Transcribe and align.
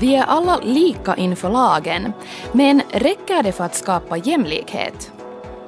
Vi 0.00 0.16
är 0.16 0.24
alla 0.24 0.56
lika 0.56 1.16
inför 1.16 1.50
lagen, 1.50 2.12
men 2.52 2.82
räcker 2.90 3.42
det 3.42 3.52
för 3.52 3.64
att 3.64 3.74
skapa 3.74 4.16
jämlikhet? 4.16 5.12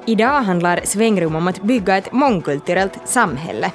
Idag 0.05 0.41
handlar 0.41 0.81
Svängrum 0.83 1.35
om 1.35 1.47
att 1.47 1.61
bygga 1.61 1.97
ett 1.97 2.11
mångkulturellt 2.11 2.99
samhälle. 3.05 3.71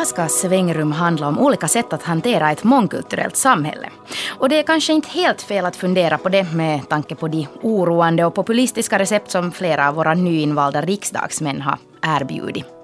Idag 0.00 0.08
ska 0.08 0.28
Svängrum 0.28 0.92
handla 0.92 1.28
om 1.28 1.38
olika 1.38 1.68
sätt 1.68 1.92
att 1.92 2.02
hantera 2.02 2.50
ett 2.50 2.64
mångkulturellt 2.64 3.36
samhälle. 3.36 3.88
Och 4.38 4.48
det 4.48 4.58
är 4.58 4.62
kanske 4.62 4.92
inte 4.92 5.08
helt 5.08 5.42
fel 5.42 5.64
att 5.64 5.76
fundera 5.76 6.18
på 6.18 6.28
det 6.28 6.52
med 6.52 6.88
tanke 6.88 7.14
på 7.14 7.28
de 7.28 7.46
oroande 7.62 8.24
och 8.24 8.34
populistiska 8.34 8.98
recept 8.98 9.30
som 9.30 9.52
flera 9.52 9.88
av 9.88 9.94
våra 9.94 10.14
nyinvalda 10.14 10.80
riksdagsmän 10.80 11.60
har 11.60 11.78
erbjudit. 12.02 12.79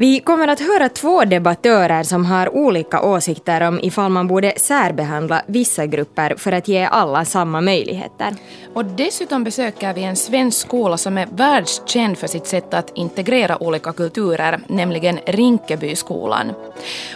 Vi 0.00 0.20
kommer 0.20 0.48
att 0.48 0.60
höra 0.60 0.88
två 0.88 1.24
debattörer 1.24 2.02
som 2.02 2.24
har 2.24 2.56
olika 2.56 3.02
åsikter 3.02 3.60
om 3.60 3.80
ifall 3.82 4.10
man 4.10 4.28
borde 4.28 4.52
särbehandla 4.56 5.42
vissa 5.46 5.86
grupper 5.86 6.34
för 6.36 6.52
att 6.52 6.68
ge 6.68 6.84
alla 6.84 7.24
samma 7.24 7.60
möjligheter. 7.60 8.34
Och 8.74 8.84
dessutom 8.84 9.44
besöker 9.44 9.94
vi 9.94 10.04
en 10.04 10.16
svensk 10.16 10.58
skola 10.58 10.96
som 10.96 11.18
är 11.18 11.28
världskänd 11.32 12.18
för 12.18 12.26
sitt 12.26 12.46
sätt 12.46 12.74
att 12.74 12.92
integrera 12.94 13.62
olika 13.62 13.92
kulturer, 13.92 14.60
nämligen 14.66 15.18
Rinkebyskolan. 15.26 16.52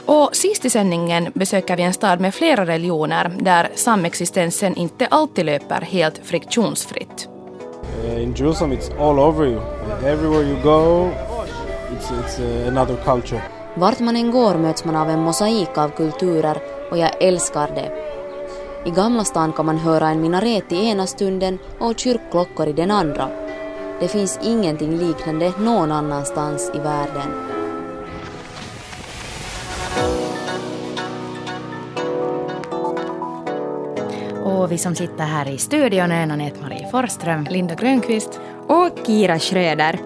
Och 0.06 0.36
sist 0.36 0.64
i 0.64 0.70
sändningen 0.70 1.28
besöker 1.34 1.76
vi 1.76 1.82
en 1.82 1.94
stad 1.94 2.20
med 2.20 2.34
flera 2.34 2.66
religioner 2.66 3.32
där 3.40 3.68
samexistensen 3.74 4.76
inte 4.76 5.06
alltid 5.06 5.46
löper 5.46 5.80
helt 5.80 6.20
friktionsfritt. 6.24 7.28
Uh, 8.04 8.22
in 8.22 8.34
Jerusalem 8.34 8.72
it's 8.72 8.90
all 9.00 9.18
over 9.18 9.46
you. 9.46 9.60
Everywhere 10.04 10.42
you 10.42 10.62
go 10.62 11.10
it's, 12.02 12.10
it's 12.10 12.38
uh, 12.40 12.68
another 12.68 12.96
culture. 13.04 13.42
Vart 13.74 14.00
man 14.00 14.16
än 14.16 14.30
går 14.30 14.54
möts 14.54 14.84
man 14.84 14.96
av 14.96 15.10
en 15.10 15.20
mosaik 15.20 15.78
av 15.78 15.88
kulturer 15.88 16.58
och 16.90 16.98
jag 16.98 17.22
älskar 17.22 17.68
det. 17.74 17.92
I 18.86 18.90
Gamla 18.90 19.24
stan 19.24 19.52
kan 19.52 19.66
man 19.66 19.78
höra 19.78 20.08
en 20.08 20.20
minaret 20.20 20.72
i 20.72 20.88
ena 20.88 21.06
stunden 21.06 21.58
och 21.78 21.98
kyrkklockor 21.98 22.68
i 22.68 22.72
den 22.72 22.90
andra. 22.90 23.28
Det 24.00 24.08
finns 24.08 24.38
ingenting 24.42 24.96
liknande 24.98 25.52
någon 25.58 25.92
annanstans 25.92 26.70
i 26.74 26.78
världen. 26.78 27.52
Och 34.44 34.72
vi 34.72 34.78
som 34.78 34.94
sitter 34.94 35.24
här 35.24 35.48
i 35.48 35.58
studion 35.58 36.12
är 36.12 36.22
Anette-Marie 36.22 36.90
Forsström, 36.90 37.46
Linda 37.50 37.74
Grönqvist 37.74 38.40
och 38.68 39.06
Kira 39.06 39.38
Schröder. 39.38 40.00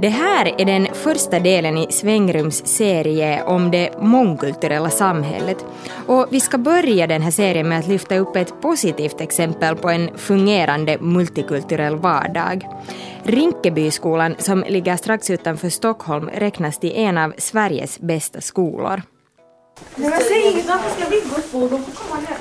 Det 0.00 0.08
här 0.08 0.54
är 0.58 0.64
den 0.64 0.86
första 1.04 1.40
delen 1.40 1.78
i 1.78 1.92
Svängrums 1.92 2.66
serie 2.66 3.44
om 3.44 3.70
det 3.70 3.90
mångkulturella 4.00 4.90
samhället. 4.90 5.64
Och 6.06 6.26
vi 6.30 6.40
ska 6.40 6.58
börja 6.58 7.06
den 7.06 7.22
här 7.22 7.30
serien 7.30 7.68
med 7.68 7.78
att 7.78 7.86
lyfta 7.86 8.16
upp 8.16 8.36
ett 8.36 8.60
positivt 8.60 9.20
exempel 9.20 9.76
på 9.76 9.88
en 9.88 10.18
fungerande 10.18 10.98
multikulturell 11.00 11.96
vardag. 11.96 12.68
Rinkebyskolan, 13.22 14.34
som 14.38 14.64
ligger 14.68 14.96
strax 14.96 15.30
utanför 15.30 15.68
Stockholm, 15.68 16.30
räknas 16.34 16.78
till 16.78 16.92
en 16.96 17.18
av 17.18 17.32
Sveriges 17.38 18.00
bästa 18.00 18.40
skolor. 18.40 19.02
Men 19.94 20.10
säg 20.10 20.52
inget, 20.52 20.68
varför 20.68 21.00
ska 21.00 21.10
vi 21.10 21.20
gå 21.20 21.36
på? 21.52 21.68
De 21.76 21.82
får 21.82 21.92
komma 21.92 22.20
ner. 22.20 22.36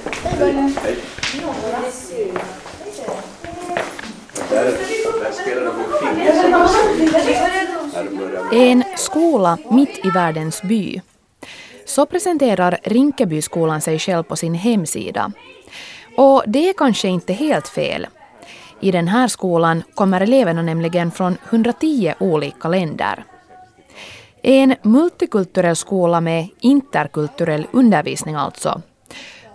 En 8.52 8.84
skola 8.96 9.58
mitt 9.72 10.06
i 10.06 10.09
världens 10.09 10.62
by. 10.62 11.02
Så 11.86 12.06
presenterar 12.06 12.80
Rinkebyskolan 12.84 13.81
sig 13.81 14.00
själv 14.00 14.24
på 14.24 14.36
sin 14.36 14.54
hemsida. 14.54 15.31
Och 16.18 16.44
det 16.48 16.70
är 16.70 16.74
kanske 16.74 17.08
inte 17.08 17.34
helt 17.34 17.68
fel. 17.68 18.08
I 18.80 18.92
den 18.92 19.08
här 19.08 19.28
skolan 19.28 19.84
kommer 19.96 20.22
eleverna 20.22 20.62
nämligen 20.62 21.12
från 21.12 21.38
110 21.50 22.14
olika 22.20 22.68
länder. 22.68 23.26
En 24.42 24.75
multikulturell 24.81 25.75
skola 25.75 26.22
med 26.22 26.48
interkulturell 26.60 27.68
undervisning 27.72 28.36
alltså. 28.36 28.81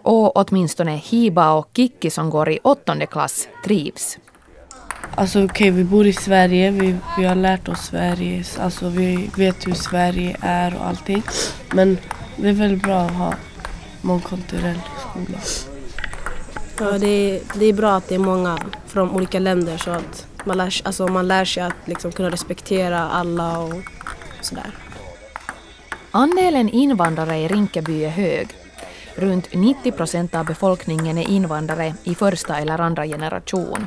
Och 0.03 0.37
åtminstone 0.37 0.97
Hiba 0.97 1.53
och 1.53 1.69
Kikki 1.77 2.11
som 2.11 2.31
går 2.31 2.49
i 2.49 2.59
åttonde 2.63 3.07
klass 3.07 3.49
trivs. 3.65 4.19
Alltså 5.15 5.45
okej, 5.45 5.71
okay, 5.71 5.71
vi 5.71 5.85
bor 5.85 6.07
i 6.07 6.13
Sverige, 6.13 6.71
vi, 6.71 6.97
vi 7.19 7.25
har 7.25 7.35
lärt 7.35 7.69
oss 7.69 7.81
Sverige, 7.81 8.45
alltså 8.61 8.89
vi 8.89 9.31
vet 9.37 9.67
hur 9.67 9.75
Sverige 9.75 10.37
är 10.41 10.77
och 10.77 10.87
allting. 10.87 11.23
Men 11.75 11.99
det 12.37 12.49
är 12.49 12.53
väldigt 12.53 12.83
bra 12.83 13.01
att 13.01 13.11
ha 13.11 13.35
mångkulturell 14.03 14.81
skola. 15.11 15.39
Ja, 16.81 16.99
det, 16.99 17.07
är, 17.07 17.41
det 17.55 17.65
är 17.65 17.73
bra 17.73 17.97
att 17.97 18.09
det 18.09 18.15
är 18.15 18.19
många 18.19 18.59
från 18.87 19.11
olika 19.11 19.39
länder 19.39 19.77
så 19.77 19.91
att 19.91 20.27
man 20.45 20.57
lär, 20.57 20.81
alltså 20.85 21.09
man 21.09 21.29
lär 21.29 21.45
sig 21.45 21.63
att 21.63 21.75
liksom 21.85 22.13
kunna 22.13 22.31
respektera 22.31 22.99
alla 22.99 23.59
och 23.59 23.75
sådär. 24.41 24.71
Andelen 26.11 26.69
invandrare 26.69 27.39
i 27.39 27.49
Rinkeby 27.49 28.05
är 28.05 28.11
hög. 28.11 28.49
Runt 29.15 29.55
90 29.55 29.93
procent 29.93 30.35
av 30.35 30.47
befolkningen 30.47 31.19
är 31.19 31.29
invandrare 31.29 31.95
i 32.05 32.15
första 32.15 32.59
eller 32.59 32.81
andra 32.81 33.07
generation. 33.07 33.87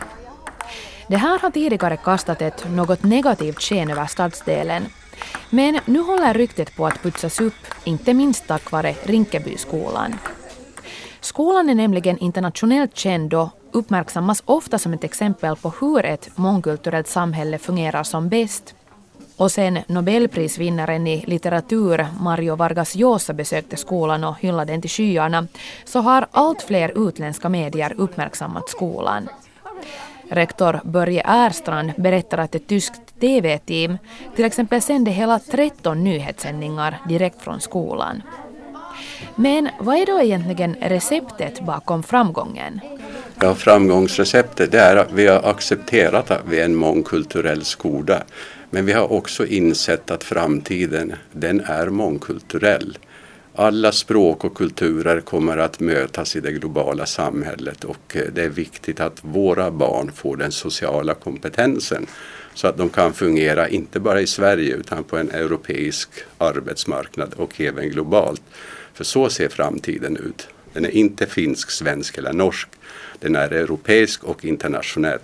Det 1.08 1.18
här 1.18 1.40
har 1.40 1.52
tidigare 1.52 1.98
kastat 1.98 2.42
ett 2.42 2.66
något 2.72 3.04
negativt 3.04 3.62
sken 3.62 3.90
över 3.92 4.06
stadsdelen. 4.06 4.86
Men 5.50 5.80
nu 5.86 6.00
håller 6.00 6.34
ryktet 6.34 6.76
på 6.76 6.88
att 6.88 7.04
putsas 7.04 7.42
upp, 7.42 7.54
inte 7.84 8.14
minst 8.14 8.48
tack 8.48 8.72
vare 8.72 8.96
Rinkebyskolan. 9.04 10.16
Skolan 11.20 11.70
är 11.70 11.76
nämligen 11.76 12.18
internationellt 12.18 12.98
känd 12.98 13.34
och 13.34 13.50
uppmärksammas 13.72 14.44
ofta 14.46 14.80
som 14.80 14.94
ett 14.94 15.04
exempel 15.04 15.56
på 15.56 15.74
hur 15.80 16.06
ett 16.06 16.38
mångkulturellt 16.38 17.08
samhälle 17.08 17.58
fungerar 17.58 18.04
som 18.04 18.30
bäst. 18.30 18.76
Och 19.38 19.52
sen 19.52 19.80
Nobelprisvinnaren 19.88 21.08
i 21.08 21.26
litteratur 21.28 22.08
Mario 22.20 22.56
Vargas 22.56 22.96
Llosa 22.96 23.34
besökte 23.34 23.78
skolan 23.78 24.24
och 24.24 24.40
hyllade 24.40 24.74
den 24.74 24.82
till 24.82 24.90
skyarna 24.90 25.48
så 25.86 26.00
har 26.00 26.28
allt 26.32 26.62
fler 26.62 27.08
utländska 27.08 27.50
medier 27.50 27.94
uppmärksammat 27.98 28.70
skolan. 28.70 29.30
Rektor 30.32 30.80
Börje 30.84 31.24
Erstrand 31.26 31.92
berättar 31.98 32.38
att 32.38 32.56
ett 32.56 32.68
tyskt 32.68 33.20
TV-team 33.20 33.98
till 34.36 34.46
exempel 34.46 34.82
sände 34.82 35.12
hela 35.12 35.40
13 35.40 36.04
nyhetssändningar 36.04 36.98
direkt 37.10 37.42
från 37.42 37.62
skolan. 37.62 38.22
Men 39.36 39.70
vad 39.80 39.96
är 39.96 40.06
då 40.06 40.22
egentligen 40.22 40.76
receptet 40.82 41.66
bakom 41.66 42.04
framgången? 42.04 42.80
Ja, 43.42 43.56
framgångsreceptet 43.56 44.72
det 44.72 44.80
är 44.80 44.96
att 44.96 45.12
vi 45.12 45.28
har 45.28 45.50
accepterat 45.50 46.32
att 46.32 46.42
vi 46.50 46.60
är 46.60 46.66
en 46.66 46.76
mångkulturell 46.76 47.66
skola. 47.66 48.24
Men 48.70 48.86
vi 48.86 48.94
har 48.94 49.12
också 49.12 49.46
insett 49.46 50.12
att 50.12 50.24
framtiden 50.24 51.14
den 51.32 51.60
är 51.60 51.90
mångkulturell. 51.90 52.98
Alla 53.56 53.92
språk 53.92 54.44
och 54.44 54.58
kulturer 54.58 55.22
kommer 55.22 55.58
att 55.58 55.80
mötas 55.80 56.36
i 56.36 56.40
det 56.40 56.52
globala 56.52 57.06
samhället 57.06 57.84
och 57.84 58.16
eh, 58.16 58.24
det 58.34 58.44
är 58.44 58.50
viktigt 58.50 59.00
att 59.00 59.18
våra 59.22 59.72
barn 59.72 60.12
får 60.12 60.38
den 60.38 60.52
sociala 60.52 61.14
kompetensen 61.14 62.08
så 62.54 62.68
att 62.68 62.78
de 62.78 62.90
kan 62.90 63.14
fungera 63.14 63.70
inte 63.70 64.00
bara 64.00 64.22
i 64.22 64.28
Sverige 64.28 64.76
utan 64.76 65.04
på 65.04 65.18
en 65.18 65.32
europeisk 65.32 66.10
arbetsmarknad 66.38 67.34
och 67.34 67.62
även 67.62 67.90
globalt. 67.90 68.42
För 68.94 69.04
så 69.04 69.30
ser 69.30 69.50
framtiden 69.50 70.18
ut. 70.18 70.48
Den 70.74 70.86
är 70.86 70.90
inte 70.90 71.26
finsk, 71.26 71.72
svensk 71.72 72.18
eller 72.18 72.34
norsk. 72.34 72.70
Den 73.20 73.36
är 73.36 73.52
europeisk 73.52 74.24
och 74.24 74.46
internationell. 74.46 75.20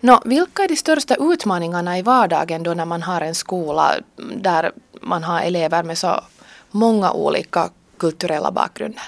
Nå, 0.00 0.22
vilka 0.24 0.62
är 0.62 0.68
de 0.68 0.76
största 0.76 1.16
utmaningarna 1.20 1.98
i 1.98 2.02
vardagen 2.02 2.62
då 2.62 2.74
när 2.74 2.84
man 2.84 3.02
har 3.02 3.20
en 3.20 3.34
skola 3.34 3.94
där 4.36 4.72
man 5.00 5.22
har 5.22 5.40
elever 5.40 5.82
med 5.82 5.98
så 5.98 6.24
många 6.72 7.12
olika 7.12 7.70
kulturella 7.96 8.50
bakgrunder? 8.50 9.02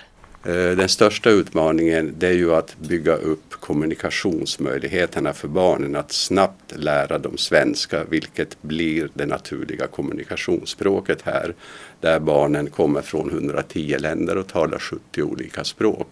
Eh, 0.45 0.77
den 0.77 0.89
största 0.89 1.31
utmaningen 1.31 2.15
det 2.19 2.27
är 2.27 2.33
ju 2.33 2.55
att 2.55 2.79
bygga 2.79 3.17
upp 3.17 3.55
kommunikationsmöjligheterna 3.61 5.33
för 5.33 5.49
barnen. 5.49 5.97
Att 5.97 6.13
snabbt 6.13 6.73
lära 6.77 7.19
dem 7.19 7.37
svenska 7.37 8.05
vilket 8.05 8.63
blir 8.63 9.09
det 9.15 9.27
naturliga 9.27 9.87
kommunikationsspråket 9.87 11.23
här. 11.23 11.55
Där 12.01 12.21
barnen 12.21 12.71
kommer 12.71 13.03
från 13.03 13.31
110 13.31 13.97
länder 13.99 14.37
och 14.37 14.47
talar 14.47 14.79
70 14.79 15.23
olika 15.23 15.65
språk. 15.65 16.09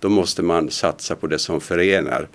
Då 0.00 0.08
måste 0.08 0.42
man 0.42 0.70
satsa 0.70 1.16
på 1.16 1.26
det 1.26 1.38
som 1.38 1.60
förenar. 1.60 2.28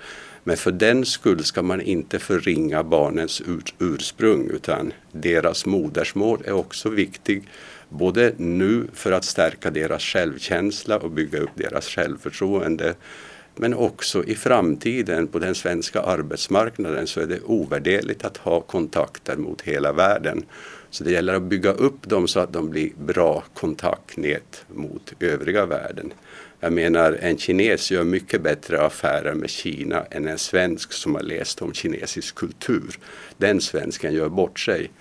Men 0.44 0.58
för 0.58 0.72
den 0.72 1.06
skull 1.06 1.44
ska 1.44 1.62
man 1.62 1.82
inte 1.82 2.20
förringa 2.20 2.84
barnens 2.84 3.42
ur, 3.42 3.64
ursprung 3.80 4.50
utan 4.50 4.94
deras 5.12 5.66
modersmål 5.66 6.42
är 6.46 6.52
också 6.52 6.90
viktigt. 6.90 7.44
Både 7.90 8.34
nu 8.38 8.88
för 8.94 9.12
att 9.12 9.26
stärka 9.26 9.72
deras 9.72 10.04
självkänsla 10.04 10.98
och 10.98 11.12
bygga 11.12 11.40
upp 11.40 11.50
deras 11.56 11.88
självförtroende 11.88 12.96
men 13.56 13.74
också 13.74 14.24
i 14.24 14.36
framtiden 14.36 15.28
på 15.28 15.40
den 15.40 15.56
svenska 15.56 16.02
arbetsmarknaden 16.02 17.08
så 17.08 17.20
är 17.20 17.26
det 17.26 17.40
ovärderligt 17.42 18.26
att 18.26 18.38
ha 18.38 18.62
kontakter 18.62 19.38
mot 19.38 19.62
hela 19.62 19.94
världen. 19.94 20.46
Så 20.90 21.04
det 21.04 21.12
gäller 21.12 21.34
att 21.34 21.42
bygga 21.42 21.72
upp 21.72 22.10
dem 22.10 22.28
så 22.28 22.40
att 22.40 22.54
de 22.54 22.70
blir 22.70 22.92
bra 22.98 23.44
kontaktnät 23.54 24.66
mot 24.68 25.14
övriga 25.20 25.66
världen. 25.66 26.14
Jag 26.64 26.74
menar 26.74 27.18
en 27.22 27.38
kines 27.38 27.92
gör 27.92 28.04
mycket 28.04 28.42
bättre 28.42 28.82
affärer 28.82 29.34
med 29.34 29.50
Kina 29.50 30.06
än 30.12 30.28
en 30.28 30.38
svensk 30.38 30.94
som 30.94 31.16
har 31.16 31.22
läst 31.22 31.62
om 31.62 31.74
kinesisk 31.74 32.36
kultur. 32.36 33.00
Den 33.38 33.62
svensken 33.62 34.14
gör 34.14 34.30
bort 34.30 34.60
sig. 34.60 34.92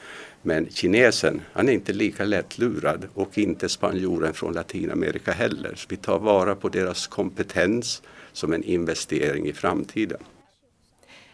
Men 0.43 0.69
kinesen, 0.71 1.43
han 1.53 1.69
är 1.69 1.73
inte 1.73 1.93
lika 1.93 2.25
lättlurad 2.25 3.09
och 3.15 3.39
inte 3.39 3.69
spanjoren 3.69 4.35
från 4.35 4.53
Latinamerika 4.53 5.33
heller. 5.33 5.75
Så 5.77 5.87
vi 5.91 5.97
tar 5.97 6.19
vara 6.19 6.55
på 6.55 6.69
deras 6.69 7.07
kompetens 7.07 8.03
som 8.33 8.53
en 8.53 8.65
investering 8.65 9.47
i 9.47 9.53
framtiden. 9.53 10.19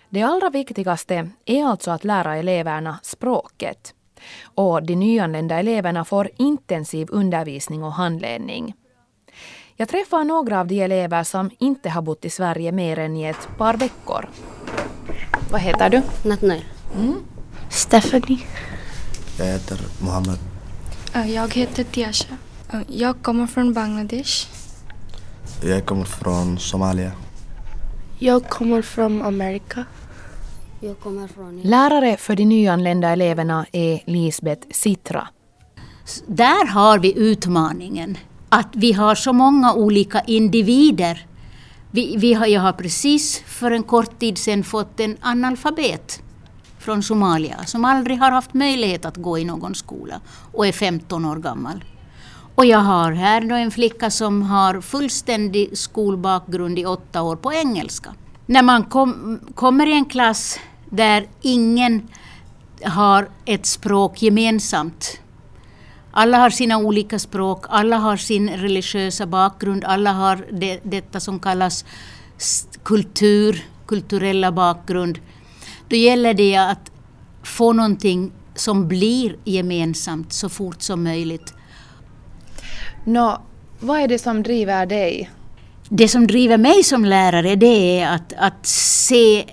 Det 0.09 0.23
allra 0.23 0.51
viktigaste 0.51 1.31
är 1.45 1.65
alltså 1.65 1.91
att 1.91 2.05
lära 2.05 2.37
eleverna 2.37 2.99
språket. 3.03 3.95
Och 4.43 4.83
de 4.83 4.97
nyanlända 4.97 5.59
eleverna 5.59 6.05
får 6.05 6.31
intensiv 6.37 7.09
undervisning 7.11 7.83
och 7.83 7.93
handledning. 7.93 8.75
Jag 9.79 9.89
träffar 9.89 10.25
några 10.25 10.61
av 10.61 10.67
de 10.67 10.83
elever 10.83 11.25
som 11.25 11.51
inte 11.59 11.91
har 11.91 12.03
bott 12.03 12.25
i 12.25 12.31
Sverige 12.31 12.73
mer 12.73 12.99
än 12.99 13.17
i 13.17 13.25
ett 13.25 13.49
par 13.59 13.77
veckor. 13.77 14.29
Vad 15.51 15.61
heter 15.61 15.91
du? 15.91 16.03
Natnair. 16.29 16.65
Mm. 16.95 17.15
Stephanie. 17.71 18.39
Jag 19.39 19.47
heter 19.47 19.79
Mohammed. 20.01 20.39
Jag 21.35 21.55
heter 21.55 21.85
Tiasha. 21.85 22.37
Jag 22.89 23.23
kommer 23.23 23.47
från 23.47 23.73
Bangladesh. 23.73 24.49
Jag 25.63 25.87
kommer 25.87 26.05
från 26.05 26.59
Somalia. 26.59 27.13
Jag 28.19 28.49
kommer 28.49 28.83
från 28.83 29.23
Amerika. 29.23 29.85
Jag 30.81 31.01
kommer 31.01 31.29
från... 31.29 31.61
Lärare 31.61 32.17
för 32.17 32.37
de 32.37 32.45
nyanlända 32.45 33.09
eleverna 33.09 33.67
är 33.73 34.01
Lisbeth 34.07 34.67
Sitra. 34.71 35.29
Där 36.27 36.67
har 36.67 36.99
vi 36.99 37.19
utmaningen 37.19 38.19
att 38.57 38.77
vi 38.77 38.93
har 38.93 39.15
så 39.15 39.33
många 39.33 39.75
olika 39.75 40.21
individer. 40.21 41.27
Vi, 41.91 42.17
vi 42.17 42.35
har, 42.35 42.47
jag 42.47 42.61
har 42.61 42.73
precis 42.73 43.43
för 43.47 43.71
en 43.71 43.83
kort 43.83 44.19
tid 44.19 44.39
sedan 44.39 44.65
fått 44.65 45.01
en 45.01 45.17
analfabet 45.21 46.23
från 46.79 47.03
Somalia 47.03 47.65
som 47.65 47.85
aldrig 47.85 48.19
har 48.19 48.31
haft 48.31 48.55
möjlighet 48.55 49.05
att 49.05 49.17
gå 49.17 49.39
i 49.39 49.45
någon 49.45 49.75
skola 49.75 50.21
och 50.53 50.67
är 50.67 50.73
15 50.73 51.25
år 51.25 51.37
gammal. 51.37 51.85
Och 52.55 52.67
jag 52.67 52.79
har 52.79 53.13
här 53.13 53.41
då 53.41 53.55
en 53.55 53.71
flicka 53.71 54.11
som 54.11 54.43
har 54.43 54.81
fullständig 54.81 55.79
skolbakgrund 55.79 56.79
i 56.79 56.87
åtta 56.87 57.23
år 57.23 57.37
på 57.37 57.53
engelska. 57.53 58.15
När 58.47 58.63
man 58.63 58.85
kom, 58.85 59.41
kommer 59.55 59.87
i 59.87 59.93
en 59.93 60.05
klass 60.05 60.59
där 60.91 61.29
ingen 61.43 62.09
har 62.85 63.29
ett 63.45 63.67
språk 63.67 64.23
gemensamt. 64.23 65.21
Alla 66.19 66.39
har 66.39 66.51
sina 66.51 66.79
olika 66.79 67.19
språk, 67.19 67.65
alla 67.69 67.97
har 67.97 68.17
sin 68.17 68.51
religiösa 68.51 69.27
bakgrund, 69.27 69.85
alla 69.85 70.13
har 70.13 70.47
det, 70.53 70.81
detta 70.83 71.21
som 71.21 71.41
kallas 71.41 71.85
kultur, 72.83 73.65
kulturella 73.87 74.53
bakgrund. 74.53 75.19
Då 75.89 75.97
gäller 75.97 76.35
det 76.35 76.57
att 76.57 76.91
få 77.43 77.73
någonting 77.73 78.33
som 78.55 78.89
blir 78.89 79.37
gemensamt 79.45 80.33
så 80.33 80.49
fort 80.49 80.83
som 80.83 81.05
möjligt. 81.05 81.55
Nå, 83.05 83.43
vad 83.81 84.01
är 84.01 84.09
det 84.09 84.19
som 84.19 84.43
driver 84.43 84.87
dig? 84.87 85.31
Det 85.89 86.09
som 86.09 86.27
driver 86.27 86.59
mig 86.59 86.83
som 86.83 87.05
lärare 87.05 87.57
det 87.57 88.01
är 88.01 88.15
att, 88.15 88.33
att 88.39 88.67
se 88.67 89.45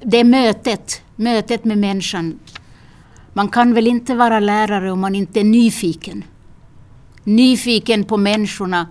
det 0.00 0.24
mötet, 0.24 1.02
mötet 1.16 1.64
med 1.64 1.78
människan. 1.78 2.38
Man 3.38 3.48
kan 3.48 3.74
väl 3.74 3.86
inte 3.86 4.14
vara 4.14 4.40
lärare 4.40 4.92
om 4.92 5.00
man 5.00 5.14
inte 5.14 5.40
är 5.40 5.44
nyfiken. 5.44 6.24
Nyfiken 7.24 8.04
på 8.04 8.16
människorna, 8.16 8.86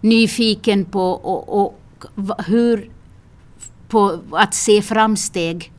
nyfiken 0.00 0.84
på 0.84 1.10
och, 1.10 1.62
och 1.62 1.80
hur, 2.46 2.90
på 3.88 4.20
att 4.32 4.54
se 4.54 4.82
framsteg. 4.82 5.72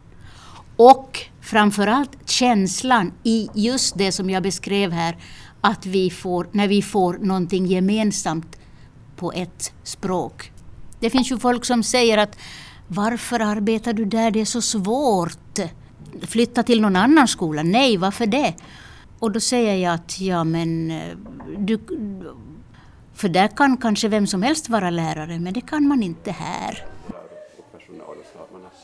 Och 0.75 1.19
framförallt 1.41 2.29
känslan 2.29 3.11
i 3.23 3.49
just 3.53 3.97
det 3.97 4.11
som 4.11 4.29
jag 4.29 4.43
beskrev 4.43 4.91
här, 4.91 5.17
att 5.61 5.85
vi 5.85 6.09
får, 6.09 6.47
när 6.51 6.67
vi 6.67 6.81
får 6.81 7.13
någonting 7.13 7.65
gemensamt 7.65 8.57
på 9.15 9.31
ett 9.31 9.73
språk. 9.83 10.51
Det 10.99 11.09
finns 11.09 11.31
ju 11.31 11.37
folk 11.37 11.65
som 11.65 11.83
säger 11.83 12.17
att 12.17 12.37
varför 12.87 13.39
arbetar 13.39 13.93
du 13.93 14.05
där, 14.05 14.31
det 14.31 14.41
är 14.41 14.45
så 14.45 14.61
svårt. 14.61 15.37
Flytta 16.21 16.63
till 16.63 16.81
någon 16.81 16.95
annan 16.95 17.27
skola. 17.27 17.63
Nej, 17.63 17.97
varför 17.97 18.25
det? 18.25 18.53
Och 19.19 19.31
då 19.31 19.39
säger 19.39 19.75
jag 19.75 19.93
att 19.93 20.21
ja 20.21 20.43
men 20.43 20.91
eh, 20.91 21.17
du, 21.57 21.79
för 23.13 23.29
där 23.29 23.47
kan 23.47 23.77
kanske 23.77 24.07
vem 24.07 24.27
som 24.27 24.43
helst 24.43 24.69
vara 24.69 24.89
lärare, 24.89 25.39
men 25.39 25.53
det 25.53 25.61
kan 25.61 25.87
man 25.87 26.03
inte 26.03 26.31
här. 26.31 26.85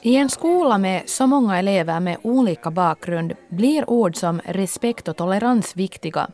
I 0.02 0.16
en 0.16 0.30
skola 0.30 0.78
med 0.78 1.10
så 1.10 1.28
många 1.28 1.60
elever 1.60 2.00
med 2.00 2.18
olika 2.24 2.72
bakgrund 2.72 3.34
blir 3.50 3.90
ord 3.90 4.16
som 4.16 4.42
respekt 4.46 5.08
och 5.08 5.18
tolerans 5.18 5.76
viktiga. 5.76 6.28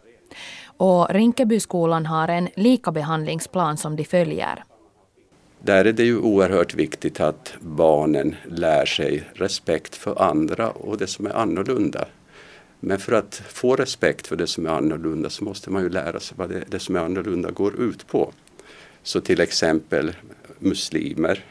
Och 0.78 1.10
Rinkebyskolan 1.10 2.06
har 2.06 2.28
en 2.28 2.50
likabehandlingsplan 2.56 3.78
som 3.78 3.96
de 3.96 4.04
följer. 4.04 4.64
Där 5.62 5.86
är 5.86 5.94
det 5.94 6.04
ju 6.04 6.18
oerhört 6.18 6.74
viktigt 6.74 7.20
att 7.20 7.54
barnen 7.60 8.36
lär 8.46 8.86
sig 8.86 9.30
respekt 9.34 9.96
för 9.96 10.22
andra 10.22 10.70
och 10.72 10.98
det 10.98 11.08
som 11.08 11.26
är 11.26 11.34
annorlunda. 11.34 12.08
Men 12.80 13.00
för 13.00 13.12
att 13.12 13.36
få 13.36 13.76
respekt 13.76 14.28
för 14.28 14.36
det 14.36 14.48
som 14.48 14.66
är 14.66 14.70
annorlunda 14.70 15.30
så 15.30 15.44
måste 15.44 15.70
man 15.70 15.84
ju 15.84 15.90
lära 15.90 16.20
sig 16.20 16.38
vad 16.38 16.50
det, 16.50 16.64
det 16.68 16.80
som 16.80 16.96
är 16.96 17.00
annorlunda 17.00 17.52
går 17.52 17.80
ut 17.82 18.08
på. 18.08 18.34
Så 19.04 19.22
till 19.22 19.42
exempel 19.42 20.16
muslimer, 20.60 21.46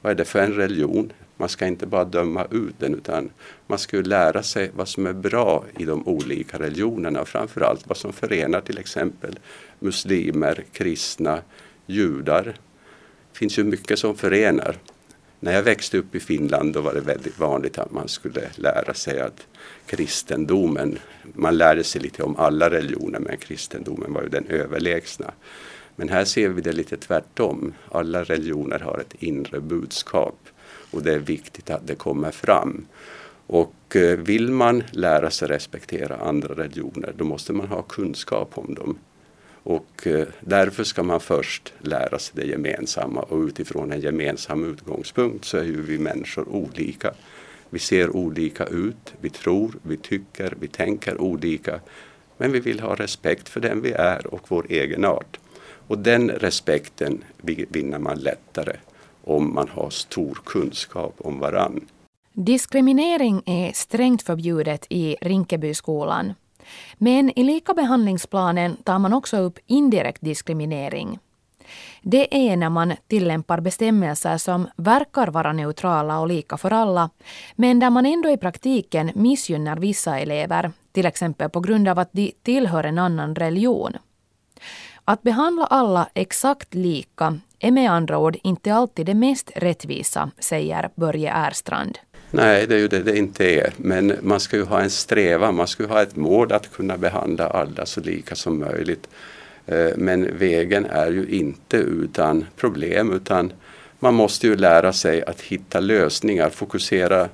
vad 0.00 0.10
är 0.10 0.16
det 0.16 0.24
för 0.24 0.38
en 0.38 0.52
religion? 0.52 1.12
Man 1.36 1.48
ska 1.48 1.66
inte 1.66 1.86
bara 1.86 2.04
döma 2.04 2.46
ut 2.50 2.74
den 2.78 2.94
utan 2.94 3.30
man 3.66 3.78
ska 3.78 3.96
ju 3.96 4.02
lära 4.02 4.42
sig 4.42 4.70
vad 4.74 4.88
som 4.88 5.06
är 5.06 5.12
bra 5.12 5.64
i 5.78 5.84
de 5.84 6.08
olika 6.08 6.58
religionerna. 6.58 7.24
Framförallt 7.24 7.88
vad 7.88 7.96
som 7.96 8.12
förenar 8.12 8.60
till 8.60 8.78
exempel 8.78 9.38
muslimer, 9.78 10.64
kristna, 10.72 11.40
judar. 11.86 12.54
Det 13.40 13.42
finns 13.42 13.58
ju 13.58 13.64
mycket 13.64 13.98
som 13.98 14.16
förenar. 14.16 14.76
När 15.40 15.52
jag 15.52 15.62
växte 15.62 15.98
upp 15.98 16.14
i 16.14 16.20
Finland 16.20 16.72
då 16.72 16.80
var 16.80 16.94
det 16.94 17.00
väldigt 17.00 17.38
vanligt 17.38 17.78
att 17.78 17.92
man 17.92 18.08
skulle 18.08 18.50
lära 18.56 18.94
sig 18.94 19.20
att 19.20 19.46
kristendomen, 19.86 20.98
man 21.34 21.58
lärde 21.58 21.84
sig 21.84 22.00
lite 22.00 22.22
om 22.22 22.36
alla 22.36 22.70
religioner 22.70 23.20
men 23.20 23.36
kristendomen 23.36 24.12
var 24.12 24.22
ju 24.22 24.28
den 24.28 24.46
överlägsna. 24.46 25.32
Men 25.96 26.08
här 26.08 26.24
ser 26.24 26.48
vi 26.48 26.62
det 26.62 26.72
lite 26.72 26.96
tvärtom. 26.96 27.74
Alla 27.88 28.24
religioner 28.24 28.78
har 28.78 28.98
ett 28.98 29.22
inre 29.22 29.60
budskap 29.60 30.38
och 30.90 31.02
det 31.02 31.14
är 31.14 31.18
viktigt 31.18 31.70
att 31.70 31.86
det 31.86 31.94
kommer 31.94 32.30
fram. 32.30 32.86
Och 33.46 33.96
eh, 33.96 34.18
vill 34.18 34.50
man 34.50 34.82
lära 34.90 35.30
sig 35.30 35.48
respektera 35.48 36.16
andra 36.16 36.54
religioner 36.54 37.14
då 37.16 37.24
måste 37.24 37.52
man 37.52 37.66
ha 37.66 37.82
kunskap 37.82 38.58
om 38.58 38.74
dem. 38.74 38.98
Och 39.62 40.06
eh, 40.06 40.26
därför 40.40 40.84
ska 40.84 41.02
man 41.02 41.20
först 41.20 41.72
lära 41.78 42.18
sig 42.18 42.32
det 42.36 42.46
gemensamma 42.46 43.20
och 43.20 43.38
utifrån 43.38 43.92
en 43.92 44.00
gemensam 44.00 44.64
utgångspunkt 44.64 45.44
så 45.44 45.56
är 45.56 45.64
ju 45.64 45.82
vi 45.82 45.98
människor 45.98 46.48
olika. 46.48 47.14
Vi 47.70 47.78
ser 47.78 48.16
olika 48.16 48.64
ut, 48.64 49.14
vi 49.20 49.30
tror, 49.30 49.74
vi 49.82 49.96
tycker, 49.96 50.54
vi 50.60 50.68
tänker 50.68 51.20
olika. 51.20 51.80
Men 52.36 52.52
vi 52.52 52.60
vill 52.60 52.80
ha 52.80 52.94
respekt 52.94 53.48
för 53.48 53.60
den 53.60 53.82
vi 53.82 53.92
är 53.92 54.26
och 54.34 54.46
vår 54.48 54.66
egen 54.68 55.04
art. 55.04 55.38
Och 55.86 55.98
den 55.98 56.30
respekten 56.30 57.24
vinner 57.68 57.98
man 57.98 58.18
lättare 58.18 58.76
om 59.24 59.54
man 59.54 59.68
har 59.68 59.90
stor 59.90 60.38
kunskap 60.44 61.14
om 61.18 61.38
varann. 61.38 61.86
Diskriminering 62.32 63.42
är 63.46 63.72
strängt 63.72 64.22
förbjudet 64.22 64.86
i 64.88 65.16
Rinkebyskolan. 65.20 66.34
Men 66.98 67.38
i 67.38 67.44
likabehandlingsplanen 67.44 68.76
tar 68.76 68.98
man 68.98 69.12
också 69.12 69.36
upp 69.36 69.58
indirekt 69.66 70.20
diskriminering. 70.20 71.18
Det 72.02 72.50
är 72.50 72.56
när 72.56 72.70
man 72.70 72.92
tillämpar 73.08 73.60
bestämmelser 73.60 74.38
som 74.38 74.68
verkar 74.76 75.28
vara 75.28 75.52
neutrala 75.52 76.20
och 76.20 76.28
lika 76.28 76.56
för 76.56 76.72
alla, 76.72 77.10
men 77.54 77.78
där 77.78 77.90
man 77.90 78.06
ändå 78.06 78.30
i 78.30 78.36
praktiken 78.36 79.10
missgynnar 79.14 79.76
vissa 79.76 80.18
elever, 80.18 80.72
till 80.92 81.06
exempel 81.06 81.50
på 81.50 81.60
grund 81.60 81.88
av 81.88 81.98
att 81.98 82.12
de 82.12 82.32
tillhör 82.42 82.84
en 82.84 82.98
annan 82.98 83.34
religion. 83.34 83.96
Att 85.04 85.22
behandla 85.22 85.64
alla 85.64 86.08
exakt 86.14 86.74
lika 86.74 87.38
är 87.58 87.70
med 87.70 87.90
andra 87.90 88.18
ord 88.18 88.36
inte 88.42 88.74
alltid 88.74 89.06
det 89.06 89.14
mest 89.14 89.50
rättvisa, 89.56 90.30
säger 90.38 90.90
Börje 90.94 91.32
Erstrand. 91.32 91.98
Nej, 92.30 92.66
det 92.66 92.74
är 92.74 92.78
ju 92.78 92.88
det 92.88 93.02
det 93.02 93.18
inte 93.18 93.44
är. 93.44 93.72
Men 93.76 94.12
man 94.22 94.40
ska 94.40 94.56
ju 94.56 94.64
ha 94.64 94.80
en 94.80 94.90
strävan, 94.90 95.54
man 95.54 95.66
ska 95.66 95.82
ju 95.82 95.88
ha 95.88 96.02
ett 96.02 96.16
mål 96.16 96.52
att 96.52 96.72
kunna 96.72 96.96
behandla 96.96 97.46
alla 97.46 97.86
så 97.86 98.00
lika 98.00 98.34
som 98.34 98.58
möjligt. 98.58 99.08
Eh, 99.66 99.90
men 99.96 100.38
vägen 100.38 100.86
är 100.86 101.10
ju 101.10 101.26
inte 101.26 101.76
utan 101.76 102.46
problem 102.56 103.12
utan 103.12 103.52
man 103.98 104.14
måste 104.14 104.46
ju 104.46 104.56
lära 104.56 104.92
sig 104.92 105.22
att 105.22 105.40
hitta 105.40 105.80
lösningar, 105.80 106.50
fokusera, 106.50 107.28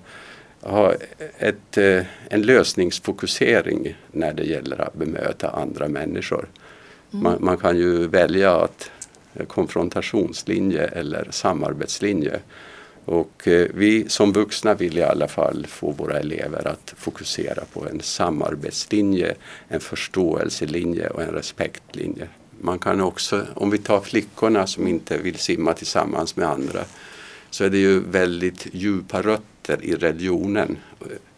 ha 0.61 0.95
ett, 1.39 1.79
eh, 1.79 2.03
en 2.31 2.43
lösningsfokusering 2.43 3.97
när 4.13 4.35
det 4.35 4.45
gäller 4.45 4.81
att 4.81 4.95
bemöta 4.95 5.51
andra 5.51 5.89
människor. 5.89 6.49
Mm. 7.13 7.23
Man, 7.23 7.37
man, 7.41 7.57
kan 7.57 7.77
ju 7.77 8.07
välja 8.07 8.57
att 8.57 8.91
konfrontationslinje 9.47 10.83
eller 10.87 11.29
samarbetslinje. 11.31 12.41
Och 13.07 13.49
eh, 13.49 13.69
vi 13.75 14.09
som 14.09 14.33
vuxna 14.33 14.75
vill 14.75 14.99
i 14.99 15.03
alla 15.03 15.29
fall 15.29 15.67
få 15.69 15.91
våra 15.91 16.19
elever 16.19 16.69
att 16.69 16.95
fokusera 16.97 17.65
på 17.73 17.89
en 17.89 18.01
samarbetslinje, 18.01 19.35
en 19.69 19.81
förståelselinje 19.81 21.09
och 21.09 21.23
en 21.23 21.31
respektlinje. 21.31 22.29
Man 22.61 22.79
kan 22.79 23.01
också, 23.01 23.47
om 23.55 23.71
vi 23.71 23.79
tar 23.79 24.01
flickorna 24.01 24.67
som 24.67 24.89
inte 24.89 25.19
vill 25.19 25.39
simma 25.39 25.73
tillsammans 25.73 26.37
med 26.37 26.49
andra, 26.49 26.81
så 27.51 27.65
är 27.65 27.71
det 27.71 27.79
ju 27.79 28.01
väldigt 28.01 28.67
djupa 28.73 29.23
rötter 29.23 29.79
i 29.83 29.95
religionen. 29.95 30.77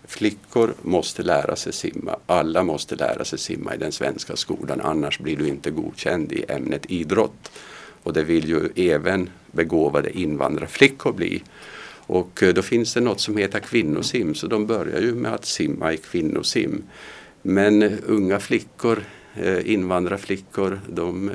Flickor 0.04 0.74
måste 0.82 1.22
lära 1.22 1.56
sig 1.56 1.72
simma, 1.72 2.16
alla 2.26 2.62
måste 2.62 2.96
lära 2.96 3.24
sig 3.24 3.38
simma 3.38 3.74
i 3.74 3.78
den 3.78 3.92
svenska 3.92 4.36
skolan 4.36 4.80
annars 4.80 5.18
blir 5.18 5.36
du 5.36 5.48
inte 5.48 5.70
godkänd 5.70 6.32
i 6.32 6.44
ämnet 6.48 6.90
idrott. 6.90 7.50
Och 8.08 8.14
det 8.14 8.22
vill 8.22 8.48
ju 8.48 8.68
även 8.74 9.30
begåvade 9.52 10.18
invandrarflickor 10.18 11.12
bli. 11.12 11.42
Och 12.06 12.42
eh, 12.42 12.54
då 12.54 12.62
finns 12.62 12.94
det 12.94 13.00
något 13.00 13.20
som 13.20 13.36
heter 13.36 13.60
kvinnosim 13.60 14.34
så 14.34 14.46
de 14.46 14.66
börjar 14.66 15.00
ju 15.00 15.14
med 15.14 15.34
att 15.34 15.44
simma 15.44 15.92
i 15.92 15.96
kvinnosim. 15.96 16.82
Men 17.42 17.82
eh, 17.82 17.92
unga 18.06 18.40
flickor, 18.40 19.04
eh, 19.34 19.72
invandrarflickor, 19.72 20.80
de 20.86 21.30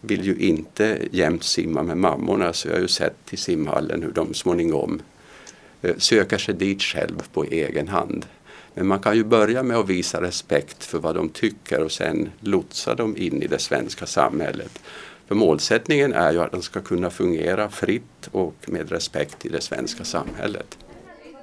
vill 0.00 0.24
ju 0.24 0.36
inte 0.36 0.98
jämt 1.10 1.44
simma 1.44 1.82
med 1.82 1.96
mammorna 1.96 2.52
så 2.52 2.68
jag 2.68 2.74
har 2.74 2.80
ju 2.80 2.88
sett 2.88 3.32
i 3.32 3.36
simhallen 3.36 4.02
hur 4.02 4.12
de 4.12 4.34
småningom 4.34 5.02
söker 5.96 6.38
sig 6.38 6.54
dit 6.54 6.82
själv 6.82 7.22
på 7.32 7.44
egen 7.44 7.88
hand. 7.88 8.26
Men 8.74 8.86
man 8.86 8.98
kan 8.98 9.16
ju 9.16 9.24
börja 9.24 9.62
med 9.62 9.76
att 9.76 9.88
visa 9.88 10.22
respekt 10.22 10.84
för 10.84 10.98
vad 10.98 11.14
de 11.14 11.28
tycker 11.28 11.82
och 11.82 11.92
sen 11.92 12.30
lotsa 12.40 12.94
dem 12.94 13.16
in 13.16 13.42
i 13.42 13.46
det 13.46 13.58
svenska 13.58 14.06
samhället. 14.06 14.80
För 15.26 15.34
målsättningen 15.34 16.12
är 16.12 16.32
ju 16.32 16.42
att 16.42 16.52
den 16.52 16.62
ska 16.62 16.80
kunna 16.80 17.10
fungera 17.10 17.68
fritt 17.68 18.28
och 18.32 18.54
med 18.66 18.90
respekt 18.90 19.46
i 19.46 19.48
det 19.48 19.60
svenska 19.60 20.04
samhället. 20.04 20.78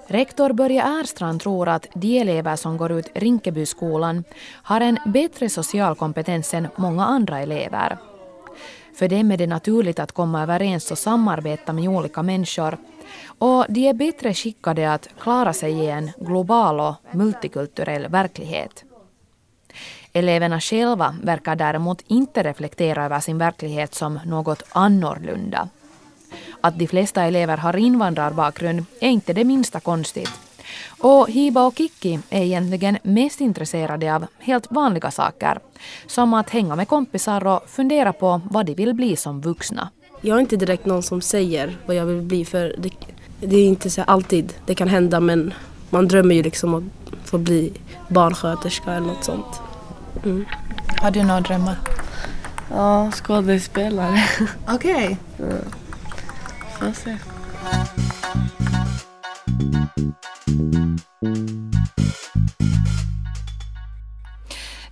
Rektor 0.07 0.53
Börje 0.53 0.83
Erstrand 0.83 1.41
tror 1.41 1.69
att 1.69 1.87
de 1.93 2.19
elever 2.19 2.55
som 2.55 2.77
går 2.77 2.91
ut 2.91 3.09
Rinkebyskolan 3.13 4.23
har 4.63 4.81
en 4.81 4.97
bättre 5.05 5.49
social 5.49 5.95
kompetens 5.95 6.53
än 6.53 6.67
många 6.75 7.05
andra 7.05 7.39
elever. 7.39 7.97
För 8.95 9.07
dem 9.07 9.31
är 9.31 9.37
det 9.37 9.47
naturligt 9.47 9.99
att 9.99 10.11
komma 10.11 10.43
överens 10.43 10.91
och 10.91 10.97
samarbeta 10.97 11.73
med 11.73 11.89
olika 11.89 12.23
människor 12.23 12.77
och 13.25 13.65
de 13.69 13.87
är 13.87 13.93
bättre 13.93 14.33
skickade 14.33 14.93
att 14.93 15.09
klara 15.19 15.53
sig 15.53 15.73
i 15.73 15.89
en 15.89 16.11
global 16.17 16.79
och 16.79 16.95
multikulturell 17.11 18.07
verklighet. 18.07 18.83
Eleverna 20.13 20.59
själva 20.59 21.15
verkar 21.23 21.55
däremot 21.55 22.03
inte 22.07 22.43
reflektera 22.43 23.05
över 23.05 23.19
sin 23.19 23.37
verklighet 23.37 23.95
som 23.95 24.19
något 24.25 24.63
annorlunda. 24.71 25.69
Att 26.61 26.79
de 26.79 26.87
flesta 26.87 27.23
elever 27.23 27.57
har 27.57 27.75
invandrarbakgrund 27.75 28.85
är 29.01 29.09
inte 29.09 29.33
det 29.33 29.43
minsta 29.43 29.79
konstigt. 29.79 30.31
Och 30.99 31.29
Hiba 31.29 31.65
och 31.65 31.77
Kikki 31.77 32.19
är 32.29 32.41
egentligen 32.41 32.97
mest 33.03 33.41
intresserade 33.41 34.15
av 34.15 34.25
helt 34.39 34.71
vanliga 34.71 35.11
saker. 35.11 35.59
Som 36.07 36.33
att 36.33 36.49
hänga 36.49 36.75
med 36.75 36.87
kompisar 36.87 37.47
och 37.47 37.69
fundera 37.69 38.13
på 38.13 38.41
vad 38.51 38.65
de 38.65 38.73
vill 38.73 38.93
bli 38.93 39.15
som 39.15 39.41
vuxna. 39.41 39.89
Jag 40.21 40.35
är 40.35 40.41
inte 40.41 40.55
direkt 40.55 40.85
någon 40.85 41.03
som 41.03 41.21
säger 41.21 41.77
vad 41.85 41.95
jag 41.95 42.05
vill 42.05 42.21
bli 42.21 42.45
för 42.45 42.75
det, 42.77 42.89
det 43.39 43.57
är 43.57 43.67
inte 43.67 43.89
så 43.89 44.01
alltid 44.01 44.53
det 44.65 44.75
kan 44.75 44.87
hända 44.87 45.19
men 45.19 45.53
man 45.89 46.07
drömmer 46.07 46.35
ju 46.35 46.43
liksom 46.43 46.73
om 46.73 46.91
att 47.05 47.29
få 47.29 47.37
bli 47.37 47.73
barnsköterska 48.07 48.91
eller 48.91 49.07
något 49.07 49.23
sånt. 49.23 49.70
Mm. 50.23 50.45
Har 51.01 51.11
du 51.11 51.23
några 51.23 51.41
drömmar? 51.41 51.75
Ja, 52.69 53.11
skådespelare. 53.11 54.23
Okej. 54.67 55.17
Okay. 55.37 55.47
Mm. 55.47 55.65
Får 56.79 56.91
se. 56.93 57.17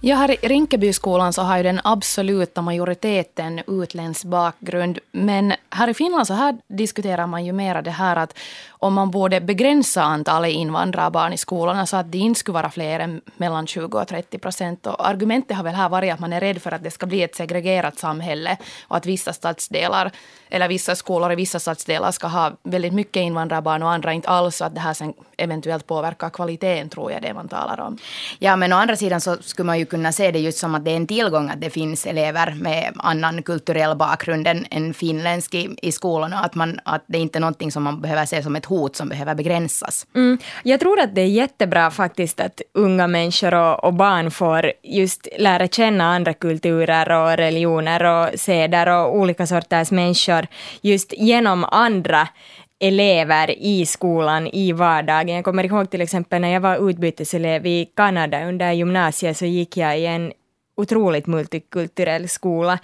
Ja, 0.01 0.15
här 0.15 0.31
i 0.31 0.47
Rinkebyskolan 0.47 1.33
så 1.33 1.41
har 1.41 1.57
ju 1.57 1.63
den 1.63 1.81
absoluta 1.83 2.61
majoriteten 2.61 3.61
utländsk 3.67 4.23
bakgrund. 4.23 4.99
Men 5.11 5.53
här 5.69 5.87
i 5.87 5.93
Finland 5.93 6.27
så 6.27 6.33
här 6.33 6.57
diskuterar 6.67 7.27
man 7.27 7.45
ju 7.45 7.53
mera 7.53 7.81
det 7.81 7.91
här 7.91 8.15
att 8.15 8.37
om 8.81 8.93
man 8.93 9.11
borde 9.11 9.41
begränsa 9.41 10.03
antalet 10.03 10.51
invandrarbarn 10.51 11.33
i 11.33 11.37
skolorna 11.37 11.85
så 11.85 11.97
att 11.97 12.11
det 12.11 12.17
inte 12.17 12.39
skulle 12.39 12.53
vara 12.53 12.69
fler 12.69 12.99
än 12.99 13.21
mellan 13.37 13.67
20 13.67 13.99
och 13.99 14.07
30 14.07 14.37
procent. 14.37 14.87
Och 14.87 15.07
argumentet 15.07 15.57
har 15.57 15.63
väl 15.63 15.75
här 15.75 15.89
varit 15.89 16.13
att 16.13 16.19
man 16.19 16.33
är 16.33 16.39
rädd 16.39 16.61
för 16.61 16.71
att 16.71 16.83
det 16.83 16.91
ska 16.91 17.05
bli 17.05 17.23
ett 17.23 17.35
segregerat 17.35 17.99
samhälle 17.99 18.57
och 18.87 18.97
att 18.97 19.05
vissa 19.05 19.33
stadsdelar 19.33 20.11
eller 20.49 20.67
vissa 20.67 20.95
skolor 20.95 21.31
i 21.31 21.35
vissa 21.35 21.59
stadsdelar 21.59 22.11
ska 22.11 22.27
ha 22.27 22.51
väldigt 22.63 22.93
mycket 22.93 23.21
invandrarbarn 23.21 23.83
och 23.83 23.91
andra 23.91 24.13
inte 24.13 24.27
alls. 24.27 24.61
Och 24.61 24.67
att 24.67 24.75
det 24.75 24.81
här 24.81 24.93
sen 24.93 25.13
eventuellt 25.37 25.87
påverkar 25.87 26.29
kvaliteten 26.29 26.89
tror 26.89 27.11
jag 27.11 27.21
det 27.21 27.33
man 27.33 27.47
talar 27.47 27.79
om. 27.79 27.97
Ja, 28.39 28.55
men 28.55 28.73
å 28.73 28.75
andra 28.75 28.95
sidan 28.95 29.21
så 29.21 29.37
skulle 29.41 29.65
man 29.65 29.79
ju 29.79 29.85
kunna 29.85 30.11
se 30.11 30.31
det 30.31 30.39
just 30.39 30.57
som 30.57 30.75
att 30.75 30.85
det 30.85 30.91
är 30.91 30.95
en 30.95 31.07
tillgång 31.07 31.49
att 31.49 31.61
det 31.61 31.69
finns 31.69 32.05
elever 32.05 32.53
med 32.53 32.93
annan 32.97 33.43
kulturell 33.43 33.97
bakgrund 33.97 34.47
än, 34.47 34.65
än 34.71 34.93
finländsk 34.93 35.53
i, 35.55 35.75
i 35.81 35.91
skolorna. 35.91 36.39
Att, 36.39 36.55
man, 36.55 36.79
att 36.83 37.03
det 37.07 37.17
är 37.17 37.21
inte 37.21 37.37
är 37.37 37.41
någonting 37.41 37.71
som 37.71 37.83
man 37.83 38.01
behöver 38.01 38.25
se 38.25 38.43
som 38.43 38.55
ett 38.55 38.65
hot 38.69 38.95
som 38.95 39.09
behöver 39.09 39.35
begränsas. 39.35 40.07
Mm. 40.15 40.37
Jag 40.63 40.79
tror 40.79 40.99
att 40.99 41.15
det 41.15 41.21
är 41.21 41.25
jättebra 41.25 41.91
faktiskt 41.91 42.39
att 42.39 42.61
unga 42.73 43.07
människor 43.07 43.53
och, 43.53 43.83
och 43.83 43.93
barn 43.93 44.31
får 44.31 44.71
just 44.83 45.27
lära 45.37 45.67
känna 45.67 46.03
andra 46.03 46.33
kulturer 46.33 47.11
och 47.11 47.37
religioner 47.37 48.03
och 48.03 48.39
seder 48.39 48.87
och 48.87 49.15
olika 49.15 49.47
sorters 49.47 49.91
människor 49.91 50.47
just 50.81 51.13
genom 51.17 51.63
andra 51.63 52.27
elever 52.79 53.51
i 53.59 53.85
skolan 53.85 54.47
i 54.47 54.71
vardagen. 54.71 55.35
Jag 55.35 55.45
kommer 55.45 55.65
ihåg 55.65 55.89
till 55.89 56.01
exempel 56.01 56.41
när 56.41 56.49
jag 56.49 56.61
var 56.61 56.89
utbyteselev 56.89 57.65
i 57.65 57.85
Kanada 57.95 58.45
under 58.45 58.71
gymnasiet 58.71 59.37
så 59.37 59.45
gick 59.45 59.77
jag 59.77 59.99
i 59.99 60.05
en 60.05 60.31
otroligt 60.79 61.27
multikulturell 61.27 62.29
skola. 62.29 62.79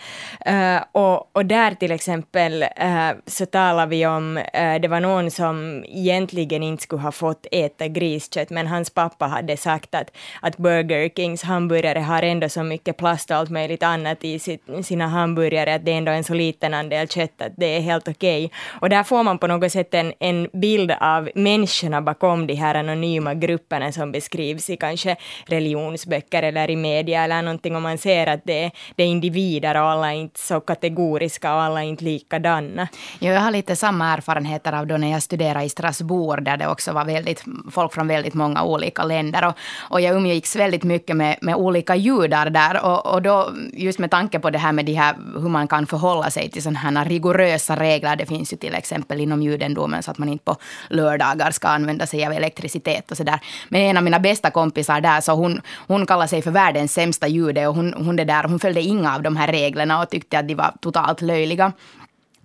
Uh, 0.49 0.83
och, 0.91 1.35
och 1.35 1.45
där 1.45 1.71
till 1.75 1.91
exempel 1.91 2.63
uh, 2.63 3.11
så 3.25 3.45
talar 3.45 3.87
vi 3.87 4.05
om, 4.05 4.37
uh, 4.37 4.81
det 4.81 4.87
var 4.87 4.99
någon 4.99 5.31
som 5.31 5.85
egentligen 5.87 6.63
inte 6.63 6.83
skulle 6.83 7.01
ha 7.01 7.11
fått 7.11 7.47
äta 7.51 7.87
griskött, 7.87 8.49
men 8.49 8.67
hans 8.67 8.89
pappa 8.89 9.25
hade 9.25 9.57
sagt 9.57 9.95
att, 9.95 10.11
att 10.41 10.57
Burger 10.57 11.09
Kings 11.09 11.43
hamburgare 11.43 11.99
har 11.99 12.23
ändå 12.23 12.49
så 12.49 12.63
mycket 12.63 12.97
plast 12.97 13.31
och 13.31 13.37
allt 13.37 13.49
möjligt 13.49 13.83
annat 13.83 14.23
i 14.23 14.39
sitt, 14.39 14.61
sina 14.83 15.07
hamburgare, 15.07 15.75
att 15.75 15.85
det 15.85 15.91
är 15.91 15.97
ändå 15.97 16.11
en 16.11 16.23
så 16.23 16.33
liten 16.33 16.73
andel 16.73 17.07
kött 17.07 17.41
att 17.41 17.53
det 17.57 17.77
är 17.77 17.81
helt 17.81 18.07
okej. 18.07 18.45
Okay. 18.45 18.57
Och 18.81 18.89
där 18.89 19.03
får 19.03 19.23
man 19.23 19.37
på 19.37 19.47
något 19.47 19.71
sätt 19.71 19.93
en, 19.93 20.13
en 20.19 20.49
bild 20.53 20.91
av 21.01 21.29
människorna 21.35 22.01
bakom 22.01 22.47
de 22.47 22.53
här 22.53 22.75
anonyma 22.75 23.33
grupperna 23.33 23.91
som 23.91 24.11
beskrivs 24.11 24.69
i 24.69 24.77
kanske 24.77 25.15
religionsböcker 25.45 26.43
eller 26.43 26.69
i 26.69 26.75
media 26.75 27.23
eller 27.23 27.41
någonting 27.41 27.75
om 27.75 27.84
man 27.85 27.97
ser 27.97 28.27
att 28.27 28.41
det 28.43 28.63
är, 28.63 28.71
det 28.95 29.03
är 29.03 29.07
individer 29.07 29.75
och 29.75 29.89
alla 29.89 30.13
är 30.13 30.17
inte 30.17 30.39
så 30.39 30.59
kategoriska 30.59 31.55
och 31.55 31.61
alla 31.61 31.83
är 31.83 31.87
inte 31.87 32.03
likadana. 32.03 32.87
Ja, 33.19 33.31
jag 33.31 33.41
har 33.41 33.51
lite 33.51 33.75
samma 33.75 34.13
erfarenheter 34.13 34.73
av 34.73 34.87
då 34.87 34.97
när 34.97 35.11
jag 35.11 35.23
studerade 35.23 35.65
i 35.65 35.69
Strasbourg 35.69 36.43
där 36.43 36.57
det 36.57 36.67
också 36.67 36.91
var 36.93 37.05
väldigt, 37.05 37.43
folk 37.71 37.93
från 37.93 38.07
väldigt 38.07 38.33
många 38.33 38.63
olika 38.63 39.03
länder. 39.03 39.47
Och, 39.47 39.55
och 39.89 40.01
jag 40.01 40.15
umgicks 40.15 40.55
väldigt 40.55 40.83
mycket 40.83 41.15
med, 41.15 41.37
med 41.41 41.55
olika 41.55 41.95
judar 41.95 42.49
där. 42.49 42.85
Och, 42.85 43.13
och 43.13 43.21
då, 43.21 43.51
just 43.73 43.99
med 43.99 44.11
tanke 44.11 44.39
på 44.39 44.49
det 44.49 44.57
här 44.57 44.71
med 44.71 44.85
de 44.85 44.93
här, 44.93 45.15
hur 45.33 45.49
man 45.49 45.67
kan 45.67 45.87
förhålla 45.87 46.31
sig 46.31 46.49
till 46.49 46.63
sådana 46.63 46.79
här 46.79 47.05
rigorösa 47.05 47.75
regler. 47.75 48.15
Det 48.15 48.25
finns 48.25 48.53
ju 48.53 48.57
till 48.57 48.75
exempel 48.75 49.21
inom 49.21 49.41
judendomen 49.41 50.03
så 50.03 50.11
att 50.11 50.17
man 50.17 50.29
inte 50.29 50.45
på 50.45 50.55
lördagar 50.89 51.51
ska 51.51 51.67
använda 51.67 52.07
sig 52.07 52.25
av 52.25 52.33
elektricitet 52.33 53.11
och 53.11 53.17
sådär. 53.17 53.39
Men 53.69 53.81
en 53.81 53.97
av 53.97 54.03
mina 54.03 54.19
bästa 54.19 54.51
kompisar 54.51 55.01
där, 55.01 55.21
så 55.21 55.31
hon, 55.31 55.61
hon 55.87 56.05
kallar 56.05 56.27
sig 56.27 56.41
för 56.41 56.51
världens 56.51 56.93
sämsta 56.93 57.27
jude 57.27 57.64
och 57.67 57.75
hon, 57.75 57.93
hon, 57.93 58.15
det 58.15 58.23
där, 58.23 58.43
hon 58.43 58.59
följde 58.59 58.81
inga 58.81 59.15
av 59.15 59.21
de 59.21 59.35
här 59.35 59.47
reglerna 59.47 60.01
och 60.01 60.09
tyckte 60.09 60.39
att 60.39 60.47
de 60.47 60.55
var 60.55 60.73
totalt 60.81 61.21
löjliga. 61.21 61.73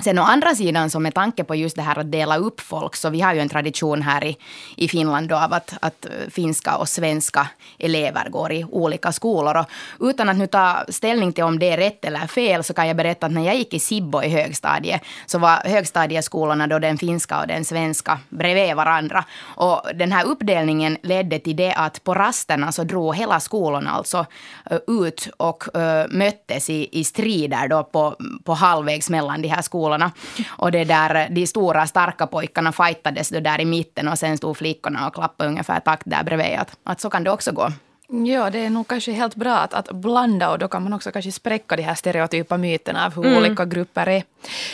Sen 0.05 0.19
å 0.19 0.23
andra 0.23 0.55
sidan, 0.55 0.91
så 0.91 1.01
med 1.01 1.15
tanke 1.15 1.45
på 1.45 1.55
just 1.55 1.77
det 1.77 1.83
här 1.83 1.99
att 1.99 2.13
dela 2.13 2.37
upp 2.37 2.61
folk, 2.61 2.97
så 2.97 3.11
vi 3.11 3.21
har 3.21 3.35
ju 3.35 3.41
en 3.41 3.49
tradition 3.49 4.03
här 4.03 4.25
i, 4.25 4.37
i 4.77 4.89
Finland 4.89 5.29
då 5.29 5.37
av 5.37 5.53
att, 5.53 5.75
att 5.81 6.07
eh, 6.07 6.31
finska 6.31 6.77
och 6.77 6.89
svenska 6.89 7.49
elever 7.79 8.29
går 8.31 8.53
i 8.53 8.65
olika 8.65 9.13
skolor. 9.13 9.57
Och 9.57 9.67
utan 10.01 10.29
att 10.29 10.37
nu 10.37 10.47
ta 10.47 10.85
ställning 10.89 11.33
till 11.33 11.45
om 11.45 11.59
det 11.59 11.71
är 11.71 11.77
rätt 11.77 12.05
eller 12.05 12.27
fel, 12.27 12.65
så 12.65 12.75
kan 12.75 12.89
jag 12.89 12.97
berätta 12.97 13.27
att 13.27 13.33
när 13.33 13.45
jag 13.45 13.57
gick 13.57 13.75
i 13.75 13.79
Sibbo 13.79 14.23
i 14.23 14.29
högstadiet, 14.29 15.03
så 15.27 15.39
var 15.39 15.69
högstadieskolorna 15.69 16.67
då 16.67 16.79
den 16.79 16.99
finska 16.99 17.41
och 17.41 17.47
den 17.47 17.65
svenska 17.65 18.19
bredvid 18.29 18.77
varandra. 18.77 19.25
Och 19.43 19.83
den 19.95 20.13
här 20.13 20.25
uppdelningen 20.25 20.97
ledde 21.03 21.39
till 21.39 21.57
det 21.57 21.73
att 21.73 22.05
på 22.05 22.15
rasterna 22.15 22.73
så 22.73 22.85
drog 22.85 23.17
hela 23.17 23.41
skolorna 23.41 23.91
alltså 23.91 24.27
eh, 24.71 24.79
ut 24.87 25.29
och 25.37 25.77
eh, 25.77 26.07
möttes 26.11 26.71
i, 26.71 26.89
i 26.93 27.05
strider 27.05 27.69
då 27.69 27.85
på, 27.85 28.17
på 28.45 28.55
halvvägs 28.55 29.11
mellan 29.11 29.43
de 29.43 29.49
här 29.49 29.63
skolorna 29.63 29.90
skolorna. 29.91 30.13
Och 30.49 30.73
det 30.73 30.85
där, 30.85 31.29
de 31.31 31.47
stora 31.47 31.87
starka 31.87 32.27
pojkarna 32.27 32.73
fightades 32.73 33.29
där 33.29 33.61
i 33.61 33.65
mitten 33.65 34.09
och 34.09 34.19
sen 34.19 34.37
stod 34.37 34.57
flickorna 34.57 35.07
och 35.07 35.15
klappade 35.15 35.51
ungefär 35.51 35.81
takt 35.81 36.03
där 36.07 36.25
bredvid. 36.25 36.59
Att, 36.59 36.77
att 36.85 37.01
så 37.01 37.11
kan 37.11 37.25
det 37.25 37.31
också 37.31 37.53
gå. 37.53 37.71
Ja, 38.13 38.51
det 38.51 38.59
är 38.59 38.71
nog 38.71 38.89
kanske 38.89 39.13
helt 39.13 39.35
bra 39.35 39.57
att, 39.57 39.75
att 39.75 39.93
blanda 39.93 40.51
och 40.51 40.59
då 40.59 40.69
kan 40.69 40.83
man 40.83 40.93
också 40.93 41.13
kanske 41.13 41.33
spräcka 41.33 41.77
de 41.77 41.83
här 41.83 41.95
stereotypa 41.95 42.57
myterna 42.57 43.07
av 43.07 43.15
hur 43.15 43.27
mm. 43.27 43.39
olika 43.39 43.65
grupper 43.65 44.09
är. 44.09 44.23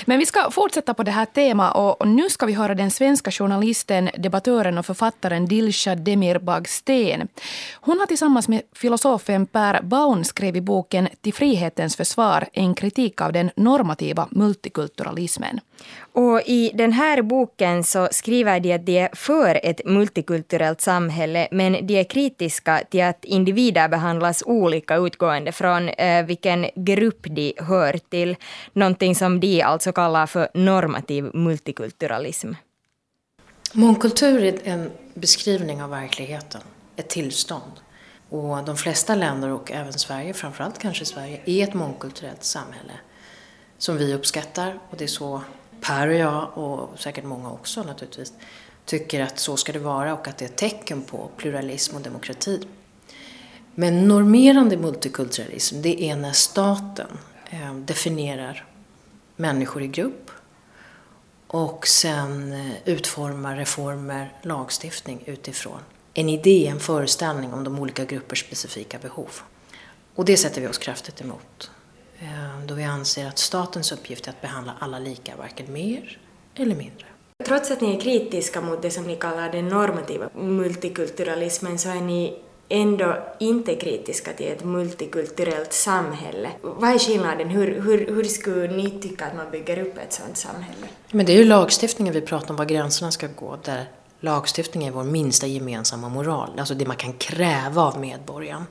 Men 0.05 0.19
vi 0.19 0.27
ska 0.27 0.51
fortsätta 0.51 0.95
på 0.95 1.03
det 1.03 1.11
här 1.11 1.25
temat 1.25 1.77
och, 1.77 2.01
och, 2.01 2.09
nu 2.09 2.31
ska 2.31 2.47
vi 2.47 2.53
höra 2.53 2.75
den 2.75 2.91
svenska 2.91 3.31
journalisten, 3.31 4.11
debattören 4.19 4.79
och 4.79 4.87
författaren 4.87 5.47
Dilshad 5.47 5.99
Demirbag 5.99 6.69
Sten. 6.69 7.29
Hon 7.75 7.99
har 7.99 8.07
tillsammans 8.07 8.49
med 8.49 8.63
filosofen 8.73 9.47
Per 9.47 9.83
Baun 9.83 10.25
skrivit 10.25 10.63
boken 10.63 11.09
Till 11.21 11.35
frihetens 11.35 11.97
försvar, 11.97 12.47
en 12.53 12.75
kritik 12.75 13.21
av 13.21 13.33
den 13.33 13.51
normativa 13.57 14.29
multikulturalismen. 14.31 15.61
Och 16.13 16.43
I 16.47 16.71
den 16.75 16.93
här 16.93 17.23
boken 17.23 17.85
så 17.85 18.09
skriver 18.11 18.61
de 18.61 18.73
att 18.73 18.87
de 18.87 18.99
är 18.99 19.11
för 19.13 19.61
ett 19.63 19.81
multikulturellt 19.85 20.81
samhälle 20.81 21.49
men 21.51 21.87
de 21.87 22.01
är 22.01 22.05
kritiska 22.05 22.83
till 22.91 23.03
att 23.03 23.25
individer 23.25 23.89
behandlas 23.89 24.43
olika 24.47 24.97
utgående 24.97 25.53
från 25.53 25.89
eh, 25.89 26.27
vilken 26.27 26.67
grupp 26.75 27.27
de 27.31 27.55
hör 27.59 27.99
till. 28.09 28.37
Någonting 28.73 29.15
som 29.15 29.41
de 29.41 29.63
alltså 29.63 29.93
kallar 29.93 30.27
för 30.27 30.49
normativ 30.55 31.31
multikulturalism. 31.35 32.53
Mångkultur 33.73 34.45
är 34.45 34.59
en 34.65 34.91
beskrivning 35.15 35.83
av 35.83 35.91
verkligheten, 35.91 36.61
ett 36.97 37.09
tillstånd. 37.09 37.73
Och 38.29 38.65
de 38.65 38.77
flesta 38.77 39.15
länder 39.15 39.51
och 39.51 39.73
även 39.73 39.93
Sverige, 39.93 40.35
framförallt 40.35 40.79
kanske 40.79 41.05
Sverige, 41.05 41.41
är 41.45 41.65
ett 41.65 41.75
mångkulturellt 41.75 42.45
samhälle 42.45 42.93
som 43.79 43.97
vi 43.97 44.15
uppskattar 44.15 44.79
och 44.91 44.97
det 44.97 45.05
är 45.05 45.09
så 45.09 45.43
Per 45.81 46.09
och 46.09 46.15
jag, 46.15 46.59
och 46.59 46.99
säkert 46.99 47.25
många 47.25 47.51
också 47.51 47.83
naturligtvis, 47.83 48.33
tycker 48.85 49.23
att 49.23 49.39
så 49.39 49.57
ska 49.57 49.73
det 49.73 49.79
vara 49.79 50.15
och 50.15 50.29
att 50.29 50.39
det 50.39 50.45
är 50.45 50.49
ett 50.49 50.57
tecken 50.57 51.03
på 51.03 51.31
pluralism 51.37 51.97
och 51.97 52.03
demokrati. 52.03 52.61
Men 53.75 54.09
normerande 54.09 54.77
multikulturalism, 54.77 55.83
det 55.83 56.03
är 56.03 56.17
när 56.17 56.33
staten 56.33 57.19
eh, 57.51 57.75
definierar 57.75 58.65
människor 59.37 59.83
i 59.83 59.89
grupp 59.89 60.31
och 61.47 61.87
sen 61.87 62.53
eh, 62.53 62.73
utformar 62.85 63.57
reformer, 63.57 64.33
lagstiftning 64.43 65.23
utifrån 65.27 65.81
en 66.15 66.29
idé, 66.29 66.67
en 66.67 66.81
föreställning 66.81 67.53
om 67.53 67.65
de 67.65 67.79
olika 67.79 68.05
gruppers 68.05 68.45
specifika 68.45 68.99
behov. 68.99 69.31
Och 70.15 70.25
det 70.25 70.37
sätter 70.37 70.61
vi 70.61 70.67
oss 70.67 70.79
kraftigt 70.79 71.21
emot. 71.21 71.71
Eh, 72.21 72.67
då 72.67 72.75
vi 72.75 72.85
anser 72.85 73.27
att 73.27 73.39
statens 73.39 73.93
uppgift 73.93 74.27
är 74.27 74.31
att 74.31 74.41
behandla 74.41 74.73
alla 74.79 74.99
lika, 74.99 75.37
varken 75.37 75.73
mer 75.73 76.19
eller 76.55 76.77
mindre. 76.77 77.07
Trots 77.45 77.71
att 77.71 77.81
ni 77.81 77.97
är 77.97 78.01
kritiska 78.01 78.61
mot 78.61 78.83
det 78.83 78.91
som 78.91 79.05
ni 79.05 79.17
kallar 79.17 79.53
den 79.53 79.69
normativa 79.69 80.29
multikulturalismen 80.35 81.79
så 81.79 81.89
är 81.89 82.01
ni 82.01 82.39
ändå 82.69 83.17
inte 83.41 83.77
kritiska 83.77 84.33
till 84.33 84.47
ett 84.47 84.65
multikulturellt 84.65 85.73
samhälle. 85.73 86.51
Vad 86.63 86.91
är 86.91 86.99
skillnaden? 86.99 87.49
Hur, 87.49 87.81
hur, 87.81 88.07
hur 88.15 88.25
skulle 88.25 88.77
ni 88.77 88.91
tycka 88.91 89.27
att 89.27 89.37
man 89.37 89.51
bygger 89.51 89.79
upp 89.79 89.99
ett 89.99 90.13
sådant 90.13 90.37
samhälle? 90.37 90.87
Men 91.11 91.27
det 91.27 91.33
är 91.33 91.37
ju 91.37 91.45
lagstiftningen 91.45 92.15
vi 92.15 92.21
pratar 92.21 92.51
om, 92.51 92.57
var 92.57 92.65
gränserna 92.65 93.11
ska 93.11 93.27
gå. 93.27 93.59
Där 93.65 93.85
lagstiftning 94.21 94.87
är 94.87 94.91
vår 94.91 95.05
minsta 95.05 95.47
gemensamma 95.47 96.09
moral, 96.09 96.51
alltså 96.59 96.75
det 96.75 96.87
man 96.87 96.97
kan 96.97 97.13
kräva 97.13 97.83
av 97.83 98.01
medborgaren. 98.01 98.65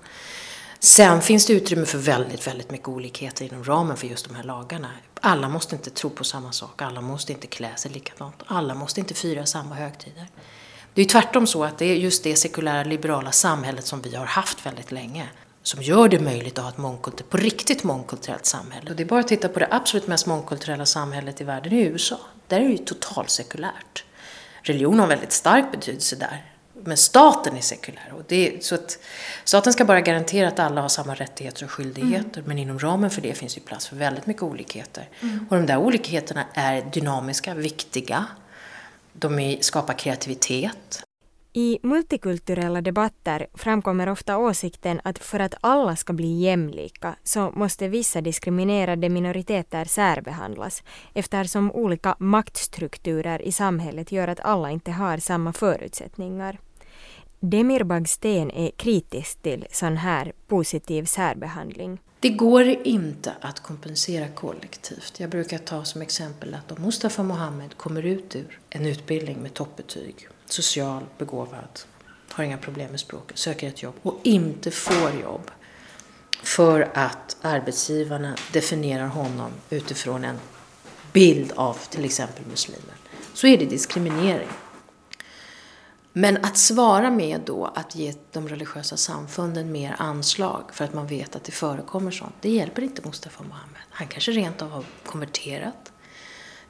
Sen 0.86 1.22
finns 1.22 1.46
det 1.46 1.54
utrymme 1.54 1.86
för 1.86 1.98
väldigt, 1.98 2.48
väldigt 2.48 2.71
mycket 2.71 2.88
olikheter 2.88 3.45
inom 3.45 3.63
ramen 3.63 3.98
för 3.98 4.08
just 4.08 4.28
de 4.28 4.36
här 4.36 4.43
lagarna. 4.43 4.89
Alla 5.21 5.50
måste 5.50 5.76
inte 5.76 5.89
tro 5.89 6.10
på 6.10 6.24
samma 6.24 6.52
sak, 6.52 6.82
alla 6.82 7.02
måste 7.02 7.32
inte 7.32 7.48
klä 7.48 7.76
sig 7.76 7.91
likadant, 7.91 8.36
alla 8.45 8.76
måste 8.76 9.00
inte 9.00 9.13
fira 9.13 9.45
samma 9.45 9.76
högtider. 9.76 10.28
Det 10.93 11.02
är 11.02 11.06
tvärtom 11.06 11.48
så 11.48 11.63
att 11.63 11.78
det 11.78 11.86
är 11.86 11.95
just 11.95 12.24
det 12.24 12.36
sekulära 12.36 12.84
liberala 12.84 13.32
samhället 13.32 13.86
som 13.86 14.02
vi 14.02 14.15
har 14.15 14.26
haft 14.26 14.65
väldigt 14.65 14.91
länge 14.91 15.30
som 15.63 15.82
gör 15.82 16.08
det 16.08 16.19
möjligt 16.19 16.58
att 16.58 16.63
ha 16.63 16.71
ett 16.71 16.78
mångkultur, 16.78 17.26
på 17.26 17.38
riktigt 17.38 17.84
mångkulturellt 17.84 18.45
samhälle. 18.45 18.89
Och 18.89 18.95
det 18.95 19.04
är 19.04 19.08
bara 19.08 19.19
att 19.19 19.28
titta 19.28 19.50
på 19.50 19.60
det 19.60 19.67
absolut 19.71 20.08
mest 20.08 20.26
mångkulturella 20.26 20.86
samhället 20.86 21.41
i 21.41 21.43
världen 21.43 21.74
i 21.74 21.82
USA. 21.82 22.19
Där 22.48 22.60
är 22.60 22.63
det 22.63 22.71
ju 22.71 22.78
totalsekulärt. 22.78 24.04
Religion 24.62 25.00
har 25.00 25.04
en 25.04 25.10
väldigt 25.10 25.32
stark 25.32 25.71
betydelse 25.71 26.15
där. 26.15 26.55
Men 26.86 26.98
staten 26.98 27.58
är 27.58 27.62
sekulär. 27.62 28.13
Och 28.13 28.24
det 28.28 28.48
är, 28.48 28.60
så 28.60 28.76
att 28.76 29.00
staten 29.43 29.74
ska 29.74 29.86
bara 29.86 30.02
garantera 30.02 30.48
att 30.48 30.60
alla 30.60 30.82
har 30.82 30.89
samma 30.89 31.15
rättigheter 31.15 31.65
och 31.65 31.71
skyldigheter. 31.71 32.39
Mm. 32.39 32.48
Men 32.48 32.60
inom 32.60 32.80
ramen 32.80 33.10
för 33.10 33.21
det 33.21 33.34
finns 33.34 33.58
ju 33.58 33.62
plats 33.62 33.88
för 33.88 33.95
väldigt 33.95 34.26
mycket 34.26 34.43
olikheter. 34.43 35.10
Mm. 35.21 35.45
Och 35.50 35.56
de 35.56 35.65
där 35.65 35.78
olikheterna 35.78 36.45
är 36.54 36.82
dynamiska, 36.82 37.54
viktiga. 37.54 38.26
De 39.13 39.58
skapar 39.62 39.93
kreativitet. 39.93 41.04
I 41.58 41.80
multikulturella 41.84 42.82
debatter 42.82 43.48
framkommer 43.54 44.10
ofta 44.10 44.38
åsikten 44.38 45.02
att 45.04 45.19
för 45.19 45.39
att 45.39 45.56
alla 45.62 45.95
ska 45.95 46.13
bli 46.13 46.41
jämlika 46.41 47.15
så 47.24 47.52
måste 47.52 47.88
vissa 47.88 48.21
diskriminerade 48.21 49.10
minoriteter 49.10 49.86
särbehandlas 49.86 50.84
eftersom 51.13 51.71
olika 51.71 52.15
maktstrukturer 52.19 53.41
i 53.41 53.52
samhället 53.52 54.12
gör 54.12 54.28
att 54.28 54.39
alla 54.39 54.71
inte 54.71 54.91
har 54.91 55.17
samma 55.17 55.54
förutsättningar. 55.54 56.60
Demir 57.49 57.84
Bagsten 57.84 58.51
är 58.51 58.71
kritisk 58.71 59.41
till 59.41 59.67
sån 59.71 59.97
här 59.97 60.34
positiv 60.47 61.05
särbehandling. 61.05 61.99
Det 62.19 62.29
går 62.29 62.63
inte 62.84 63.34
att 63.41 63.60
kompensera 63.60 64.27
kollektivt. 64.27 65.13
Jag 65.19 65.29
brukar 65.29 65.58
ta 65.58 65.86
som 65.86 66.01
exempel 66.01 66.53
att 66.53 66.71
om 66.71 66.84
Mustafa 66.84 67.23
Mohammed 67.23 67.77
kommer 67.77 68.03
ut 68.03 68.36
ur 68.36 68.60
en 68.69 68.86
utbildning 68.86 69.38
med 69.38 69.53
toppbetyg, 69.53 70.27
social, 70.45 71.03
begåvad, 71.17 71.79
har 72.29 72.43
inga 72.43 72.58
problem 72.58 72.91
med 72.91 72.99
språket, 72.99 73.38
söker 73.38 73.67
ett 73.67 73.84
jobb 73.84 73.95
och 74.01 74.19
inte 74.23 74.71
får 74.71 75.12
jobb 75.21 75.51
för 76.43 76.91
att 76.93 77.38
arbetsgivarna 77.41 78.36
definierar 78.53 79.08
honom 79.08 79.51
utifrån 79.69 80.23
en 80.23 80.39
bild 81.13 81.51
av 81.55 81.77
till 81.89 82.05
exempel 82.05 82.45
muslimer, 82.45 82.95
så 83.34 83.47
är 83.47 83.58
det 83.58 83.65
diskriminering. 83.65 84.49
Men 86.17 86.45
att 86.45 86.58
svara 86.58 87.12
med 87.12 87.41
då 87.45 87.65
att 87.65 87.95
ge 87.95 88.13
de 88.32 88.49
religiösa 88.49 88.97
samfunden 88.97 89.71
mer 89.71 89.95
anslag 89.99 90.63
för 90.73 90.86
att 90.86 90.93
man 90.93 91.08
vet 91.08 91.36
att 91.36 91.43
det 91.43 91.51
förekommer 91.51 92.12
sånt, 92.12 92.36
det 92.41 92.49
hjälper 92.49 92.82
inte 92.82 93.01
Mustafa 93.06 93.43
Mohammed. 93.43 93.82
Han 93.89 94.08
kanske 94.08 94.32
rent 94.32 94.62
av 94.62 94.69
har 94.69 94.84
konverterat 95.06 95.91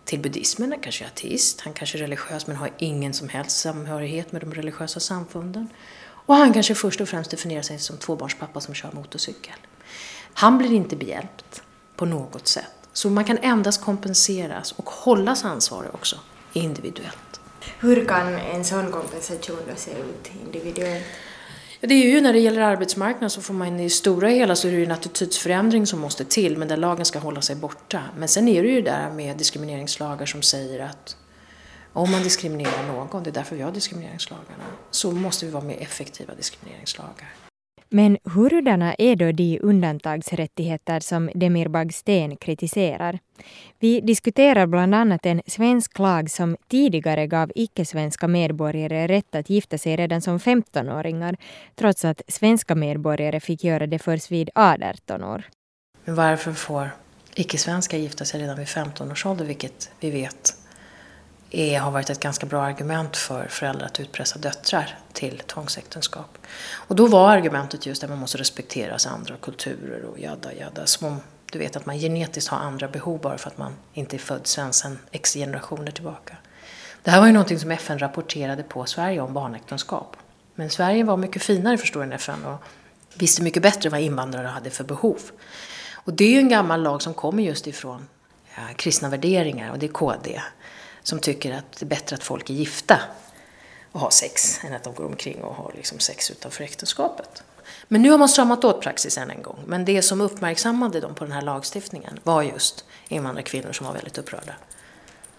till 0.05 0.19
buddhismen, 0.19 0.71
han 0.71 0.81
kanske 0.81 1.03
är 1.03 1.07
ateist, 1.07 1.61
han 1.61 1.73
kanske 1.73 1.97
är 1.97 1.99
religiös 1.99 2.47
men 2.47 2.55
har 2.55 2.69
ingen 2.77 3.13
som 3.13 3.29
helst 3.29 3.57
samhörighet 3.57 4.31
med 4.31 4.41
de 4.41 4.53
religiösa 4.53 4.99
samfunden. 4.99 5.67
Och 6.05 6.35
han 6.35 6.53
kanske 6.53 6.75
först 6.75 7.01
och 7.01 7.09
främst 7.09 7.31
definierar 7.31 7.61
sig 7.61 7.79
som 7.79 7.97
tvåbarnspappa 7.97 8.61
som 8.61 8.73
kör 8.73 8.91
motorcykel. 8.91 9.55
Han 10.33 10.57
blir 10.57 10.71
inte 10.71 10.95
behjälpt 10.95 11.61
på 11.95 12.05
något 12.05 12.47
sätt. 12.47 12.89
Så 12.93 13.09
man 13.09 13.25
kan 13.25 13.37
endast 13.37 13.81
kompenseras 13.81 14.71
och 14.71 14.89
hållas 14.89 15.45
ansvarig 15.45 15.89
också 15.93 16.19
individuellt. 16.53 17.41
Hur 17.85 18.05
kan 18.05 18.35
en 18.35 18.63
sån 18.65 18.91
kompensation 18.91 19.59
då 19.69 19.75
se 19.75 19.91
ut 19.91 20.31
individuellt? 20.45 21.05
Det 21.79 21.93
är 21.93 22.07
ju 22.07 22.21
när 22.21 22.33
det 22.33 22.39
gäller 22.39 22.61
arbetsmarknaden 22.61 23.29
så 23.29 23.41
får 23.41 23.53
man 23.53 23.79
i 23.79 23.89
stora 23.89 24.27
hela 24.27 24.55
så 24.55 24.67
är 24.67 24.71
det 24.71 24.85
en 24.85 24.91
attitydsförändring 24.91 25.87
som 25.87 25.99
måste 25.99 26.25
till 26.25 26.57
men 26.57 26.67
där 26.67 26.77
lagen 26.77 27.05
ska 27.05 27.19
hålla 27.19 27.41
sig 27.41 27.55
borta. 27.55 28.03
Men 28.17 28.27
sen 28.27 28.47
är 28.47 28.63
det 28.63 28.69
ju 28.69 28.81
det 28.81 28.91
där 28.91 29.11
med 29.11 29.37
diskrimineringslagar 29.37 30.25
som 30.25 30.41
säger 30.41 30.79
att 30.79 31.17
om 31.93 32.11
man 32.11 32.23
diskriminerar 32.23 32.87
någon, 32.87 33.23
det 33.23 33.29
är 33.29 33.33
därför 33.33 33.55
vi 33.55 33.61
har 33.61 33.71
diskrimineringslagarna, 33.71 34.63
så 34.91 35.11
måste 35.11 35.45
vi 35.45 35.51
vara 35.51 35.63
mer 35.63 35.81
effektiva 35.81 36.35
diskrimineringslagar. 36.35 37.44
Men 37.95 38.17
hurdana 38.23 38.95
är 38.97 39.15
då 39.15 39.31
de 39.31 39.59
undantagsrättigheter 39.61 40.99
som 40.99 41.29
Demir 41.35 41.67
Bagsten 41.67 42.37
kritiserar? 42.37 43.19
Vi 43.79 44.01
diskuterar 44.01 44.67
bland 44.67 44.95
annat 44.95 45.25
en 45.25 45.41
svensk 45.47 45.99
lag 45.99 46.31
som 46.31 46.57
tidigare 46.67 47.27
gav 47.27 47.51
icke-svenska 47.55 48.27
medborgare 48.27 49.07
rätt 49.07 49.35
att 49.35 49.49
gifta 49.49 49.77
sig 49.77 49.95
redan 49.95 50.21
som 50.21 50.37
15-åringar, 50.39 51.37
trots 51.75 52.05
att 52.05 52.21
svenska 52.27 52.75
medborgare 52.75 53.39
fick 53.39 53.63
göra 53.63 53.87
det 53.87 53.99
först 53.99 54.31
vid 54.31 54.49
18 54.55 55.23
år. 55.23 55.43
Men 56.05 56.15
varför 56.15 56.53
får 56.53 56.89
icke-svenskar 57.35 57.97
gifta 57.97 58.25
sig 58.25 58.41
redan 58.41 58.57
vid 58.57 58.67
15 58.67 59.11
års 59.11 59.25
ålder, 59.25 59.45
vilket 59.45 59.91
vi 59.99 60.11
vet 60.11 60.64
är, 61.59 61.79
har 61.79 61.91
varit 61.91 62.09
ett 62.09 62.19
ganska 62.19 62.45
bra 62.45 62.63
argument 62.63 63.17
för 63.17 63.47
föräldrar 63.47 63.85
att 63.85 63.99
utpressa 63.99 64.39
döttrar 64.39 64.97
till 65.13 65.39
tvångsäktenskap. 65.39 66.37
Och 66.71 66.95
då 66.95 67.07
var 67.07 67.29
argumentet 67.29 67.85
just 67.85 68.03
att 68.03 68.09
man 68.09 68.19
måste 68.19 68.37
respektera 68.37 68.97
andra 69.09 69.35
kulturer 69.41 70.05
och 70.05 70.19
jadda 70.19 70.53
jadda. 70.53 70.85
Som 70.85 71.07
om 71.07 71.19
du 71.51 71.59
vet 71.59 71.75
att 71.75 71.85
man 71.85 71.97
genetiskt 71.97 72.49
har 72.49 72.57
andra 72.57 72.87
behov 72.87 73.19
bara 73.21 73.37
för 73.37 73.49
att 73.49 73.57
man 73.57 73.73
inte 73.93 74.15
är 74.15 74.19
född 74.19 74.47
svensk 74.47 74.81
sedan 74.81 74.99
x 75.11 75.33
generationer 75.33 75.91
tillbaka. 75.91 76.37
Det 77.03 77.11
här 77.11 77.19
var 77.19 77.27
ju 77.27 77.33
någonting 77.33 77.59
som 77.59 77.71
FN 77.71 77.99
rapporterade 77.99 78.63
på 78.63 78.85
Sverige 78.85 79.21
om 79.21 79.33
barnäktenskap. 79.33 80.17
Men 80.55 80.69
Sverige 80.69 81.03
var 81.03 81.17
mycket 81.17 81.43
finare 81.43 81.77
förstår 81.77 82.03
än 82.03 82.13
FN 82.13 82.45
och 82.45 82.61
visste 83.13 83.43
mycket 83.43 83.63
bättre 83.63 83.89
vad 83.89 83.99
invandrare 83.99 84.47
hade 84.47 84.69
för 84.69 84.83
behov. 84.83 85.19
Och 85.93 86.13
det 86.13 86.23
är 86.23 86.31
ju 86.31 86.39
en 86.39 86.49
gammal 86.49 86.83
lag 86.83 87.01
som 87.01 87.13
kommer 87.13 87.43
just 87.43 87.67
ifrån 87.67 88.07
ja, 88.55 88.61
kristna 88.75 89.09
värderingar 89.09 89.71
och 89.71 89.79
det 89.79 89.85
är 89.85 89.91
KD 89.91 90.41
som 91.05 91.19
tycker 91.19 91.53
att 91.53 91.71
det 91.79 91.85
är 91.85 91.87
bättre 91.87 92.15
att 92.15 92.23
folk 92.23 92.49
är 92.49 92.53
gifta 92.53 92.99
och 93.91 93.99
har 93.99 94.09
sex 94.09 94.63
än 94.63 94.73
att 94.73 94.83
de 94.83 94.93
går 94.93 95.05
omkring 95.05 95.43
och 95.43 95.55
har 95.55 95.71
liksom 95.75 95.99
sex 95.99 96.31
utanför 96.31 96.63
äktenskapet. 96.63 97.43
Men 97.87 98.01
nu 98.01 98.11
har 98.11 98.17
man 98.17 98.29
stramat 98.29 98.63
åt 98.63 98.81
praxis 98.81 99.17
än 99.17 99.29
en 99.29 99.41
gång. 99.41 99.59
Men 99.65 99.85
det 99.85 100.01
som 100.01 100.21
uppmärksammade 100.21 100.99
dem 100.99 101.15
på 101.15 101.23
den 101.23 101.33
här 101.33 101.41
lagstiftningen 101.41 102.19
var 102.23 102.43
just 102.43 102.85
invandrarkvinnor 103.07 103.71
som 103.71 103.87
var 103.87 103.93
väldigt 103.93 104.17
upprörda. 104.17 104.53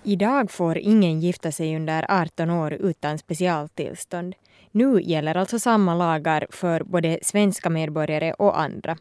Idag 0.03 0.51
får 0.51 0.79
ingen 0.79 1.21
gifta 1.21 1.53
sig 1.53 1.77
under 1.77 2.07
18 2.23 2.51
år 2.51 2.73
utan 2.73 3.19
specialtillstånd. 3.19 4.35
Nu 4.71 5.03
gäller 5.03 5.35
alltså 5.37 5.59
samma 5.59 5.95
lagar 5.95 6.47
för 6.51 6.83
både 6.83 7.19
svenska 7.23 7.71
medborgare 7.71 8.33
och 8.33 8.61
andra. 8.61 8.99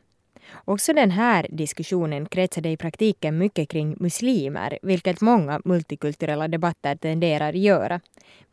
Också 0.65 0.93
den 0.93 1.11
här 1.11 1.47
diskussionen 1.49 2.25
kretsade 2.25 2.69
i 2.69 2.77
praktiken 2.77 3.37
mycket 3.37 3.69
kring 3.69 3.95
muslimer, 3.99 4.79
vilket 4.81 5.21
många 5.21 5.61
multikulturella 5.65 6.47
debatter 6.47 6.95
tenderar 6.95 7.53
göra. 7.53 8.01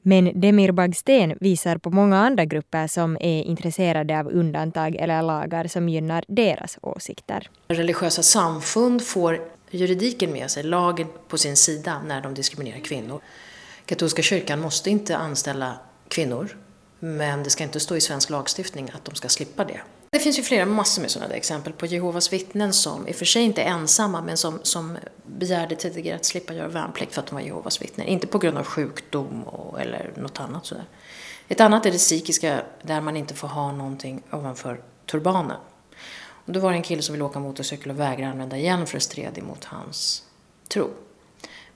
Men 0.02 0.40
Demir 0.40 0.72
Bagsten 0.72 1.38
visar 1.40 1.78
på 1.78 1.90
många 1.90 2.18
andra 2.18 2.44
grupper 2.44 2.86
som 2.86 3.16
är 3.20 3.42
intresserade 3.42 4.18
av 4.18 4.28
undantag 4.28 4.96
eller 4.96 5.22
lagar 5.22 5.66
som 5.66 5.88
gynnar 5.88 6.24
deras 6.28 6.78
åsikter. 6.82 7.50
Religiösa 7.68 8.22
samfund 8.22 9.02
får 9.02 9.40
juridiken 9.70 10.32
med 10.32 10.50
sig, 10.50 10.62
lagen 10.62 11.06
på 11.28 11.38
sin 11.38 11.56
sida 11.56 12.02
när 12.06 12.20
de 12.20 12.34
diskriminerar 12.34 12.78
kvinnor. 12.80 13.20
Katolska 13.86 14.22
kyrkan 14.22 14.60
måste 14.60 14.90
inte 14.90 15.16
anställa 15.16 15.78
kvinnor, 16.08 16.56
men 16.98 17.42
det 17.42 17.50
ska 17.50 17.64
inte 17.64 17.80
stå 17.80 17.96
i 17.96 18.00
svensk 18.00 18.30
lagstiftning 18.30 18.90
att 18.94 19.04
de 19.04 19.14
ska 19.14 19.28
slippa 19.28 19.64
det. 19.64 19.80
Det 20.12 20.18
finns 20.18 20.38
ju 20.38 20.42
flera, 20.42 20.66
massor 20.66 21.02
med 21.02 21.10
sådana 21.10 21.34
exempel 21.34 21.72
på 21.72 21.86
Jehovas 21.86 22.32
vittnen 22.32 22.72
som, 22.72 23.08
i 23.08 23.12
och 23.12 23.16
för 23.16 23.24
sig 23.24 23.42
inte 23.42 23.62
ensamma, 23.62 24.22
men 24.22 24.36
som, 24.36 24.60
som 24.62 24.98
begärde 25.26 25.76
tidigare 25.76 26.16
att 26.16 26.24
slippa 26.24 26.54
göra 26.54 26.68
värnplikt 26.68 27.14
för 27.14 27.20
att 27.20 27.26
de 27.26 27.34
var 27.34 27.42
Jehovas 27.42 27.82
vittnen. 27.82 28.06
Inte 28.06 28.26
på 28.26 28.38
grund 28.38 28.58
av 28.58 28.64
sjukdom 28.64 29.42
och, 29.42 29.80
eller 29.80 30.12
något 30.16 30.40
annat 30.40 30.66
sådär. 30.66 30.84
Ett 31.48 31.60
annat 31.60 31.86
är 31.86 31.90
det 31.90 31.98
psykiska, 31.98 32.62
där 32.82 33.00
man 33.00 33.16
inte 33.16 33.34
får 33.34 33.48
ha 33.48 33.72
någonting 33.72 34.22
ovanför 34.30 34.82
turbanen. 35.06 35.56
Och 36.46 36.52
då 36.52 36.60
var 36.60 36.70
det 36.70 36.76
en 36.76 36.82
kille 36.82 37.02
som 37.02 37.12
ville 37.12 37.24
åka 37.24 37.38
motorcykel 37.38 37.90
och 37.90 38.00
vägrade 38.00 38.32
använda 38.32 38.58
hjälm 38.58 38.86
för 38.86 38.96
att 38.96 39.02
stred 39.02 39.38
emot 39.38 39.64
hans 39.64 40.22
tro. 40.68 40.90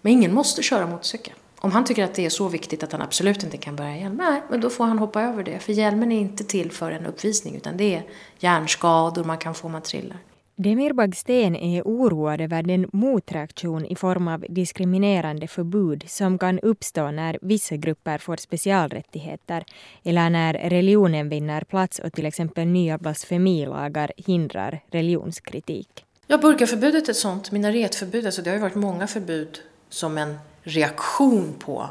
Men 0.01 0.12
ingen 0.12 0.35
måste 0.35 0.62
köra 0.62 0.87
motorcykel. 0.87 1.35
Om 1.61 1.73
han 1.73 1.85
tycker 1.85 2.05
att 2.05 2.14
det 2.14 2.27
är 2.27 2.31
så 2.31 2.49
viktigt 2.49 2.83
att 2.83 2.92
han 2.92 3.03
absolut 3.03 3.42
inte 3.45 3.57
kan 3.57 3.77
bära 3.77 3.97
hjälm, 3.97 4.16
nej, 4.16 4.42
men 4.51 4.61
då 4.61 4.71
får 4.71 4.85
han 4.85 4.99
hoppa 4.99 5.23
över 5.23 5.45
det. 5.45 5.59
För 5.59 5.73
hjälmen 5.73 6.12
är 6.12 6.21
inte 6.21 6.45
till 6.45 6.73
för 6.73 6.90
en 6.90 7.07
uppvisning, 7.07 7.57
utan 7.57 7.77
det 7.77 7.95
är 7.95 8.03
hjärnskador 8.38 9.25
man 9.25 9.38
kan 9.38 9.55
få 9.55 9.66
om 9.66 9.73
man 9.73 9.83
trillar. 9.83 10.19
Demir 10.59 10.92
Bagsten 10.92 11.57
är 11.57 11.83
oroad 11.83 12.40
över 12.40 12.62
den 12.62 12.88
motreaktion 12.92 13.87
i 13.87 13.97
form 13.97 14.29
av 14.29 14.45
diskriminerande 14.49 15.49
förbud 15.49 16.05
som 16.07 16.38
kan 16.38 16.61
uppstå 16.61 17.11
när 17.11 17.38
vissa 17.42 17.77
grupper 17.77 18.19
får 18.19 18.37
specialrättigheter 18.37 19.64
eller 20.03 20.31
när 20.31 20.55
religionen 20.55 21.29
vinner 21.29 21.61
plats 21.61 21.99
och 21.99 22.12
till 22.12 22.27
exempel 22.27 22.66
nya 22.66 22.99
blasfemilagar 22.99 24.12
hindrar 24.16 24.81
religionskritik. 24.90 26.05
Ja, 26.27 26.38
burkaförbudet 26.38 27.09
är 27.09 27.11
ett 27.11 27.16
sånt, 27.16 27.53
minaretförbud, 27.53 28.27
alltså 28.27 28.42
det 28.42 28.51
har 28.51 28.57
ju 28.57 28.62
varit 28.62 28.75
många 28.75 29.07
förbud 29.07 29.59
som 29.88 30.19
en 30.19 30.38
reaktion 30.67 31.55
på 31.59 31.91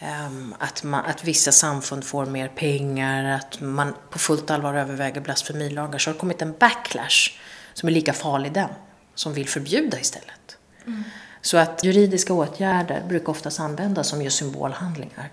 um, 0.00 0.54
att, 0.58 0.82
man, 0.82 1.04
att 1.04 1.24
vissa 1.24 1.52
samfund 1.52 2.04
får 2.04 2.26
mer 2.26 2.48
pengar, 2.48 3.24
att 3.24 3.60
man 3.60 3.94
på 4.10 4.18
fullt 4.18 4.50
allvar 4.50 4.74
överväger 4.74 5.20
blasfemilagar. 5.20 5.98
Så 5.98 6.10
har 6.10 6.14
det 6.14 6.20
kommit 6.20 6.42
en 6.42 6.54
backlash 6.58 7.38
som 7.74 7.88
är 7.88 7.92
lika 7.92 8.12
farlig 8.12 8.52
den, 8.52 8.68
som 9.14 9.32
vill 9.32 9.48
förbjuda 9.48 10.00
istället. 10.00 10.56
Mm. 10.86 11.04
Så 11.40 11.56
att 11.56 11.84
juridiska 11.84 12.32
åtgärder 12.32 13.02
brukar 13.08 13.30
oftast 13.30 13.60
användas 13.60 14.08
som 14.08 14.22
just 14.22 14.38
symbolhandlingar. 14.38 15.30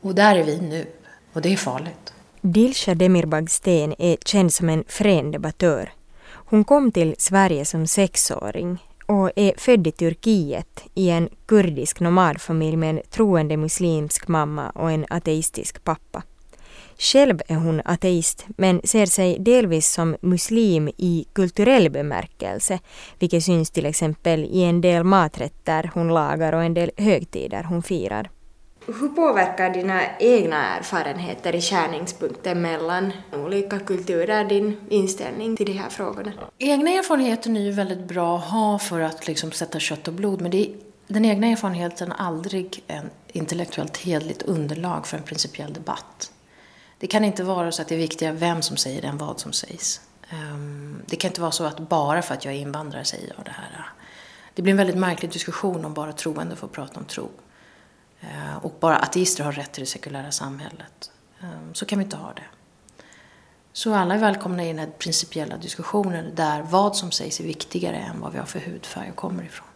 Och 0.00 0.14
där 0.14 0.36
är 0.36 0.44
vi 0.44 0.60
nu, 0.60 0.86
och 1.32 1.42
det 1.42 1.52
är 1.52 1.56
farligt. 1.56 2.12
Dilsha 2.40 2.94
Demirbag-Sten 2.94 3.94
är 3.98 4.16
känd 4.24 4.54
som 4.54 4.68
en 4.68 4.84
frän 4.88 5.30
debattör. 5.30 5.92
Hon 6.22 6.64
kom 6.64 6.92
till 6.92 7.14
Sverige 7.18 7.64
som 7.64 7.86
sexåring 7.86 8.78
och 9.10 9.30
är 9.36 9.52
född 9.56 9.86
i 9.86 9.92
Turkiet 9.92 10.84
i 10.94 11.10
en 11.10 11.28
kurdisk 11.46 12.00
nomadfamilj 12.00 12.76
med 12.76 12.90
en 12.90 13.00
troende 13.10 13.56
muslimsk 13.56 14.28
mamma 14.28 14.70
och 14.70 14.90
en 14.90 15.06
ateistisk 15.10 15.84
pappa. 15.84 16.22
Själv 16.98 17.40
är 17.48 17.54
hon 17.54 17.82
ateist 17.84 18.46
men 18.56 18.80
ser 18.84 19.06
sig 19.06 19.38
delvis 19.38 19.88
som 19.88 20.16
muslim 20.20 20.88
i 20.88 21.26
kulturell 21.32 21.90
bemärkelse, 21.90 22.78
vilket 23.18 23.44
syns 23.44 23.70
till 23.70 23.86
exempel 23.86 24.44
i 24.44 24.62
en 24.62 24.80
del 24.80 25.04
maträtter 25.04 25.90
hon 25.94 26.08
lagar 26.08 26.52
och 26.52 26.62
en 26.64 26.74
del 26.74 26.90
högtider 26.96 27.62
hon 27.62 27.82
firar. 27.82 28.30
Hur 28.86 29.08
påverkar 29.08 29.70
dina 29.70 30.18
egna 30.18 30.76
erfarenheter 30.76 31.54
i 31.54 31.60
skärningspunkten 31.60 32.62
mellan 32.62 33.12
olika 33.32 33.78
kulturer 33.78 34.44
din 34.44 34.76
inställning 34.88 35.56
till 35.56 35.66
de 35.66 35.72
här 35.72 35.90
frågorna? 35.90 36.32
Egna 36.58 36.90
erfarenheter 36.90 37.50
är 37.50 37.60
ju 37.60 37.70
väldigt 37.70 38.08
bra 38.08 38.38
att 38.38 38.44
ha 38.44 38.78
för 38.78 39.00
att 39.00 39.26
liksom 39.26 39.52
sätta 39.52 39.78
kött 39.78 40.08
och 40.08 40.14
blod, 40.14 40.40
men 40.40 40.50
det 40.50 40.56
är, 40.56 40.74
den 41.06 41.24
egna 41.24 41.46
erfarenheten 41.46 42.12
är 42.12 42.16
aldrig 42.16 42.82
en 42.86 43.10
intellektuellt 43.28 43.96
hedligt 43.96 44.42
underlag 44.42 45.06
för 45.06 45.16
en 45.16 45.22
principiell 45.22 45.72
debatt. 45.72 46.32
Det 46.98 47.06
kan 47.06 47.24
inte 47.24 47.44
vara 47.44 47.72
så 47.72 47.82
att 47.82 47.88
det 47.88 47.94
är 47.94 47.98
viktigare 47.98 48.34
vem 48.34 48.62
som 48.62 48.76
säger 48.76 49.02
det 49.02 49.08
än 49.08 49.18
vad 49.18 49.40
som 49.40 49.52
sägs. 49.52 50.00
Ehm, 50.30 51.02
det 51.06 51.16
kan 51.16 51.28
inte 51.28 51.40
vara 51.40 51.50
så 51.50 51.64
att 51.64 51.78
bara 51.78 52.22
för 52.22 52.34
att 52.34 52.44
jag 52.44 52.54
är 52.54 52.58
invandrare 52.58 53.04
säger 53.04 53.34
jag 53.36 53.44
det 53.44 53.50
här. 53.50 53.86
Det 54.54 54.62
blir 54.62 54.70
en 54.70 54.76
väldigt 54.76 54.96
märklig 54.96 55.32
diskussion 55.32 55.84
om 55.84 55.94
bara 55.94 56.12
troende 56.12 56.56
får 56.56 56.68
prata 56.68 57.00
om 57.00 57.04
tro. 57.04 57.28
Eh, 58.20 58.56
och 58.62 58.76
bara 58.80 58.98
ateister 58.98 59.44
har 59.44 59.52
rätt 59.52 59.72
till 59.72 59.82
det 59.82 59.90
sekulära 59.90 60.30
samhället. 60.30 61.10
Ehm, 61.40 61.74
så 61.74 61.84
kan 61.84 61.98
vi 61.98 62.04
inte 62.04 62.16
ha 62.16 62.32
det. 62.32 62.42
Så 63.72 63.94
alla 63.94 64.14
är 64.14 64.18
välkomna 64.18 64.64
i 64.64 64.66
den 64.66 64.78
här 64.78 64.90
principiella 64.98 65.56
diskussionen 65.56 66.34
där 66.34 66.62
vad 66.62 66.96
som 66.96 67.10
sägs 67.10 67.40
är 67.40 67.44
viktigare 67.44 67.96
än 67.96 68.20
vad 68.20 68.32
vi 68.32 68.38
har 68.38 68.46
för 68.46 68.60
hudfärg 68.60 69.10
och 69.10 69.16
kommer 69.16 69.44
ifrån. 69.44 69.66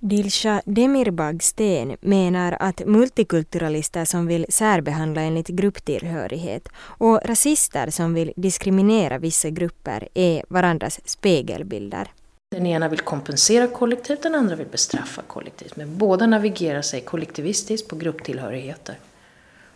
Dilsha 0.00 0.62
Demirbag 0.64 1.42
Sten 1.42 1.96
menar 2.00 2.56
att 2.60 2.86
multikulturalister 2.86 4.04
som 4.04 4.26
vill 4.26 4.46
särbehandla 4.48 5.20
enligt 5.20 5.48
grupptillhörighet 5.48 6.68
och 6.78 7.20
rasister 7.24 7.90
som 7.90 8.14
vill 8.14 8.32
diskriminera 8.36 9.18
vissa 9.18 9.50
grupper 9.50 10.08
är 10.14 10.44
varandras 10.48 11.00
spegelbilder. 11.04 12.10
Den 12.50 12.66
ena 12.66 12.88
vill 12.88 13.00
kompensera 13.00 13.66
kollektivt, 13.66 14.22
den 14.22 14.34
andra 14.34 14.56
vill 14.56 14.66
bestraffa 14.66 15.22
kollektivt. 15.22 15.76
Men 15.76 15.98
båda 15.98 16.26
navigerar 16.26 16.82
sig 16.82 17.00
kollektivistiskt 17.00 17.88
på 17.88 17.96
grupptillhörigheter. 17.96 18.98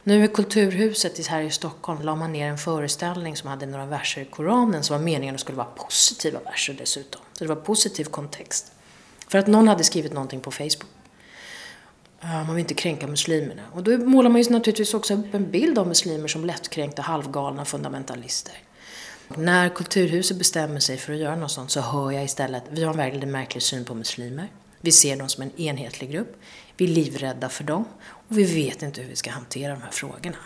Nu 0.02 0.24
i 0.24 0.28
Kulturhuset 0.28 1.26
här 1.26 1.42
i 1.42 1.50
Stockholm 1.50 2.02
la 2.02 2.16
man 2.16 2.32
ner 2.32 2.48
en 2.48 2.58
föreställning 2.58 3.36
som 3.36 3.48
hade 3.48 3.66
några 3.66 3.86
verser 3.86 4.20
i 4.20 4.24
Koranen 4.24 4.82
som 4.82 4.96
var 4.96 5.04
meningen 5.04 5.34
att 5.34 5.38
det 5.38 5.40
skulle 5.40 5.56
vara 5.56 5.66
positiva 5.66 6.40
verser 6.40 6.74
dessutom. 6.78 7.20
Så 7.32 7.44
det 7.44 7.48
var 7.48 7.56
positiv 7.56 8.04
kontext. 8.04 8.72
För 9.28 9.38
att 9.38 9.46
någon 9.46 9.68
hade 9.68 9.84
skrivit 9.84 10.12
någonting 10.12 10.40
på 10.40 10.50
Facebook. 10.50 10.90
Man 12.20 12.54
vill 12.54 12.58
inte 12.58 12.74
kränka 12.74 13.06
muslimerna. 13.06 13.62
Och 13.72 13.82
då 13.82 13.98
målar 13.98 14.30
man 14.30 14.42
ju 14.42 14.50
naturligtvis 14.50 14.94
också 14.94 15.14
upp 15.14 15.34
en 15.34 15.50
bild 15.50 15.78
av 15.78 15.88
muslimer 15.88 16.28
som 16.28 16.44
lättkränkta, 16.44 17.02
halvgalna 17.02 17.64
fundamentalister. 17.64 18.54
När 19.36 19.68
Kulturhuset 19.68 20.38
bestämmer 20.38 20.80
sig 20.80 20.96
för 20.96 21.12
att 21.12 21.18
göra 21.18 21.36
något 21.36 21.50
sånt 21.50 21.70
så 21.70 21.80
hör 21.80 22.10
jag 22.10 22.24
istället, 22.24 22.62
att 22.62 22.78
vi 22.78 22.84
har 22.84 22.90
en 22.90 22.96
väldigt 22.96 23.28
märklig 23.28 23.62
syn 23.62 23.84
på 23.84 23.94
muslimer. 23.94 24.48
Vi 24.80 24.92
ser 24.92 25.16
dem 25.16 25.28
som 25.28 25.42
en 25.42 25.60
enhetlig 25.60 26.10
grupp. 26.10 26.36
Vi 26.76 26.84
är 26.84 26.88
livrädda 26.88 27.48
för 27.48 27.64
dem 27.64 27.84
och 28.28 28.38
vi 28.38 28.44
vet 28.44 28.82
inte 28.82 29.00
hur 29.00 29.08
vi 29.08 29.16
ska 29.16 29.30
hantera 29.30 29.72
de 29.72 29.82
här 29.82 29.90
frågorna. 29.90 30.36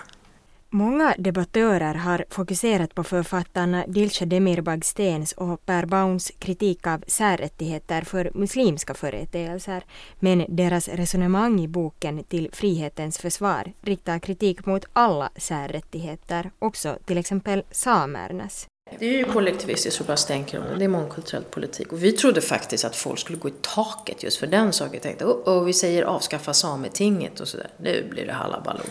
Många 0.71 1.15
debattörer 1.19 1.95
har 1.95 2.25
fokuserat 2.31 2.95
på 2.95 3.05
författarna 3.05 3.85
Dilsa 3.87 4.27
Demirbag 4.27 4.85
Stens 4.85 5.33
och 5.33 5.67
Per 5.67 5.87
Bauns 5.87 6.33
kritik 6.39 6.87
av 6.87 7.05
särrättigheter 7.07 8.03
för 8.03 8.31
muslimska 8.35 8.95
företeelser, 8.95 9.85
men 10.21 10.45
deras 10.49 10.89
resonemang 10.89 11.61
i 11.61 11.69
boken 11.69 12.25
Till 12.25 12.51
frihetens 12.53 13.19
försvar 13.19 13.73
riktar 13.81 14.19
kritik 14.19 14.67
mot 14.67 14.85
alla 14.93 15.31
särrättigheter, 15.37 16.51
också 16.59 16.99
till 17.05 17.19
exempel 17.19 17.63
samernas. 17.71 18.67
Det 18.99 19.07
är 19.07 19.19
ju 19.19 19.25
kollektivistiskt 19.25 20.01
och 20.01 20.07
bara 20.07 20.17
stänker 20.17 20.59
om 20.59 20.65
det. 20.65 20.77
Det 20.79 20.85
är 20.85 20.89
mångkulturell 20.89 21.45
politik. 21.45 21.93
Och 21.93 22.05
vi 22.05 22.13
trodde 22.13 22.41
faktiskt 22.41 22.85
att 22.85 22.97
folk 22.97 23.19
skulle 23.19 23.39
gå 23.39 23.49
i 23.49 23.53
taket 23.61 24.23
just 24.23 24.37
för 24.37 24.47
den 24.47 24.73
saken. 24.73 24.93
Vi 24.93 25.01
tänkte, 25.01 25.25
oh, 25.25 25.59
oh, 25.59 25.65
vi 25.65 25.73
säger 25.73 26.03
avskaffa 26.03 26.55
Sametinget 26.55 27.41
och 27.41 27.49
sådär. 27.49 27.71
Nu 27.77 28.07
blir 28.11 28.27
det 28.27 28.33
halabaloo. 28.33 28.87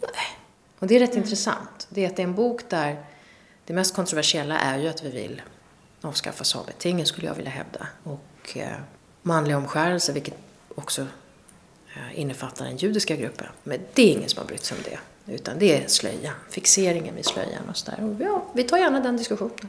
Nej. 0.00 0.38
Och 0.78 0.86
det 0.86 0.96
är 0.96 1.00
rätt 1.00 1.10
mm. 1.10 1.22
intressant. 1.22 1.86
Det 1.88 2.04
är 2.04 2.08
att 2.08 2.16
det 2.16 2.22
är 2.22 2.26
en 2.26 2.34
bok 2.34 2.60
där 2.68 3.04
det 3.64 3.72
mest 3.72 3.94
kontroversiella 3.94 4.58
är 4.58 4.78
ju 4.78 4.88
att 4.88 5.04
vi 5.04 5.10
vill 5.10 5.42
avskaffa 6.00 6.44
Sametinget 6.44 7.08
skulle 7.08 7.26
jag 7.26 7.34
vilja 7.34 7.50
hävda. 7.50 7.86
Och 8.02 8.56
eh, 8.56 8.76
manlig 9.22 9.56
omskärelse, 9.56 10.12
vilket 10.12 10.34
också 10.74 11.06
eh, 11.94 12.20
innefattar 12.20 12.64
den 12.64 12.76
judiska 12.76 13.16
gruppen. 13.16 13.46
Men 13.62 13.80
det 13.94 14.02
är 14.02 14.12
ingen 14.12 14.28
som 14.28 14.38
har 14.38 14.46
brytt 14.46 14.64
sig 14.64 14.76
om 14.76 14.82
det. 14.84 14.98
Utan 15.26 15.58
det 15.58 15.82
är 15.82 15.88
slöjan, 15.88 16.34
fixeringen 16.50 17.14
vid 17.14 17.26
slöjan 17.26 17.68
och 17.68 17.76
sådär. 17.76 18.04
Och 18.04 18.22
ja, 18.22 18.44
vi 18.52 18.62
tar 18.62 18.78
gärna 18.78 19.00
den 19.00 19.16
diskussionen. 19.16 19.68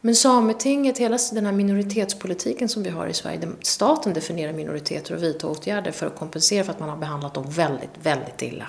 Men 0.00 0.14
Sametinget, 0.14 0.98
hela 0.98 1.18
den 1.32 1.46
här 1.46 1.52
minoritetspolitiken 1.52 2.68
som 2.68 2.82
vi 2.82 2.90
har 2.90 3.06
i 3.06 3.14
Sverige, 3.14 3.38
där 3.38 3.52
staten 3.62 4.12
definierar 4.12 4.52
minoriteter 4.52 5.14
och 5.14 5.22
vidtar 5.22 5.48
åtgärder 5.48 5.92
för 5.92 6.06
att 6.06 6.18
kompensera 6.18 6.64
för 6.64 6.72
att 6.72 6.80
man 6.80 6.88
har 6.88 6.96
behandlat 6.96 7.34
dem 7.34 7.50
väldigt, 7.50 7.90
väldigt 8.02 8.42
illa, 8.42 8.66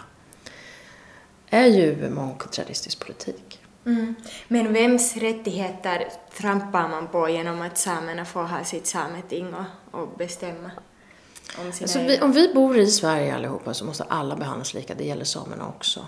är 1.49 1.65
ju 1.65 2.10
mångkulturalistisk 2.10 3.06
politik. 3.06 3.60
Mm. 3.86 4.15
Men 4.47 4.73
vems 4.73 5.17
rättigheter 5.17 6.08
trampar 6.38 6.88
man 6.88 7.08
på 7.08 7.30
genom 7.30 7.62
att 7.62 7.77
samerna 7.77 8.25
får 8.25 8.43
ha 8.43 8.63
sitt 8.63 8.88
sameting 8.88 9.54
och, 9.54 9.99
och 10.01 10.08
bestämma? 10.17 10.71
Om, 11.59 11.67
alltså 11.67 11.99
vi, 11.99 12.21
om 12.21 12.31
vi 12.31 12.53
bor 12.53 12.77
i 12.77 12.87
Sverige 12.87 13.35
allihopa 13.35 13.73
så 13.73 13.85
måste 13.85 14.03
alla 14.03 14.35
behandlas 14.35 14.73
lika, 14.73 14.95
det 14.95 15.03
gäller 15.03 15.25
samerna 15.25 15.67
också. 15.67 16.05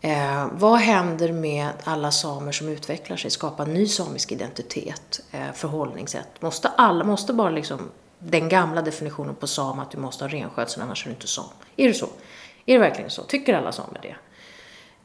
Eh, 0.00 0.46
vad 0.52 0.78
händer 0.78 1.32
med 1.32 1.68
alla 1.84 2.10
samer 2.10 2.52
som 2.52 2.68
utvecklar 2.68 3.16
sig, 3.16 3.30
skapar 3.30 3.66
ny 3.66 3.86
samisk 3.86 4.32
identitet, 4.32 5.20
eh, 5.30 5.52
förhållningssätt? 5.54 6.42
Måste 6.42 6.68
alla, 6.68 7.04
måste 7.04 7.32
bara 7.32 7.50
liksom 7.50 7.80
den 8.18 8.48
gamla 8.48 8.82
definitionen 8.82 9.34
på 9.34 9.46
sam 9.46 9.78
att 9.78 9.90
du 9.90 9.98
måste 9.98 10.24
ha 10.24 10.28
renskötsel 10.28 10.82
annars 10.82 11.04
är 11.04 11.08
du 11.08 11.14
inte 11.14 11.26
sam? 11.26 11.44
Är 11.76 11.88
det 11.88 11.94
så? 11.94 12.08
Är 12.66 12.72
det 12.72 12.78
verkligen 12.78 13.10
så? 13.10 13.22
Tycker 13.22 13.54
alla 13.54 13.72
samer 13.72 14.00
det? 14.02 14.16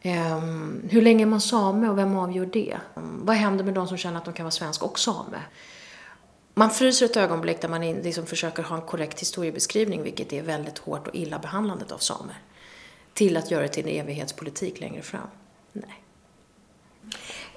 Eh, 0.10 0.40
hur 0.90 1.02
länge 1.02 1.24
är 1.24 1.26
man 1.26 1.42
same 1.42 1.90
och 1.90 1.98
vem 1.98 2.18
avgör 2.18 2.46
det? 2.46 2.78
vad 2.96 3.36
händer 3.36 3.64
med 3.64 3.74
de 3.74 3.88
som 3.88 3.98
känner 3.98 4.18
att 4.18 4.26
de 4.26 4.34
kan 4.34 4.44
vara 4.44 4.52
svensk 4.52 4.84
och 4.84 5.00
same? 5.00 5.40
Man 6.54 6.70
fryser 6.70 7.06
ett 7.06 7.18
ögonblick 7.18 7.62
där 7.62 7.70
man 7.70 7.82
liksom 7.82 8.26
försöker 8.26 8.64
ha 8.64 8.76
en 8.76 8.82
korrekt 8.82 9.22
historiebeskrivning, 9.22 10.04
vilket 10.04 10.34
är 10.34 10.42
väldigt 10.42 10.78
hårt 10.78 11.08
och 11.08 11.16
illa 11.16 11.40
behandlandet 11.40 11.92
av 11.92 11.98
samer, 11.98 12.36
till 13.14 13.38
att 13.38 13.52
göra 13.52 13.62
det 13.62 13.68
till 13.68 13.88
en 13.88 14.00
evighetspolitik 14.00 14.80
längre 14.80 15.02
fram. 15.02 15.28
Nej. 15.72 16.04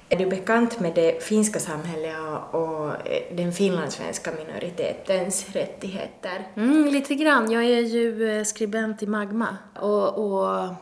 Är 0.08 0.16
du 0.16 0.26
bekant 0.26 0.80
med 0.80 0.94
det 0.94 1.22
finska 1.22 1.60
samhället 1.60 2.16
och 2.50 2.92
den 3.32 3.52
finlandssvenska 3.52 4.32
minoritetens 4.32 5.46
rättigheter? 5.52 6.48
Mm, 6.56 6.88
lite 6.88 7.14
grann. 7.14 7.50
Jag 7.50 7.64
är 7.64 7.80
ju 7.80 8.30
eh, 8.30 8.44
skribent 8.44 9.02
i 9.02 9.06
Magma. 9.06 9.56
Och, 9.74 10.18
och 10.18 10.74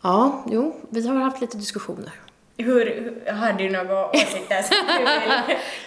ja, 0.00 0.44
jo, 0.50 0.76
vi 0.90 1.08
har 1.08 1.14
haft 1.14 1.40
lite 1.40 1.56
diskussioner. 1.56 2.12
Hur, 2.60 3.14
har 3.32 3.52
du 3.52 3.70
några 3.70 4.10
åsikter 4.10 4.64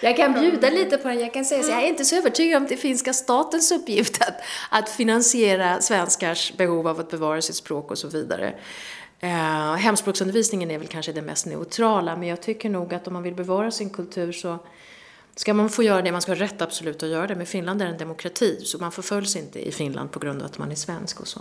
jag 0.00 0.16
kan 0.16 0.32
bjuda 0.32 0.70
lite 0.70 0.98
på 0.98 1.08
den. 1.08 1.20
Jag 1.20 1.32
kan 1.32 1.44
säga 1.44 1.62
så 1.62 1.70
jag 1.70 1.82
är 1.82 1.86
inte 1.86 2.04
så 2.04 2.16
övertygad 2.16 2.62
om 2.62 2.68
det 2.68 2.76
finska 2.76 3.12
statens 3.12 3.72
uppgift 3.72 4.22
att, 4.22 4.34
att 4.70 4.88
finansiera 4.90 5.80
svenskars 5.80 6.52
behov 6.56 6.88
av 6.88 7.00
att 7.00 7.10
bevara 7.10 7.42
sitt 7.42 7.56
språk 7.56 7.90
och 7.90 7.98
så 7.98 8.08
vidare. 8.08 8.54
Eh, 9.20 9.74
hemspråksundervisningen 9.74 10.70
är 10.70 10.78
väl 10.78 10.86
kanske 10.86 11.12
det 11.12 11.22
mest 11.22 11.46
neutrala, 11.46 12.16
men 12.16 12.28
jag 12.28 12.40
tycker 12.40 12.70
nog 12.70 12.94
att 12.94 13.06
om 13.06 13.12
man 13.12 13.22
vill 13.22 13.34
bevara 13.34 13.70
sin 13.70 13.90
kultur 13.90 14.32
så 14.32 14.58
ska 15.36 15.54
man 15.54 15.70
få 15.70 15.82
göra 15.82 16.02
det, 16.02 16.12
man 16.12 16.22
ska 16.22 16.32
ha 16.32 16.40
rätt 16.40 16.62
absolut 16.62 17.02
att 17.02 17.08
göra 17.08 17.26
det, 17.26 17.34
men 17.34 17.46
Finland 17.46 17.82
är 17.82 17.86
en 17.86 17.98
demokrati, 17.98 18.60
så 18.64 18.78
man 18.78 18.92
förföljs 18.92 19.36
inte 19.36 19.68
i 19.68 19.72
Finland 19.72 20.10
på 20.12 20.18
grund 20.18 20.42
av 20.42 20.46
att 20.46 20.58
man 20.58 20.70
är 20.70 20.74
svensk 20.74 21.20
och 21.20 21.28
så. 21.28 21.40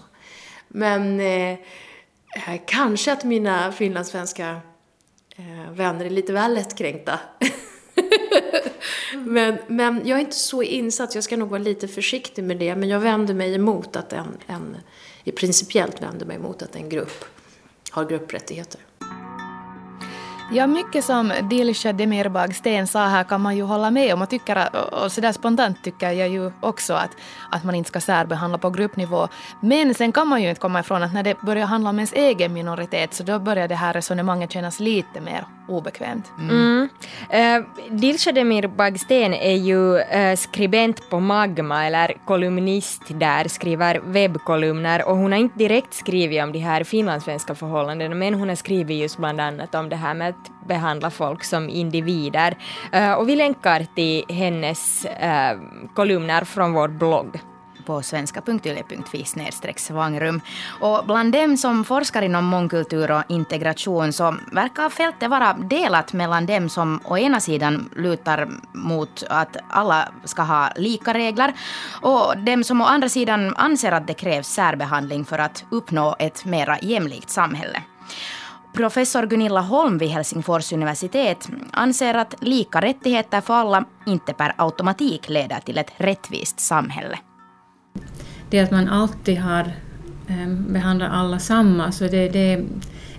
Men 0.67 1.19
eh, 1.19 1.51
eh 1.51 2.61
kanske 2.65 3.13
att 3.13 3.23
mina 3.23 3.71
finlandssvenska 3.71 4.61
vänner 5.71 6.05
är 6.05 6.09
lite 6.09 6.33
väl 6.33 6.53
lättkränkta. 6.53 7.19
men, 9.25 9.57
men 9.67 10.01
jag 10.07 10.17
är 10.17 10.21
inte 10.21 10.35
så 10.35 10.63
insatt, 10.63 11.15
jag 11.15 11.23
ska 11.23 11.37
nog 11.37 11.49
vara 11.49 11.61
lite 11.61 11.87
försiktig 11.87 12.43
med 12.43 12.57
det. 12.57 12.75
Men 12.75 12.89
jag 12.89 12.99
vänder 12.99 13.33
mig 13.33 13.55
emot 13.55 13.95
att 13.95 14.13
en, 14.13 14.37
en 14.47 14.77
principiellt 15.35 16.01
vänder 16.01 16.25
mig 16.25 16.35
emot 16.35 16.61
att 16.61 16.75
en 16.75 16.89
grupp 16.89 17.25
har 17.91 18.05
grupprättigheter. 18.05 18.81
Ja, 20.53 20.67
mycket 20.67 21.05
som 21.05 21.33
Dilsa 21.49 21.93
Demirbag 21.93 22.55
Sten 22.55 22.87
sa 22.87 23.07
här 23.07 23.23
kan 23.23 23.41
man 23.41 23.57
ju 23.57 23.63
hålla 23.63 23.91
med 23.91 24.13
om 24.13 24.21
och, 24.21 24.29
tycker, 24.29 24.69
och 25.03 25.11
sådär 25.11 25.31
spontant 25.31 25.83
tycker 25.83 26.11
jag 26.11 26.29
ju 26.29 26.51
också 26.59 26.93
att, 26.93 27.11
att 27.51 27.63
man 27.63 27.75
inte 27.75 27.87
ska 27.87 27.99
särbehandla 27.99 28.57
på 28.57 28.69
gruppnivå. 28.69 29.27
Men 29.61 29.93
sen 29.93 30.11
kan 30.11 30.27
man 30.27 30.41
ju 30.41 30.49
inte 30.49 30.61
komma 30.61 30.79
ifrån 30.79 31.03
att 31.03 31.13
när 31.13 31.23
det 31.23 31.41
börjar 31.41 31.65
handla 31.65 31.89
om 31.89 31.99
ens 31.99 32.13
egen 32.13 32.53
minoritet 32.53 33.13
så 33.13 33.23
då 33.23 33.39
börjar 33.39 33.67
det 33.67 33.75
här 33.75 33.93
resonemanget 33.93 34.51
kännas 34.51 34.79
lite 34.79 35.21
mer 35.21 35.45
obekvämt. 35.67 36.31
Mm. 36.39 36.49
Mm. 36.49 36.89
Eh, 37.29 37.59
uh, 37.59 37.97
Dilshad 37.97 38.35
Demirbag 38.35 38.99
Sten 38.99 39.33
är 39.33 39.55
ju 39.55 39.95
uh, 39.95 40.35
skribent 40.37 41.09
på 41.09 41.19
Magma 41.19 41.85
eller 41.85 42.17
kolumnist 42.25 43.01
där, 43.07 43.47
skriver 43.47 44.01
webbkolumner 44.03 45.07
och 45.07 45.17
hon 45.17 45.31
har 45.31 45.39
inte 45.39 45.57
direkt 45.57 45.93
skrivit 45.93 46.43
om 46.43 46.51
de 46.51 46.59
här 46.59 46.83
finlandssvenska 46.83 47.55
förhållandena 47.55 48.15
men 48.15 48.33
hon 48.33 48.49
har 48.49 48.55
skrivit 48.55 49.01
just 49.01 49.17
bland 49.17 49.41
annat 49.41 49.75
om 49.75 49.89
det 49.89 49.95
här 49.95 50.13
med 50.13 50.33
att 50.41 50.67
behandla 50.67 51.09
folk 51.09 51.43
som 51.43 51.69
individer. 51.69 52.57
Eh, 52.91 53.13
och 53.13 53.29
vi 53.29 53.35
länkar 53.35 53.87
till 53.95 54.25
hennes 54.29 55.05
eh, 55.05 55.57
kolumner 55.95 56.43
från 56.43 56.73
vår 56.73 56.87
blogg 56.87 57.39
på 57.85 58.01
svenska.yle.fi 58.01 59.25
svangrum. 59.75 60.41
Och 60.79 61.03
bland 61.05 61.33
dem 61.33 61.57
som 61.57 61.83
forskar 61.83 62.21
inom 62.21 62.45
mångkultur 62.45 63.11
och 63.11 63.23
integration 63.29 64.13
så 64.13 64.35
verkar 64.51 64.89
fältet 64.89 65.29
vara 65.29 65.53
delat 65.53 66.13
mellan 66.13 66.45
dem 66.45 66.69
som 66.69 66.99
å 67.05 67.17
ena 67.17 67.39
sidan 67.39 67.89
lutar 67.95 68.49
mot 68.73 69.23
att 69.29 69.57
alla 69.69 70.09
ska 70.23 70.41
ha 70.41 70.69
lika 70.75 71.13
regler 71.13 71.53
och 72.01 72.37
dem 72.37 72.63
som 72.63 72.81
å 72.81 72.85
andra 72.85 73.09
sidan 73.09 73.55
anser 73.55 73.91
att 73.91 74.07
det 74.07 74.13
krävs 74.13 74.47
särbehandling 74.47 75.25
för 75.25 75.39
att 75.39 75.65
uppnå 75.71 76.15
ett 76.19 76.45
mera 76.45 76.79
jämlikt 76.79 77.29
samhälle. 77.29 77.83
Professor 78.73 79.25
Gunilla 79.25 79.61
Holm 79.61 79.97
vid 79.97 80.09
Helsingfors 80.09 80.73
universitet 80.73 81.49
anser 81.71 82.13
att 82.13 82.35
lika 82.41 82.81
rättigheter 82.81 83.41
för 83.41 83.53
alla 83.53 83.85
inte 84.05 84.33
per 84.33 84.53
automatik 84.57 85.29
leder 85.29 85.59
till 85.59 85.77
ett 85.77 85.91
rättvist 85.97 86.59
samhälle. 86.59 87.19
Det 88.49 88.59
att 88.59 88.71
man 88.71 88.89
alltid 88.89 89.37
har 89.39 89.71
behandlat 90.27 90.73
behandlar 90.73 91.09
alla 91.09 91.39
samma, 91.39 91.91
så 91.91 92.03
det, 92.03 92.29
det, 92.29 92.63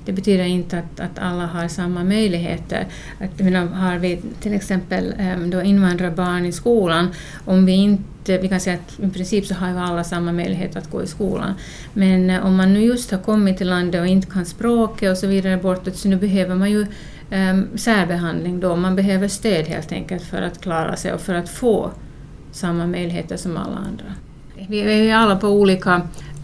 det 0.05 0.13
betyder 0.13 0.45
inte 0.45 0.79
att, 0.79 1.01
att 1.01 1.19
alla 1.19 1.47
har 1.47 1.69
samma 1.69 2.05
möjligheter. 2.05 2.87
Att, 3.21 3.41
menar, 3.41 3.67
har 3.67 3.99
vi 3.99 4.21
till 4.41 4.55
exempel 4.55 5.15
ehm, 5.19 5.51
då 5.51 5.63
invandrarbarn 5.63 6.47
i 6.47 6.53
skolan, 6.53 7.09
om 7.45 7.67
vi 7.67 7.73
inte 7.73 8.13
vi 8.25 8.49
kan 8.49 8.61
säga 8.61 8.77
att 8.77 9.05
i 9.05 9.11
princip 9.11 9.47
så 9.47 9.55
har 9.55 9.69
ju 9.69 9.79
alla 9.79 10.05
samma 10.05 10.33
möjlighet 10.33 10.77
att 10.77 10.91
gå 10.91 11.03
i 11.03 11.07
skolan. 11.07 11.55
Men 11.93 12.31
eh, 12.31 12.47
om 12.47 12.57
man 12.57 12.75
nu 12.75 12.81
just 12.81 13.11
har 13.11 13.19
kommit 13.19 13.59
till 13.59 13.69
landet 13.69 14.01
och 14.01 14.07
inte 14.07 14.27
kan 14.27 14.47
språket 14.47 15.11
och 15.11 15.19
så 15.19 15.27
vidare 15.27 15.57
bortåt, 15.57 15.97
så 15.97 16.09
nu 16.09 16.17
behöver 16.17 16.55
man 16.55 16.71
ju 16.71 16.87
um, 17.31 17.69
särbehandling 17.75 18.61
då. 18.61 18.77
Man 18.77 18.97
behöver 18.97 19.29
stöd 19.29 19.67
helt 19.67 19.93
enkelt 19.93 20.23
för 20.23 20.43
att 20.43 20.61
klara 20.61 20.97
sig 20.97 21.13
och 21.13 21.21
för 21.21 21.35
att 21.35 21.49
få 21.49 21.91
samma 22.53 22.87
möjligheter 22.87 23.37
som 23.37 23.57
alla 23.57 23.77
andra. 23.77 24.05
Vi 24.69 25.09
är 25.11 25.15
alla 25.15 25.37
på 25.37 25.49
olika, 25.49 26.03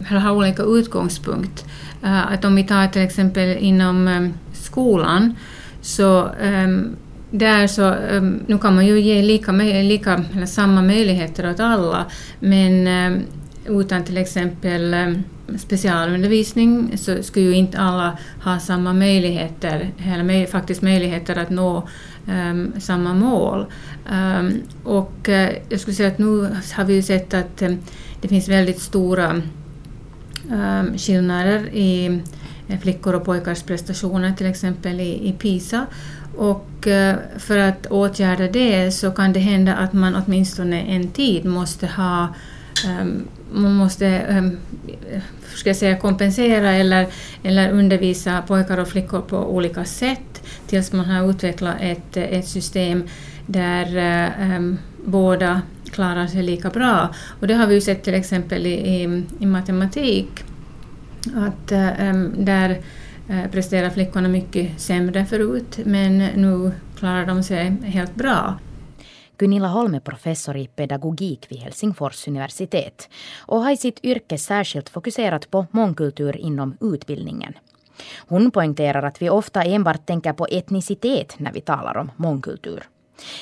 har 0.09 0.33
olika 0.33 0.63
utgångspunkt. 0.63 1.65
Eh, 2.03 2.33
att 2.33 2.45
om 2.45 2.55
vi 2.55 2.65
tar 2.65 2.87
till 2.87 3.03
exempel 3.03 3.57
inom 3.59 4.09
ehm, 4.09 4.33
skolan 4.53 5.35
så 5.81 6.29
ehm, 6.43 6.97
där 7.31 7.67
så, 7.67 7.85
ehm, 7.85 8.41
nu 8.47 8.59
kan 8.59 8.75
man 8.75 8.87
ju 8.87 9.01
ge 9.01 9.23
lika, 9.23 9.53
lika, 9.53 10.25
eller 10.35 10.47
samma 10.47 10.83
möjligheter 10.83 11.51
åt 11.51 11.61
alla, 11.61 12.05
men 12.41 12.89
utan 13.69 14.05
till 14.05 14.17
exempel 14.17 14.95
specialundervisning 15.57 16.99
så 16.99 17.23
skulle 17.23 17.47
ju 17.47 17.55
inte 17.55 17.79
alla 17.79 18.19
ha 18.43 18.59
samma 18.59 18.93
möjligheter, 18.93 19.91
eller 19.99 20.47
faktiskt 20.47 20.83
möjligheter 20.83 21.37
att 21.37 21.51
nå 21.51 21.89
um, 22.29 22.73
samma 22.79 23.15
mål. 23.15 23.67
Um, 24.13 24.63
och 24.85 25.29
eh, 25.29 25.51
jag 25.69 25.81
skulle 25.81 25.95
säga 25.95 26.09
att 26.09 26.19
nu 26.19 26.49
har 26.77 26.85
vi 26.85 26.95
ju 26.95 27.03
sett 27.03 27.35
att 27.35 27.63
um, 27.63 27.79
det 28.21 28.29
finns 28.29 28.49
väldigt 28.49 28.81
stora 28.81 29.43
um, 30.51 30.99
skillnader 30.99 31.69
i 31.73 32.21
eh, 32.69 32.81
flickor 32.81 33.15
och 33.15 33.25
pojkars 33.25 33.63
prestationer, 33.63 34.33
till 34.33 34.47
exempel 34.47 35.01
i, 35.01 35.29
i 35.29 35.33
PISA. 35.33 35.87
Och 36.37 36.87
eh, 36.87 37.17
för 37.39 37.59
att 37.59 37.87
åtgärda 37.87 38.49
det 38.49 38.93
så 38.93 39.11
kan 39.11 39.33
det 39.33 39.41
hända 39.41 39.75
att 39.75 39.93
man 39.93 40.15
åtminstone 40.15 40.83
en 40.83 41.09
tid 41.09 41.45
måste 41.45 41.87
ha 41.87 42.35
ehm, 42.87 43.25
man 43.53 43.75
måste 43.75 44.07
ehm, 44.07 44.57
ska 45.55 45.69
jag 45.69 45.77
säga, 45.77 45.97
kompensera 45.97 46.71
eller, 46.71 47.07
eller 47.43 47.71
undervisa 47.73 48.43
pojkar 48.43 48.79
och 48.79 48.89
flickor 48.89 49.21
på 49.21 49.37
olika 49.37 49.85
sätt. 49.85 50.43
tills 50.67 50.93
man 50.93 51.07
har 51.07 51.31
utvecklat 51.31 51.77
ett, 51.81 52.17
ett 52.17 52.49
system 52.49 53.03
där 53.47 53.87
um, 54.57 54.79
båda 55.05 55.63
klarar 55.91 56.27
sig 56.27 56.43
lika 56.43 56.71
bra. 56.71 57.15
Och 57.41 57.47
det 57.47 57.55
har 57.55 57.67
vi 57.67 57.75
ju 57.75 57.81
sett 57.81 58.03
till 58.03 58.15
exempel 58.15 58.67
i, 58.67 58.73
i, 58.73 59.25
i 59.39 59.47
matematik, 59.47 60.45
att 61.37 61.73
eh, 61.73 62.01
äm, 62.09 62.45
där 62.45 62.71
uh, 63.31 63.47
presterar 63.53 63.91
flickorna 63.91 64.29
mycket 64.29 64.81
sämre 64.81 65.27
förut, 65.27 65.79
men 65.85 66.19
nu 66.19 66.73
klarar 66.99 67.27
de 67.27 67.43
sig 67.43 67.77
helt 67.85 68.15
bra. 68.15 68.59
Gunilla 69.39 69.69
Holm 69.69 69.95
är 69.95 70.01
professor 70.01 70.57
i 70.57 70.67
pedagogik 70.67 71.47
vid 71.49 71.59
Helsingfors 71.59 72.29
universitet 72.29 73.09
och 73.39 73.63
har 73.63 73.71
i 73.71 73.77
sitt 73.77 74.05
yrke 74.05 74.39
särskilt 74.39 74.89
fokuserat 74.89 75.51
på 75.51 75.67
mångkultur 75.71 76.37
inom 76.37 76.77
utbildningen. 76.81 77.53
Hon 78.29 78.51
poängterar 78.51 79.03
att 79.03 79.23
vi 79.23 79.31
ofta 79.31 79.63
enbart 79.63 80.07
tänker 80.07 80.33
på 80.33 80.47
etnicitet 80.51 81.35
när 81.39 81.53
vi 81.53 81.61
talar 81.61 81.97
om 81.97 82.11
mångkultur. 82.17 82.83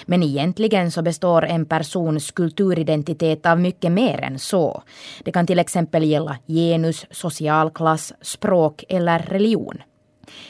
Men 0.06 0.22
egentligen 0.22 0.90
så 0.90 1.02
består 1.02 1.44
en 1.44 1.66
persons 1.66 2.30
kulturidentitet 2.30 3.46
av 3.46 3.60
mycket 3.60 3.92
mer 3.92 4.20
än 4.20 4.38
så. 4.38 4.82
Det 5.24 5.32
kan 5.32 5.46
till 5.46 5.58
exempel 5.58 6.04
gälla 6.04 6.36
genus, 6.46 7.06
socialklass, 7.10 8.12
språk 8.20 8.84
eller 8.88 9.18
religion. 9.18 9.82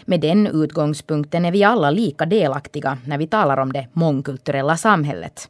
Med 0.04 0.20
den 0.20 0.46
utgångspunkten 0.46 1.44
är 1.44 1.52
vi 1.52 1.64
alla 1.64 1.90
lika 1.90 2.26
delaktiga 2.26 2.98
när 3.04 3.18
vi 3.18 3.26
talar 3.26 3.56
om 3.56 3.72
det 3.72 3.88
mångkulturella 3.92 4.76
samhället. 4.76 5.48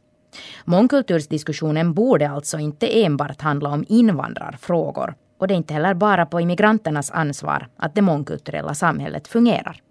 Mångkultursdiskussionen 0.65 1.93
borde 1.93 2.29
alltså 2.29 2.59
inte 2.59 3.03
enbart 3.03 3.41
handla 3.41 3.69
om 3.69 3.85
invandrarfrågor 3.87 5.15
och 5.37 5.47
det 5.47 5.53
är 5.53 5.55
inte 5.55 5.73
heller 5.73 5.93
bara 5.93 6.25
på 6.25 6.41
immigranternas 6.41 7.11
ansvar 7.11 7.67
att 7.77 7.95
det 7.95 8.01
mångkulturella 8.01 8.73
samhället 8.73 9.27
fungerar. 9.27 9.81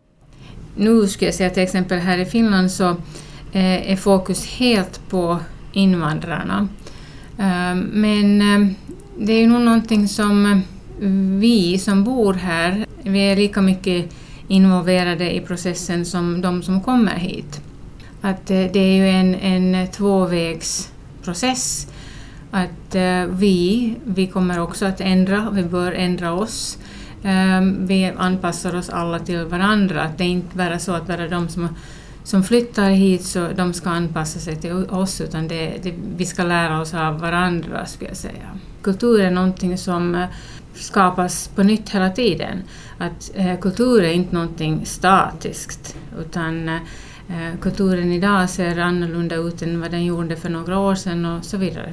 Nu 0.77 1.07
skulle 1.07 1.29
jag 1.29 1.35
säga 1.35 1.51
till 1.51 1.63
exempel 1.63 1.99
här 1.99 2.19
i 2.19 2.25
Finland 2.25 2.71
så 2.71 2.97
Eh, 3.57 3.93
är 3.93 3.97
fokus 3.97 4.47
helt 4.47 5.09
på 5.09 5.39
invandrarna. 5.73 6.69
Ehm, 7.39 7.79
men 7.79 8.43
ehm, 8.43 8.75
det 9.19 9.33
är 9.33 9.47
nog 9.47 9.61
någonting 9.61 10.09
som 10.09 10.47
eh, 10.47 10.59
vi 11.41 11.79
som 11.79 12.05
bor 12.05 12.35
här, 12.35 12.87
vi 13.03 13.19
är 13.19 13.37
lika 13.37 13.63
mycket 13.63 14.15
involverade 14.49 15.37
i 15.37 15.41
processen 15.41 16.05
som 16.05 16.41
de 16.41 16.63
som 16.63 16.81
kommer 16.81 17.15
hit. 17.15 17.61
Att 18.21 18.51
eh, 18.51 18.65
det 18.73 18.79
är 18.79 18.97
ju 18.97 19.09
en, 19.09 19.35
en 19.35 19.89
tvåvägsprocess. 19.89 21.89
Att 22.51 22.97
vi, 23.29 23.95
vi 24.05 24.27
kommer 24.27 24.61
också 24.61 24.87
att 24.87 25.01
ändra, 25.01 25.51
vi 25.53 25.63
bör 25.63 25.93
ändra 25.93 26.33
oss. 26.33 26.79
Ehm, 27.23 27.87
vi 27.87 28.13
anpassar 28.17 28.77
oss 28.77 28.89
alla 28.89 29.19
till 29.19 29.45
varandra. 29.45 30.03
Att 30.03 30.19
det 30.19 30.25
är 30.25 30.29
inte 30.29 30.57
bara 30.57 30.79
så 30.79 30.93
att 30.93 31.07
bara 31.07 31.29
de 31.29 31.49
som, 31.49 31.69
som 32.27 32.43
flyttar 32.43 32.91
hit 32.91 33.25
så 33.25 33.49
de 33.57 33.73
ska 33.73 33.91
anpassa 33.91 34.39
sig 34.39 34.57
till 34.57 34.73
oss, 34.73 35.21
utan 35.21 35.49
det, 35.49 35.73
det, 35.83 35.95
vi 36.17 36.25
ska 36.25 36.43
lära 36.43 36.81
oss 36.81 36.95
av 36.95 37.21
varandra, 37.21 37.87
skulle 37.87 38.11
jag 38.11 38.17
säga. 38.17 38.59
Kultur 38.83 39.21
är 39.21 39.31
någonting 39.31 39.79
som 39.79 40.15
eh, 40.15 40.27
skapas 40.75 41.49
på 41.49 41.63
nytt 41.63 41.91
hela 41.91 42.11
tiden. 42.11 42.63
Att 42.99 43.31
eh, 43.35 43.59
kultur 43.61 44.03
är 44.03 44.13
inte 44.13 44.35
någonting 44.35 44.87
statiskt, 44.87 45.97
utan 46.21 46.69
eh, 46.69 46.75
eh, 47.29 47.59
kulturen 47.61 48.13
idag 48.13 48.51
ser 48.51 48.79
annorlunda 48.79 49.37
ut 49.37 49.63
än 49.63 49.81
vad 49.81 49.91
den 49.91 50.05
gjorde 50.05 50.37
för 50.37 50.49
några 50.49 50.79
år 50.79 50.95
sedan 50.95 51.25
och 51.25 51.45
så 51.45 51.57
vidare. 51.57 51.93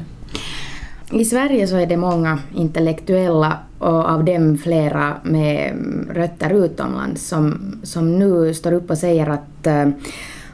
I 1.12 1.26
Sverige 1.26 1.68
så 1.68 1.76
är 1.76 1.86
det 1.86 1.98
många 1.98 2.40
intellektuella 2.56 3.58
och 3.80 4.10
av 4.10 4.26
dem 4.26 4.58
flera 4.58 5.14
med 5.24 5.76
rötter 6.10 6.50
utomlands 6.50 7.28
som, 7.28 7.76
som 7.84 8.20
nu 8.20 8.54
står 8.54 8.72
upp 8.72 8.90
och 8.90 8.98
säger 8.98 9.30
att 9.30 9.53
Eh, 9.68 9.90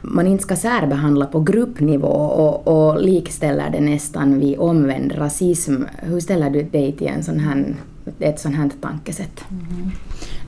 man 0.02 0.26
inte 0.26 0.42
ska 0.42 0.56
särbehandla 0.56 1.26
på 1.26 1.40
gruppnivå 1.40 2.08
och, 2.08 2.68
och 2.68 3.02
likställer 3.02 3.70
det 3.70 3.80
nästan 3.80 4.38
vid 4.38 4.58
omvänd 4.58 5.18
rasism. 5.18 5.82
Hur 6.02 6.20
ställer 6.20 6.50
du 6.50 6.62
dig 6.62 6.92
till 6.92 7.06
en 7.06 7.22
sån 7.22 7.38
här 7.38 7.74
ett 8.18 8.40
sånt 8.40 8.56
här 8.56 8.70
tankesätt? 8.80 9.44
Mm-hmm. 9.48 9.80
Mm. 9.80 9.90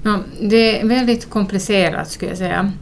Ja, 0.04 0.18
det 0.40 0.80
är 0.80 0.86
väldigt 0.86 1.30
komplicerat 1.30 2.10
skulle 2.10 2.30
jag 2.30 2.38
säga. 2.38 2.72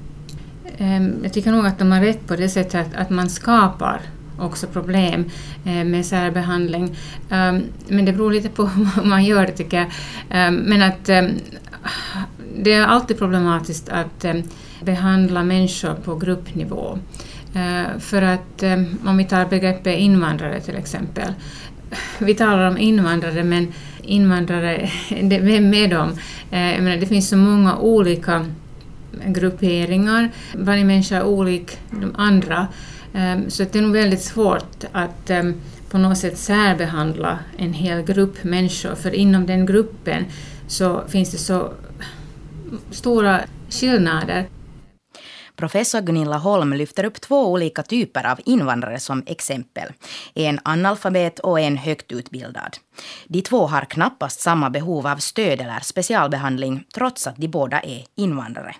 Ehm, 0.78 1.14
jag 1.22 1.32
tycker 1.32 1.52
nog 1.52 1.66
att 1.66 1.78
de 1.78 1.92
har 1.92 2.00
rätt 2.00 2.26
på 2.26 2.36
det 2.36 2.48
sättet 2.48 2.74
att, 2.74 3.00
att 3.00 3.10
man 3.10 3.30
skapar 3.30 4.00
också 4.38 4.66
problem 4.66 5.24
eh, 5.64 5.84
med 5.84 6.06
särbehandling. 6.06 6.96
Ehm, 7.30 7.62
men 7.88 8.04
det 8.04 8.12
beror 8.12 8.32
lite 8.32 8.48
på 8.48 8.70
vad 8.96 9.06
man 9.06 9.24
gör 9.24 9.46
det 9.46 9.52
tycker 9.52 9.76
jag. 9.76 9.86
Ehm, 10.30 10.54
men 10.54 10.82
att 10.82 11.04
det 12.56 12.72
är 12.72 12.86
alltid 12.86 13.18
problematiskt 13.18 13.88
att 13.88 14.24
behandla 14.84 15.44
människor 15.44 15.94
på 15.94 16.16
gruppnivå. 16.16 16.98
Eh, 17.54 17.98
för 17.98 18.22
att 18.22 18.62
eh, 18.62 18.82
om 19.04 19.16
vi 19.16 19.24
tar 19.24 19.46
begreppet 19.46 19.98
invandrare 19.98 20.60
till 20.60 20.76
exempel. 20.76 21.32
Vi 22.18 22.34
talar 22.34 22.68
om 22.68 22.78
invandrare 22.78 23.44
men 23.44 23.72
invandrare, 24.02 24.90
vem 25.20 25.74
är 25.74 25.88
de? 25.88 26.10
Eh, 26.50 26.72
jag 26.72 26.82
menar, 26.82 26.96
det 26.96 27.06
finns 27.06 27.28
så 27.28 27.36
många 27.36 27.78
olika 27.78 28.46
grupperingar, 29.26 30.30
varje 30.54 30.84
människa 30.84 31.16
är 31.16 31.24
olik 31.24 31.78
de 31.90 32.14
andra, 32.16 32.66
så 33.48 33.62
det 33.62 33.76
är 33.76 33.82
nog 33.82 33.92
väldigt 33.92 34.22
svårt 34.22 34.84
att 34.92 35.30
på 35.90 35.98
något 35.98 36.18
sätt 36.18 36.38
särbehandla 36.38 37.38
en 37.56 37.72
hel 37.72 38.02
grupp 38.02 38.44
människor, 38.44 38.94
för 38.94 39.14
inom 39.14 39.46
den 39.46 39.66
gruppen 39.66 40.24
så 40.66 41.02
finns 41.08 41.30
det 41.30 41.38
så 41.38 41.72
stora 42.90 43.40
skillnader. 43.70 44.46
Professor 45.60 46.00
Gunilla 46.00 46.36
Holm 46.36 46.72
lyfter 46.72 47.04
upp 47.04 47.20
två 47.20 47.52
olika 47.52 47.82
typer 47.82 48.26
av 48.26 48.40
invandrare 48.44 49.00
som 49.00 49.22
exempel. 49.26 49.92
En 50.34 50.60
analfabet 50.62 51.38
och 51.38 51.60
en 51.60 51.76
högt 51.76 52.12
utbildad. 52.12 52.76
De 53.26 53.42
två 53.42 53.66
har 53.66 53.84
knappast 53.84 54.40
samma 54.40 54.70
behov 54.70 55.06
av 55.06 55.16
stöd 55.16 55.60
eller 55.60 55.80
specialbehandling 55.80 56.84
trots 56.94 57.26
att 57.26 57.36
de 57.36 57.48
båda 57.48 57.80
är 57.80 58.04
invandrare. 58.16 58.74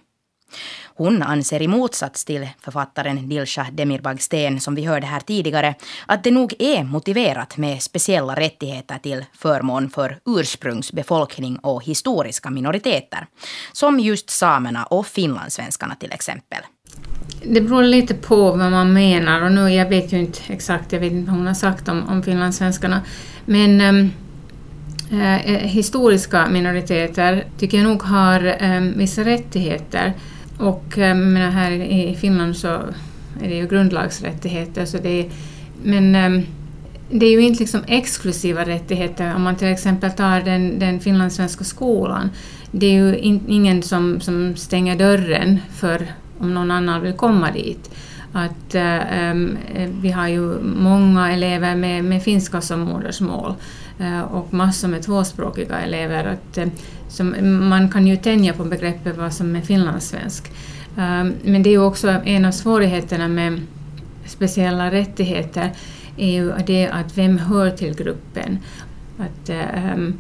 Hon 1.01 1.23
anser 1.23 1.63
i 1.63 1.69
motsats 1.69 2.25
till 2.25 2.49
författaren 2.61 3.29
Dilsha 3.29 3.67
Demirbag-Sten 3.73 4.61
som 4.61 4.75
vi 4.75 4.85
hörde 4.85 5.07
här 5.07 5.21
tidigare 5.21 5.75
att 6.07 6.25
det 6.25 6.31
nog 6.31 6.55
är 6.59 6.85
motiverat 6.85 7.57
med 7.57 7.83
speciella 7.83 8.35
rättigheter 8.35 8.99
till 8.99 9.25
förmån 9.33 9.91
för 9.91 10.19
ursprungsbefolkning 10.27 11.57
och 11.59 11.85
historiska 11.85 12.51
minoriteter. 12.51 13.27
Som 13.73 14.01
just 14.01 14.31
samerna 14.31 14.85
och 14.85 15.07
finlandssvenskarna 15.07 15.95
till 15.95 16.13
exempel. 16.13 16.59
Det 17.45 17.61
beror 17.61 17.83
lite 17.83 18.15
på 18.15 18.37
vad 18.37 18.71
man 18.71 18.93
menar 18.93 19.43
och 19.43 19.53
nu, 19.53 19.69
jag 19.69 19.89
vet 19.89 20.13
ju 20.13 20.19
inte 20.19 20.41
exakt, 20.47 20.93
jag 20.93 21.01
vet 21.01 21.13
inte 21.13 21.31
vad 21.31 21.39
hon 21.39 21.47
har 21.47 21.55
sagt 21.55 21.89
om, 21.89 22.09
om 22.09 22.23
finlandssvenskarna. 22.23 23.03
Men 23.45 23.81
ähm, 23.81 24.13
historiska 25.61 26.47
minoriteter 26.47 27.45
tycker 27.59 27.79
jag 27.79 27.85
nog 27.85 28.03
har 28.03 28.63
eh, 28.63 28.81
vissa 28.81 29.25
rättigheter 29.25 30.15
och 30.61 30.99
eh, 30.99 31.15
menar, 31.15 31.51
här 31.51 31.71
i 31.71 32.17
Finland 32.21 32.57
så 32.57 32.69
är 33.43 33.49
det 33.49 33.55
ju 33.55 33.67
grundlagsrättigheter. 33.67 34.85
Så 34.85 34.99
det 34.99 35.21
är, 35.21 35.31
men 35.83 36.15
ehm, 36.15 36.43
det 37.11 37.27
är 37.27 37.31
ju 37.31 37.41
inte 37.41 37.61
liksom 37.61 37.81
exklusiva 37.87 38.65
rättigheter. 38.65 39.35
Om 39.35 39.43
man 39.43 39.57
till 39.57 39.69
exempel 39.69 40.11
tar 40.11 40.41
den, 40.41 40.79
den 40.79 41.01
finlandssvenska 41.01 41.65
skolan. 41.65 42.31
Det 42.71 42.87
är 42.87 42.93
ju 42.93 43.19
in, 43.19 43.41
ingen 43.49 43.83
som, 43.83 44.21
som 44.21 44.57
stänger 44.57 44.97
dörren 44.97 45.59
för 45.75 46.07
om 46.39 46.55
någon 46.55 46.71
annan 46.71 47.03
vill 47.03 47.13
komma 47.13 47.51
dit. 47.51 47.91
Att, 48.33 48.75
äh, 48.75 49.35
vi 50.01 50.11
har 50.11 50.29
ju 50.29 50.61
många 50.63 51.33
elever 51.33 51.75
med, 51.75 52.05
med 52.05 52.23
finska 52.23 52.61
som 52.61 52.81
modersmål 52.81 53.55
Eh, 54.01 54.21
och 54.21 54.55
massor 54.55 54.89
med 54.89 55.03
tvåspråkiga 55.03 55.79
elever. 55.81 56.25
Att, 56.25 56.59
eh, 56.59 56.69
som, 57.09 57.35
man 57.69 57.89
kan 57.89 58.07
ju 58.07 58.17
tänja 58.17 58.53
på 58.53 58.65
begreppet 58.65 59.17
vad 59.17 59.33
som 59.33 59.57
är 59.57 59.61
finlandssvensk. 59.61 60.53
Eh, 60.97 61.25
men 61.45 61.63
det 61.63 61.71
är 61.71 61.73
ju 61.73 61.85
också 61.85 62.09
en 62.09 62.45
av 62.45 62.53
svårigheterna 62.53 63.29
med 63.29 63.61
speciella 64.27 64.91
rättigheter 64.91 65.73
är 66.17 66.31
ju 66.31 66.53
det 66.67 66.89
att 66.89 67.19
vem 67.19 67.39
hör 67.39 67.71
till 67.71 67.95
gruppen. 67.95 68.59
Att, 69.19 69.51
um, 69.95 70.19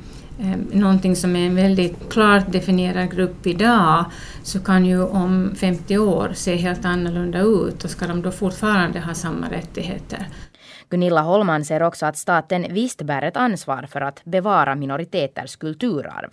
någonting 0.72 1.16
som 1.16 1.36
är 1.36 1.46
en 1.46 1.54
väldigt 1.54 2.10
klart 2.10 2.52
definierad 2.52 3.10
grupp 3.10 3.46
idag 3.46 4.04
så 4.42 4.60
kan 4.60 4.86
ju 4.86 5.02
om 5.02 5.50
50 5.56 5.98
år 5.98 6.30
se 6.34 6.56
helt 6.56 6.84
annorlunda 6.84 7.40
ut 7.40 7.84
och 7.84 7.90
ska 7.90 8.06
de 8.06 8.22
då 8.22 8.30
fortfarande 8.30 9.00
ha 9.00 9.14
samma 9.14 9.50
rättigheter. 9.50 10.26
Gunilla 10.90 11.20
Holman 11.20 11.64
ser 11.64 11.83
också 11.83 12.07
att 12.07 12.16
staten 12.16 12.66
visst 12.70 13.03
bär 13.03 13.22
ett 13.22 13.37
ansvar 13.37 13.87
för 13.92 14.00
att 14.00 14.24
bevara 14.24 14.74
minoriteters 14.74 15.57
kulturarv. 15.57 16.30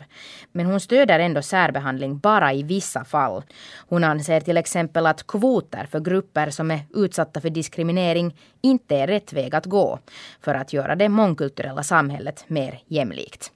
Men 0.51 0.65
hon 0.65 0.79
stöder 0.79 1.19
ändå 1.19 1.41
särbehandling 1.41 2.19
bara 2.19 2.53
i 2.53 2.63
vissa 2.63 3.05
fall. 3.05 3.43
Hon 3.89 4.03
anser 4.03 4.39
till 4.39 4.57
exempel 4.57 5.05
att 5.05 5.27
kvoter 5.27 5.87
för 5.91 5.99
grupper 5.99 6.49
som 6.49 6.71
är 6.71 6.79
utsatta 6.95 7.41
för 7.41 7.49
diskriminering 7.49 8.35
inte 8.61 8.95
är 8.95 9.07
rätt 9.07 9.33
väg 9.33 9.55
att 9.55 9.65
gå 9.65 9.99
för 10.41 10.55
att 10.55 10.73
göra 10.73 10.95
det 10.95 11.09
mångkulturella 11.09 11.83
samhället 11.83 12.45
mer 12.47 12.79
jämlikt. 12.87 13.51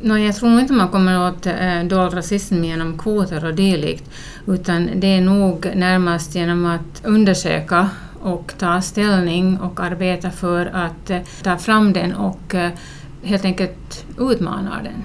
No, 0.00 0.16
jag 0.16 0.36
tror 0.36 0.60
inte 0.60 0.72
man 0.72 0.88
kommer 0.88 1.28
åt 1.28 1.46
äh, 1.46 1.84
dold 1.84 2.14
rasism 2.14 2.64
genom 2.64 2.98
kvoter 2.98 3.44
och 3.44 3.54
dylikt, 3.54 4.10
utan 4.46 4.90
det 4.94 5.06
är 5.06 5.20
nog 5.20 5.70
närmast 5.74 6.34
genom 6.34 6.66
att 6.66 7.04
undersöka 7.04 7.90
och 8.24 8.52
ta 8.58 8.80
ställning 8.82 9.60
och 9.60 9.80
arbeta 9.80 10.30
för 10.30 10.66
att 10.66 11.10
eh, 11.10 11.18
ta 11.42 11.56
fram 11.58 11.92
den 11.92 12.14
och 12.14 12.54
eh, 12.54 12.70
helt 13.22 13.44
enkelt 13.44 14.06
utmana 14.18 14.82
den. 14.82 15.04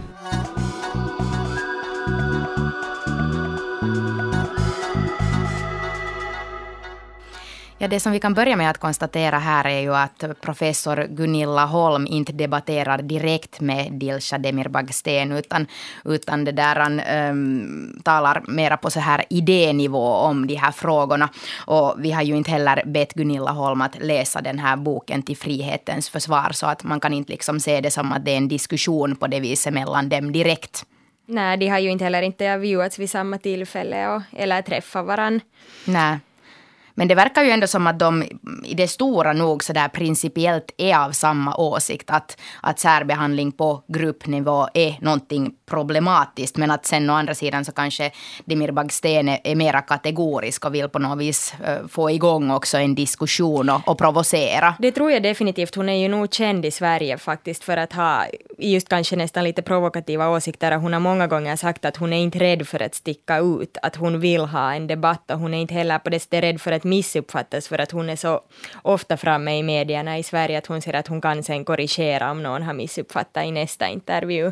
Ja, 7.81 7.87
det 7.87 7.99
som 7.99 8.11
vi 8.11 8.19
kan 8.19 8.33
börja 8.33 8.55
med 8.55 8.69
att 8.69 8.77
konstatera 8.77 9.37
här 9.37 9.67
är 9.67 9.79
ju 9.79 9.95
att 9.95 10.23
professor 10.41 11.07
Gunilla 11.09 11.65
Holm 11.65 12.07
inte 12.07 12.31
debatterar 12.31 13.01
direkt 13.01 13.61
med 13.61 13.93
Dilsa 13.93 14.37
Demirbag-Sten 14.37 15.31
utan, 15.31 15.67
utan 16.05 16.45
det 16.45 16.51
där 16.51 16.75
han 16.75 17.01
um, 17.29 18.01
talar 18.03 18.43
mera 18.47 18.77
på 18.77 18.89
så 18.89 18.99
här 18.99 19.25
idénivå 19.29 20.05
om 20.05 20.47
de 20.47 20.55
här 20.55 20.71
frågorna. 20.71 21.29
Och 21.65 21.95
vi 21.97 22.11
har 22.11 22.21
ju 22.21 22.35
inte 22.35 22.51
heller 22.51 22.83
bett 22.85 23.13
Gunilla 23.13 23.51
Holm 23.51 23.81
att 23.81 24.03
läsa 24.03 24.41
den 24.41 24.59
här 24.59 24.77
boken 24.77 25.21
till 25.21 25.37
frihetens 25.37 26.09
försvar 26.09 26.49
så 26.51 26.67
att 26.67 26.83
man 26.83 26.99
kan 26.99 27.13
inte 27.13 27.31
liksom 27.31 27.59
se 27.59 27.81
det 27.81 27.91
som 27.91 28.11
att 28.11 28.25
det 28.25 28.31
är 28.31 28.37
en 28.37 28.47
diskussion 28.47 29.15
på 29.15 29.27
det 29.27 29.39
viset 29.39 29.73
mellan 29.73 30.09
dem 30.09 30.31
direkt. 30.31 30.85
Nej, 31.25 31.57
de 31.57 31.67
har 31.67 31.79
ju 31.79 31.89
inte 31.89 32.03
heller 32.03 32.21
intervjuats 32.21 32.99
vid 32.99 33.09
samma 33.09 33.37
tillfälle 33.37 34.07
och, 34.07 34.21
eller 34.37 34.61
träffat 34.61 35.05
varandra. 35.05 35.45
Nej. 35.85 36.19
Men 36.99 37.07
det 37.07 37.15
verkar 37.15 37.43
ju 37.43 37.49
ändå 37.49 37.67
som 37.67 37.87
att 37.87 37.99
de 37.99 38.23
i 38.65 38.73
det 38.73 38.87
stora 38.87 39.33
nog 39.33 39.63
så 39.63 39.73
där 39.73 39.87
principiellt 39.87 40.71
är 40.77 40.97
av 40.97 41.11
samma 41.11 41.55
åsikt. 41.55 42.09
Att, 42.09 42.37
att 42.61 42.79
särbehandling 42.79 43.51
på 43.51 43.83
gruppnivå 43.87 44.67
är 44.73 44.97
någonting 45.01 45.53
problematiskt. 45.65 46.57
Men 46.57 46.71
att 46.71 46.85
sen 46.85 47.09
å 47.09 47.13
andra 47.13 47.35
sidan 47.35 47.65
så 47.65 47.71
kanske 47.71 48.11
Demir 48.45 48.71
Bagsten 48.71 49.29
är, 49.29 49.39
är 49.43 49.55
mera 49.55 49.81
kategorisk 49.81 50.65
och 50.65 50.75
vill 50.75 50.89
på 50.89 50.99
något 50.99 51.19
vis 51.19 51.53
uh, 51.61 51.87
få 51.87 52.11
igång 52.11 52.51
också 52.51 52.77
en 52.77 52.95
diskussion 52.95 53.69
och, 53.69 53.87
och 53.87 53.97
provocera. 53.97 54.75
Det 54.79 54.91
tror 54.91 55.11
jag 55.11 55.23
definitivt. 55.23 55.75
Hon 55.75 55.89
är 55.89 56.01
ju 56.01 56.07
nog 56.07 56.33
känd 56.33 56.65
i 56.65 56.71
Sverige 56.71 57.17
faktiskt 57.17 57.63
för 57.63 57.77
att 57.77 57.93
ha 57.93 58.25
just 58.57 58.89
kanske 58.89 59.15
nästan 59.15 59.43
lite 59.43 59.61
provokativa 59.61 60.29
åsikter. 60.29 60.71
Hon 60.71 60.93
har 60.93 60.99
många 60.99 61.27
gånger 61.27 61.55
sagt 61.55 61.85
att 61.85 61.97
hon 61.97 62.13
är 62.13 62.23
inte 62.23 62.39
rädd 62.39 62.67
för 62.67 62.81
att 62.81 62.95
sticka 62.95 63.37
ut. 63.37 63.77
Att 63.81 63.95
hon 63.95 64.19
vill 64.19 64.41
ha 64.41 64.73
en 64.73 64.87
debatt 64.87 65.31
och 65.31 65.39
hon 65.39 65.53
är 65.53 65.61
inte 65.61 65.73
heller 65.73 65.99
på 65.99 66.09
det 66.09 66.19
sättet 66.19 66.43
rädd 66.43 66.61
för 66.61 66.71
att 66.71 66.88
missuppfattas 66.89 67.67
för 67.67 67.81
att 67.81 67.91
hon 67.91 68.09
är 68.09 68.15
så 68.15 68.41
ofta 68.81 69.17
framme 69.17 69.57
i 69.57 69.63
medierna 69.63 70.17
i 70.17 70.23
Sverige 70.23 70.57
att 70.57 70.67
hon 70.67 70.81
säger 70.81 70.99
att 70.99 71.07
hon 71.07 71.21
kan 71.21 71.43
sen 71.43 71.65
korrigera 71.65 72.31
om 72.31 72.43
någon 72.43 72.63
har 72.63 72.73
missuppfattat 72.73 73.45
i 73.45 73.51
nästa 73.51 73.87
intervju. 73.87 74.51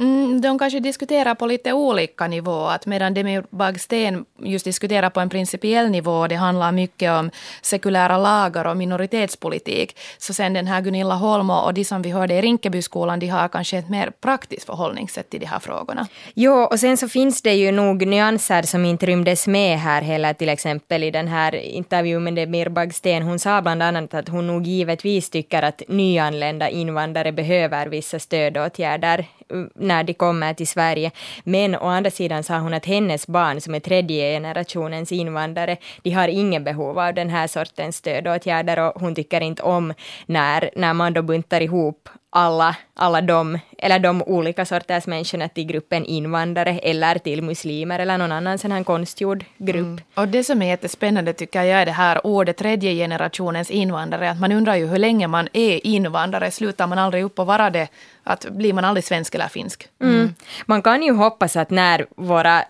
Mm, 0.00 0.40
de 0.40 0.58
kanske 0.58 0.80
diskuterar 0.80 1.34
på 1.34 1.46
lite 1.46 1.72
olika 1.72 2.26
nivåer. 2.26 2.74
Att 2.74 2.86
medan 2.86 3.14
Demi 3.14 3.42
Bagsten 3.50 4.24
just 4.42 4.64
diskuterar 4.64 5.10
på 5.10 5.20
en 5.20 5.28
principiell 5.28 5.90
nivå, 5.90 6.26
det 6.26 6.34
handlar 6.34 6.72
mycket 6.72 7.10
om 7.10 7.30
sekulära 7.62 8.18
lagar 8.18 8.64
och 8.64 8.76
minoritetspolitik, 8.76 9.96
så 10.18 10.34
sen 10.34 10.52
den 10.52 10.66
här 10.66 10.80
Gunilla 10.80 11.14
Holm 11.14 11.50
och 11.50 11.74
de 11.74 11.84
som 11.84 12.02
vi 12.02 12.10
hörde 12.10 12.34
i 12.34 12.40
Rinkebyskolan, 12.40 13.18
de 13.18 13.26
har 13.26 13.48
kanske 13.48 13.78
ett 13.78 13.88
mer 13.88 14.10
praktiskt 14.20 14.66
förhållningssätt 14.66 15.30
till 15.30 15.40
de 15.40 15.46
här 15.46 15.58
frågorna. 15.58 16.06
Jo, 16.34 16.52
och 16.52 16.80
sen 16.80 16.96
så 16.96 17.08
finns 17.08 17.42
det 17.42 17.54
ju 17.54 17.72
nog 17.72 18.06
nyanser 18.06 18.62
som 18.62 18.84
inte 18.84 19.06
rymdes 19.06 19.46
med 19.46 19.78
här 19.78 20.02
heller, 20.02 20.32
till 20.32 20.48
exempel 20.48 21.04
i 21.04 21.10
den 21.10 21.28
här 21.28 21.54
intervjun 21.54 22.24
med 22.24 22.34
Demir 22.34 22.68
Bagsten. 22.68 23.22
Hon 23.22 23.38
sa 23.38 23.62
bland 23.62 23.82
annat 23.82 24.14
att 24.14 24.28
hon 24.28 24.46
nog 24.46 24.66
givetvis 24.66 25.30
tycker 25.30 25.62
att 25.62 25.82
nyanlända 25.88 26.68
invandrare 26.68 27.32
behöver 27.32 27.86
vissa 27.86 28.18
stödåtgärder 28.18 29.26
när 29.74 30.04
de 30.04 30.14
kommer 30.14 30.54
till 30.54 30.68
Sverige. 30.68 31.10
Men 31.44 31.74
å 31.74 31.86
andra 31.86 32.10
sidan 32.10 32.42
sa 32.42 32.58
hon 32.58 32.74
att 32.74 32.86
hennes 32.86 33.26
barn 33.26 33.60
som 33.60 33.74
är 33.74 33.80
tredje 33.80 34.34
generationens 34.34 35.12
invandrare, 35.12 35.76
de 36.02 36.10
har 36.10 36.28
ingen 36.28 36.64
behov 36.64 36.98
av 36.98 37.14
den 37.14 37.30
här 37.30 37.46
sortens 37.46 37.96
stödåtgärder 37.96 38.78
och 38.78 39.00
hon 39.00 39.14
tycker 39.14 39.40
inte 39.40 39.62
om 39.62 39.94
när, 40.26 40.70
när 40.76 40.94
man 40.94 41.12
då 41.12 41.22
buntar 41.22 41.60
ihop 41.60 42.08
alla, 42.30 42.76
alla 42.94 43.20
de, 43.20 43.58
eller 43.78 43.98
de 43.98 44.22
olika 44.22 44.64
sorters 44.64 45.06
människorna 45.06 45.48
till 45.48 45.64
gruppen 45.64 46.04
invandrare 46.04 46.78
eller 46.78 47.18
till 47.18 47.42
muslimer 47.42 47.98
eller 47.98 48.18
någon 48.18 48.32
annan 48.32 48.58
sån 48.58 48.72
här 48.72 48.84
konstgjord 48.84 49.44
grupp. 49.58 49.86
Mm. 49.86 50.00
Och 50.14 50.28
det 50.28 50.44
som 50.44 50.62
är 50.62 50.66
jättespännande 50.66 51.32
tycker 51.32 51.62
jag 51.62 51.80
är 51.80 51.86
det 51.86 51.92
här 51.92 52.26
ordet 52.26 52.56
tredje 52.56 52.94
generationens 52.94 53.70
invandrare. 53.70 54.30
Att 54.30 54.40
man 54.40 54.52
undrar 54.52 54.74
ju 54.74 54.86
hur 54.86 54.98
länge 54.98 55.26
man 55.26 55.48
är 55.52 55.86
invandrare. 55.86 56.50
Slutar 56.50 56.86
man 56.86 56.98
aldrig 56.98 57.24
upp 57.24 57.38
och 57.38 57.46
vara 57.46 57.70
det? 57.70 57.88
Att 58.24 58.46
blir 58.50 58.72
man 58.72 58.84
aldrig 58.84 59.04
svensk 59.04 59.34
eller 59.34 59.48
finsk? 59.48 59.88
Mm. 60.00 60.14
Mm. 60.14 60.34
Man 60.66 60.82
kan 60.82 61.02
ju 61.02 61.12
hoppas 61.12 61.56
att 61.56 61.70
när 61.70 62.06
våra 62.16 62.64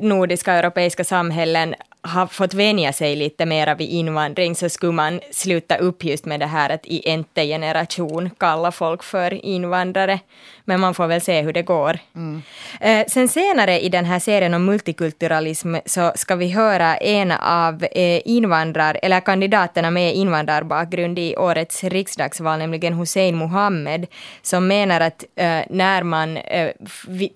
nordiska 0.00 0.52
och 0.52 0.58
europeiska 0.58 1.04
samhällen 1.04 1.74
har 2.04 2.26
fått 2.26 2.54
vänja 2.54 2.92
sig 2.92 3.16
lite 3.16 3.46
mera 3.46 3.74
vid 3.74 3.90
invandring 3.90 4.54
så 4.54 4.68
skulle 4.68 4.92
man 4.92 5.20
sluta 5.30 5.76
upp 5.76 6.04
just 6.04 6.24
med 6.24 6.40
det 6.40 6.46
här 6.46 6.70
att 6.70 6.86
i 6.86 7.10
ente 7.10 7.46
generation 7.46 8.30
kalla 8.38 8.72
folk 8.72 9.02
för 9.02 9.44
invandrare. 9.44 10.20
Men 10.64 10.80
man 10.80 10.94
får 10.94 11.06
väl 11.06 11.20
se 11.20 11.42
hur 11.42 11.52
det 11.52 11.62
går. 11.62 11.98
Mm. 12.14 12.42
Eh, 12.80 13.06
sen 13.08 13.28
senare 13.28 13.80
i 13.80 13.88
den 13.88 14.04
här 14.04 14.18
serien 14.18 14.54
om 14.54 14.64
multikulturalism 14.64 15.74
så 15.86 16.12
ska 16.14 16.36
vi 16.36 16.48
höra 16.50 16.96
en 16.96 17.30
av 17.30 17.84
eh, 17.84 18.20
invandrar, 18.24 18.98
eller 19.02 19.20
kandidaterna 19.20 19.90
med 19.90 20.14
invandrarbakgrund 20.14 21.18
i 21.18 21.36
årets 21.36 21.84
riksdagsval, 21.84 22.58
nämligen 22.58 22.94
Hussein 22.94 23.36
Mohammed, 23.36 24.06
som 24.42 24.66
menar 24.66 25.00
att 25.00 25.24
eh, 25.36 25.60
när 25.70 26.02
man 26.02 26.38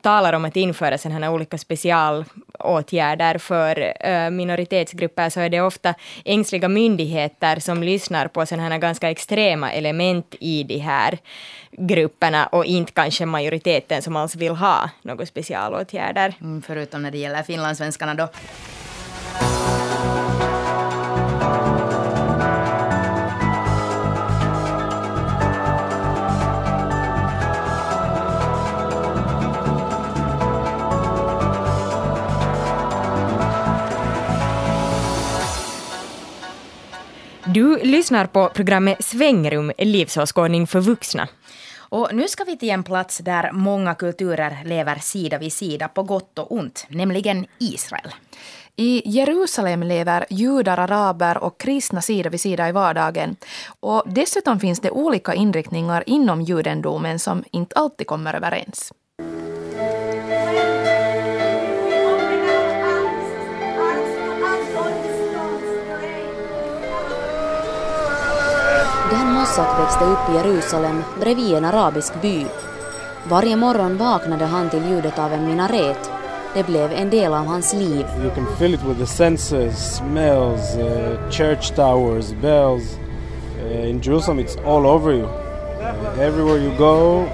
talar 0.03 0.33
om 0.33 0.45
att 0.45 0.57
införa 0.57 0.99
sådana 0.99 1.27
här 1.27 1.35
olika 1.35 1.59
specialåtgärder 1.59 3.39
för 3.39 3.93
eh, 4.01 4.31
minoritetsgrupper 4.59 5.31
så 5.31 5.41
är 5.41 5.49
det 5.49 5.61
ofta 5.61 5.95
ängsliga 6.25 6.69
myndigheter 6.69 7.61
som 7.61 7.83
lyssnar 7.83 8.29
på 8.29 8.47
sådana 8.47 8.69
här 8.69 8.79
ganska 8.79 9.11
extrema 9.11 9.73
element 9.73 10.35
i 10.41 10.63
de 10.63 10.79
här 10.79 11.19
grupperna 11.73 12.47
och 12.47 12.65
inte 12.65 12.93
kanske 12.93 13.27
majoriteten 13.27 14.03
som 14.03 14.17
alls 14.17 14.37
vill 14.37 14.57
ha 14.57 14.91
några 15.03 15.27
specialåtgärder. 15.27 16.35
Mm, 16.41 16.63
förutom 16.63 17.03
när 17.03 17.11
det 17.11 17.19
gäller 17.19 17.43
finlandssvenskarna 17.43 18.15
då. 18.15 18.29
Du 37.55 37.79
lyssnar 37.83 38.27
på 38.27 38.49
programmet 38.49 39.05
Svängrum, 39.05 39.73
livsåskådning 39.79 40.67
för 40.67 40.81
vuxna. 40.81 41.29
Och 41.79 42.09
nu 42.13 42.29
ska 42.29 42.45
vi 42.45 42.57
till 42.57 42.71
en 42.71 42.83
plats 42.83 43.19
där 43.19 43.53
många 43.53 43.95
kulturer 43.95 44.59
lever 44.65 44.97
sida 44.97 45.39
vid 45.39 45.53
sida 45.53 45.89
på 45.89 46.03
gott 46.03 46.39
och 46.39 46.53
ont, 46.53 46.87
nämligen 46.89 47.47
Israel. 47.59 48.15
I 48.77 49.03
Jerusalem 49.11 49.83
lever 49.83 50.27
judar, 50.31 50.79
araber 50.79 51.39
och 51.39 51.61
kristna 51.61 52.03
sida 52.03 52.31
vid 52.31 52.41
sida 52.41 52.69
i 52.69 52.73
vardagen. 52.73 53.37
Och 53.81 54.03
dessutom 54.07 54.61
finns 54.61 54.81
det 54.81 54.91
olika 54.91 55.35
inriktningar 55.35 56.05
inom 56.07 56.43
judendomen 56.43 57.19
som 57.19 57.45
inte 57.53 57.77
alltid 57.77 58.07
kommer 58.07 58.35
överens. 58.35 58.93
Mossack 69.59 69.81
växte 69.81 70.05
upp 70.05 70.31
i 70.31 70.35
Jerusalem 70.35 71.03
bredvid 71.21 71.55
en 71.55 71.65
arabisk 71.65 72.23
by. 72.23 72.47
Varje 73.29 73.57
morgon 73.57 73.97
vaknade 73.97 74.45
han 74.45 74.71
till 74.71 74.91
ljudet 74.91 75.19
av 75.19 75.33
en 75.33 75.47
minaret. 75.47 76.11
Det 76.55 76.67
blev 76.67 76.93
en 76.93 77.11
del 77.11 77.35
av 77.35 77.47
hans 77.47 77.75
liv. 77.75 78.07
You 78.23 78.31
can 78.35 78.47
feel 78.59 78.75
it 78.75 78.81
with 78.83 78.99
the 78.99 79.07
senses, 79.07 79.97
smells, 79.97 80.77
uh, 80.77 81.31
church 81.31 81.75
towers, 81.75 82.33
bells. 82.33 82.99
Uh, 83.63 83.91
in 83.91 84.01
Jerusalem 84.03 84.39
it's 84.39 84.57
all 84.67 84.87
over 84.87 85.13
you. 85.13 85.27
Uh, 85.27 86.21
everywhere 86.21 86.59
you 86.59 86.79
go 86.79 87.25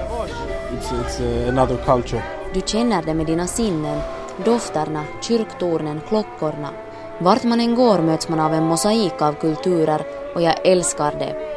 it's, 0.72 0.93
it's 0.93 1.20
uh, 1.20 1.49
another 1.49 1.77
culture. 1.77 2.22
Du 2.55 2.61
känner 2.61 3.03
det 3.03 3.14
med 3.14 3.27
dina 3.27 3.47
sinnen, 3.47 4.01
dofterna, 4.45 5.05
kyrktornen, 5.22 6.01
klockorna. 6.09 6.68
Vart 7.18 7.45
man 7.45 7.61
än 7.61 7.75
går 7.75 7.99
möts 7.99 8.29
man 8.29 8.41
av 8.41 8.55
en 8.55 8.64
mosaik 8.64 9.22
av 9.22 9.33
kulturer 9.33 10.03
och 10.35 10.43
jag 10.43 10.66
älskar 10.66 11.12
det. 11.18 11.55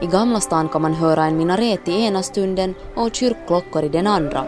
I 0.00 0.06
Gamla 0.06 0.40
stan 0.40 0.68
kan 0.68 0.82
man 0.82 0.94
höra 0.94 1.24
en 1.24 1.36
minaret 1.36 1.88
i 1.88 1.92
ena 1.92 2.22
stunden 2.22 2.74
och 2.96 3.14
kyrkklockor 3.14 3.84
i 3.84 3.88
den 3.88 4.06
andra. 4.06 4.44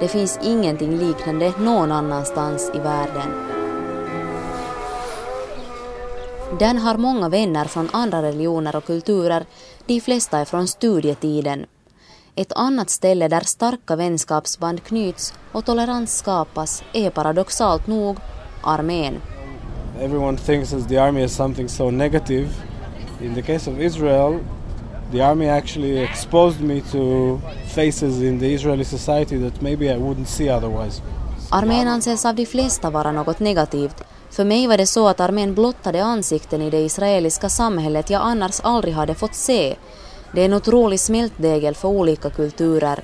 Det 0.00 0.08
finns 0.08 0.38
ingenting 0.42 0.98
liknande 0.98 1.52
någon 1.58 1.92
annanstans 1.92 2.70
i 2.74 2.78
världen. 2.78 3.30
Den 6.58 6.78
har 6.78 6.96
många 6.96 7.28
vänner 7.28 7.64
från 7.64 7.88
andra 7.92 8.22
religioner 8.22 8.76
och 8.76 8.84
kulturer, 8.84 9.44
de 9.86 10.00
flesta 10.00 10.38
är 10.38 10.44
från 10.44 10.68
studietiden. 10.68 11.66
Ett 12.34 12.52
annat 12.52 12.90
ställe 12.90 13.28
där 13.28 13.40
starka 13.40 13.96
vänskapsband 13.96 14.84
knyts 14.84 15.34
och 15.52 15.64
tolerans 15.64 16.18
skapas 16.18 16.82
är 16.92 17.10
paradoxalt 17.10 17.86
nog 17.86 18.16
armén. 18.62 19.20
Everyone 20.00 20.38
thinks 20.38 20.70
that 20.70 20.88
the 20.88 20.98
army 20.98 21.24
is 21.24 21.36
something 21.36 21.68
so 21.68 21.90
negative. 21.90 22.48
In 23.22 23.34
the 23.34 23.42
case 23.42 23.70
of 23.70 23.80
Israel, 23.80 24.38
the 25.12 25.22
army 25.22 25.48
actually 25.48 26.04
exposed 26.04 26.60
me 26.60 26.80
to 26.80 27.38
faces 27.74 28.22
in 28.22 28.38
the 28.40 28.54
Israeli 28.54 28.84
society 28.84 29.50
that 29.50 29.60
maybe 29.60 29.86
I 29.86 29.96
wouldn't 29.96 30.26
see 30.26 30.50
otherwise. 30.50 31.02
Armén 31.50 31.88
anses 31.88 32.24
av 32.24 32.34
de 32.34 32.46
flesta 32.46 32.90
vara 32.90 33.12
något 33.12 33.40
negativt. 33.40 34.04
För 34.30 34.44
mig 34.44 34.66
var 34.66 34.76
det 34.76 34.86
så 34.86 35.08
att 35.08 35.20
armén 35.20 35.54
blottade 35.54 36.04
ansikten 36.04 36.62
i 36.62 36.70
det 36.70 36.80
israeliska 36.80 37.48
samhället 37.48 38.10
jag 38.10 38.22
annars 38.22 38.60
aldrig 38.60 38.94
hade 38.94 39.14
fått 39.14 39.34
se. 39.34 39.76
Det 40.32 40.40
är 40.40 40.44
en 40.44 40.54
otrolig 40.54 41.00
smältdegel 41.00 41.74
för 41.74 41.88
olika 41.88 42.30
kulturer. 42.30 43.02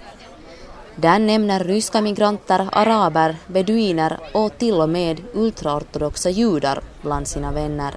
Den 0.96 1.26
nämner 1.26 1.64
ryska 1.64 2.00
migranter, 2.00 2.68
araber, 2.72 3.36
beduiner 3.46 4.18
och 4.32 4.59
till 4.59 4.80
och 4.80 4.88
med 4.88 5.20
ultraortodoxa 5.34 6.30
judar 6.30 6.80
bland 7.02 7.28
sina 7.28 7.52
vänner. 7.52 7.94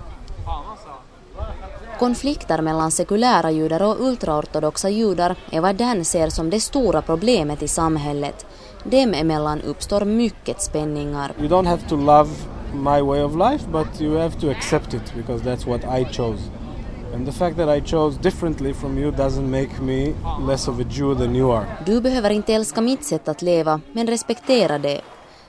Konflikter 2.00 2.62
mellan 2.62 2.91
sekulära 2.91 3.52
judar 3.52 3.82
och 3.82 4.02
ultraortodoxa 4.02 4.89
judar 4.89 5.36
är 5.52 5.62
vad 5.62 5.76
den 5.76 6.06
ser 6.06 6.30
som 6.30 6.50
det 6.50 6.60
stora 6.60 7.02
problemet 7.02 7.64
i 7.64 7.68
samhället. 7.68 8.45
Dem 8.84 9.14
emellan 9.14 9.62
uppstår 9.62 10.06
mycket 10.06 10.62
spänningar. 10.62 11.32
You 11.39 11.47
don't 11.47 11.68
have 11.68 11.82
to 11.89 11.95
love 11.95 12.30
my 12.74 13.02
way 13.02 13.24
of 13.24 13.36
life 13.36 13.66
but 13.72 14.02
you 14.02 14.18
have 14.18 14.39
to 14.41 14.50
accept 14.50 14.93
it 14.93 15.14
because 15.16 15.43
that's 15.43 15.68
what 15.68 16.00
I 16.00 16.06
chose. 16.14 16.41
And 17.14 17.26
the 17.26 17.32
fact 17.32 17.58
that 17.58 17.78
I 17.78 17.82
chose 17.82 18.20
differently 18.22 18.74
from 18.74 18.97
you 18.97 19.12
doesn't 19.12 19.47
make 19.47 19.82
me 19.82 20.14
less 20.47 20.68
of 20.68 20.80
a 20.80 20.86
Jew 20.89 21.16
than 21.16 21.36
you 21.36 21.52
are. 21.52 21.66
Du 21.86 22.02
behöver 22.02 22.30
inte 22.30 22.54
älska 22.54 22.82
mitt 22.82 23.06
sätt 23.06 23.28
att 23.28 23.41
leva, 23.41 23.82
men 23.93 24.08
respektera 24.08 24.78
det. 24.78 25.02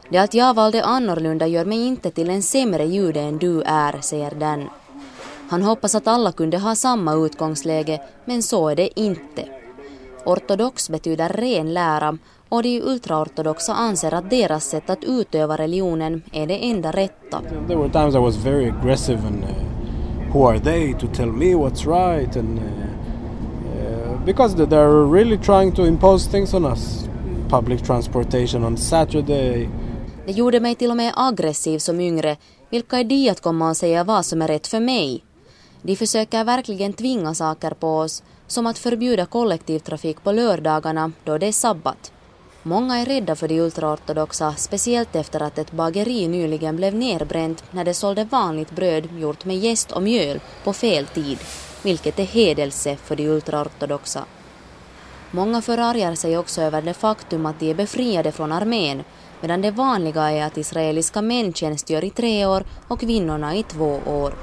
Det 0.09 0.19
att 0.19 0.35
jag 0.35 0.55
valde 0.55 0.85
annorlunda 0.85 1.47
gör 1.47 1.65
mig 1.65 1.87
inte 1.87 2.11
till 2.11 2.31
en 2.31 2.43
sämre 2.43 2.85
jude 2.85 3.21
än 3.21 3.39
du 3.39 3.63
är, 3.63 4.01
säger 4.01 4.31
den. 4.35 4.69
Han 5.51 5.63
hoppas 5.63 5.95
att 5.95 6.07
alla 6.07 6.33
kunde 6.33 6.59
ha 6.59 6.75
samma 6.75 7.15
utgångsläge, 7.15 8.01
men 8.25 8.43
så 8.43 8.69
är 8.69 8.77
det 8.77 9.01
inte. 9.01 9.45
Ortodox 10.25 10.91
betyder 10.91 11.29
ren 11.29 11.75
lära 11.75 12.19
och 12.49 12.63
de 12.63 12.83
ultraortodoxa 12.83 13.75
anser 13.75 14.15
att 14.15 14.31
deras 14.31 14.65
sätt 14.65 14.91
att 14.91 15.05
utöva 15.05 15.57
religionen 15.57 16.23
är 16.33 16.47
det 16.47 16.71
enda 16.71 16.91
rätta. 16.91 17.41
There 17.69 17.79
were 17.79 17.91
times 17.91 18.15
I 18.15 18.19
was 18.19 18.37
very 18.37 18.69
aggressive 18.69 19.19
and 19.27 19.45
uh, 19.45 20.33
who 20.33 20.49
are 20.49 20.61
they 20.61 20.95
to 20.95 21.07
tell 21.15 21.33
me 21.33 21.55
what's 21.55 21.87
right 21.87 22.37
and 22.37 22.59
uh, 22.59 22.65
uh, 22.65 24.25
because 24.25 24.57
they're 24.57 25.13
really 25.13 25.39
trying 25.39 25.73
to 25.73 25.87
impose 25.87 26.31
things 26.31 26.55
on 26.55 26.65
us. 26.65 27.09
Public 27.49 27.83
transportation 27.83 28.65
on 28.65 28.77
Saturday. 28.77 29.69
Det 30.27 30.33
gjorde 30.33 30.61
mig 30.61 30.75
till 30.75 30.91
och 30.91 30.97
med 30.97 31.13
aggressiv 31.17 31.79
som 31.79 32.01
yngre. 32.01 32.37
Vilka 32.71 32.99
är 32.99 33.05
de 33.05 33.31
att 33.31 33.41
komma 33.41 33.69
och 33.69 33.77
säga 33.77 34.05
vad 34.05 34.27
som 34.27 34.43
är 34.43 34.49
rätt 34.49 34.67
för 34.67 34.81
mig? 34.81 35.25
De 35.83 35.97
försöker 35.97 36.45
verkligen 36.45 36.93
tvinga 36.93 37.35
saker 37.35 37.71
på 37.71 37.99
oss, 37.99 38.23
som 38.47 38.67
att 38.67 38.79
förbjuda 38.79 39.27
kollektivtrafik 39.27 40.23
på 40.23 40.33
lördagarna 40.33 41.13
då 41.25 41.39
det 41.39 41.47
är 41.47 41.53
sabbat. 41.53 42.13
Många 42.63 42.99
är 42.99 43.07
rädda 43.07 43.37
för 43.37 43.49
de 43.49 43.61
ultraortodoxa, 43.61 44.55
speciellt 44.57 45.17
efter 45.17 45.43
att 45.43 45.59
ett 45.59 45.73
bageri 45.73 46.29
nyligen 46.29 46.77
blev 46.77 46.95
nerbränt 46.95 47.65
när 47.71 47.85
det 47.85 47.95
sålde 47.95 48.25
vanligt 48.25 48.71
bröd 48.71 49.09
gjort 49.19 49.45
med 49.45 49.59
jäst 49.59 49.93
och 49.93 50.03
mjöl 50.03 50.41
på 50.65 50.73
fel 50.73 51.07
tid, 51.07 51.39
vilket 51.83 52.19
är 52.19 52.25
hedelse 52.25 52.97
för 52.97 53.17
de 53.17 53.29
ultraortodoxa. 53.29 54.25
Många 55.31 55.63
förargar 55.63 56.15
sig 56.15 56.39
också 56.39 56.63
över 56.63 56.83
det 56.83 56.95
faktum 56.95 57.47
att 57.47 57.61
de 57.61 57.71
är 57.71 57.75
befriade 57.75 58.33
från 58.33 58.53
armén, 58.53 59.05
medan 59.41 59.63
det 59.63 59.71
vanliga 59.71 60.31
är 60.31 60.47
att 60.47 60.57
israeliska 60.57 61.23
män 61.23 61.53
tjänstgör 61.53 62.05
i 62.05 62.11
tre 62.11 62.47
år 62.47 62.65
och 62.89 63.01
kvinnorna 63.01 63.57
i 63.57 63.63
två 63.63 64.01
år. 64.07 64.35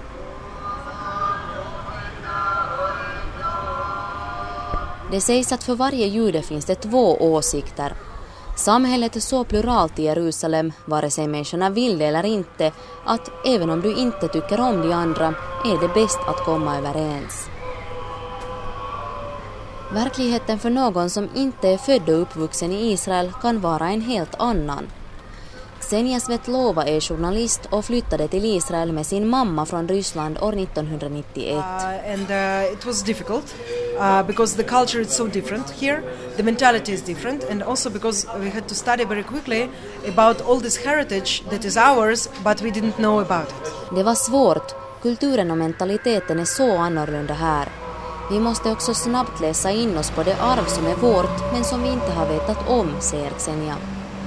Det 5.12 5.22
sägs 5.22 5.51
att 5.51 5.64
för 5.64 5.76
varje 5.76 6.08
jude 6.08 6.41
finns 6.41 6.66
det 6.66 6.76
två 6.76 7.18
åsikter. 7.20 7.93
Samhället 8.55 9.16
är 9.16 9.20
så 9.20 9.43
pluralt 9.43 9.99
i 9.99 10.03
Jerusalem, 10.03 10.74
vare 10.86 11.10
sig 11.10 11.28
människorna 11.28 11.70
vill 11.70 11.97
det 11.97 12.05
eller 12.05 12.26
inte, 12.26 12.72
att 13.05 13.30
även 13.45 13.70
om 13.70 13.82
du 13.82 13.95
inte 13.95 14.28
tycker 14.28 14.60
om 14.60 14.82
de 14.82 14.93
andra 14.93 15.28
är 15.66 15.82
det 15.82 15.93
bäst 15.93 16.20
att 16.28 16.45
komma 16.45 16.78
överens. 16.78 17.49
Verkligheten 19.93 20.60
för 20.60 20.70
någon 20.70 21.10
som 21.10 21.30
inte 21.36 21.70
är 21.70 21.78
född 21.78 22.10
och 22.10 22.22
uppvuxen 22.22 22.72
i 22.72 22.91
Israel 22.91 23.32
kan 23.41 23.62
vara 23.62 23.89
en 23.89 24.01
helt 24.01 24.36
annan. 24.39 24.88
Senja 25.90 26.20
Svetlova 26.20 26.84
är 26.86 27.02
journalist 27.02 27.62
och 27.70 27.86
flyttade 27.86 28.28
till 28.28 28.46
Israel 28.46 28.94
med 28.94 29.06
sin 29.06 29.28
mamma 29.28 29.66
från 29.66 29.88
Ryssland 29.88 30.38
år 30.38 30.60
1991. 30.60 31.56
Uh, 31.56 32.14
and 32.14 32.30
uh, 32.30 32.74
it 32.74 32.86
was 32.86 33.04
difficult 33.04 33.56
uh, 34.00 34.24
because 34.28 34.58
the 34.58 34.64
culture 34.64 35.02
is 35.02 35.16
so 35.16 35.28
different 35.28 35.70
here, 35.70 36.02
the 36.36 36.44
mentality 36.44 36.92
is 36.92 37.02
different 37.02 37.52
and 37.52 37.64
also 37.64 37.90
because 37.90 38.28
we 38.40 38.50
had 38.50 38.68
to 38.68 38.76
study 38.76 39.06
very 39.06 39.24
quickly 39.24 39.70
about 40.08 40.42
all 40.42 40.62
this 40.62 40.86
heritage 40.86 41.44
that 41.50 41.66
is 41.66 41.78
ours 41.78 42.30
but 42.44 42.62
we 42.62 42.70
didn't 42.70 42.96
know 42.96 43.20
about 43.20 43.48
it. 43.48 43.96
Det 43.96 44.04
var 44.04 44.16
svårt. 44.16 44.76
Kulturen 45.02 45.52
och 45.52 45.58
mentaliteten 45.58 46.40
är 46.40 46.46
så 46.46 46.78
annorlunda 46.78 47.34
här. 47.34 47.68
Vi 48.32 48.40
måste 48.40 48.72
också 48.72 48.94
snabbt 48.94 49.42
läsa 49.42 49.72
in 49.72 49.98
oss 49.98 50.12
på 50.12 50.24
det 50.24 50.36
arv 50.42 50.66
som 50.66 50.86
är 50.86 50.96
vårt 50.96 51.54
men 51.54 51.64
som 51.64 51.84
vi 51.84 51.90
inte 51.90 52.12
har 52.12 52.26
vetat 52.26 52.70
om, 52.70 52.96
säger 53.00 53.30
Xenia. 53.30 53.76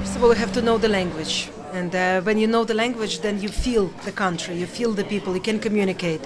First 0.01 0.17
of 0.17 0.23
all, 0.25 0.31
you 0.31 0.41
have 0.41 0.53
to 0.53 0.61
know 0.61 0.79
the 0.79 0.89
language. 0.89 1.51
And 1.73 1.95
uh, 1.95 2.21
when 2.27 2.39
you 2.39 2.47
know 2.47 2.65
the 2.65 2.75
language, 2.75 3.21
then 3.21 3.41
you 3.41 3.49
feel 3.49 3.91
the 4.05 4.13
country, 4.13 4.55
you 4.57 4.67
feel 4.67 4.93
the 4.93 5.05
people, 5.05 5.35
you 5.35 5.41
can 5.41 5.59
communicate. 5.59 6.21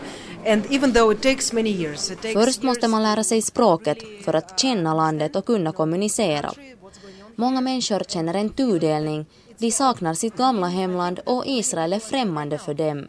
And 0.46 0.66
even 0.70 0.92
though 0.92 1.10
it 1.12 1.22
takes 1.22 1.52
many 1.52 1.70
years, 1.70 2.10
it 2.10 2.22
takes 2.22 2.34
Först 2.34 2.62
måste 2.62 2.88
man 2.88 3.02
lära 3.02 3.24
sig 3.24 3.42
språket 3.42 3.98
för 4.24 4.34
att 4.34 4.60
känna 4.60 4.94
landet 4.94 5.36
och 5.36 5.46
kunna 5.46 5.72
kommunicera. 5.72 6.52
Många 7.36 7.60
människor 7.60 8.02
känner 8.08 8.34
en 8.34 8.50
tudelning. 8.50 9.26
De 9.58 9.70
saknar 9.70 10.14
sitt 10.14 10.36
gamla 10.36 10.66
hemland 10.66 11.20
och 11.26 11.46
Israel 11.46 11.92
är 11.92 11.98
främmande 11.98 12.58
för 12.58 12.74
dem. 12.74 13.08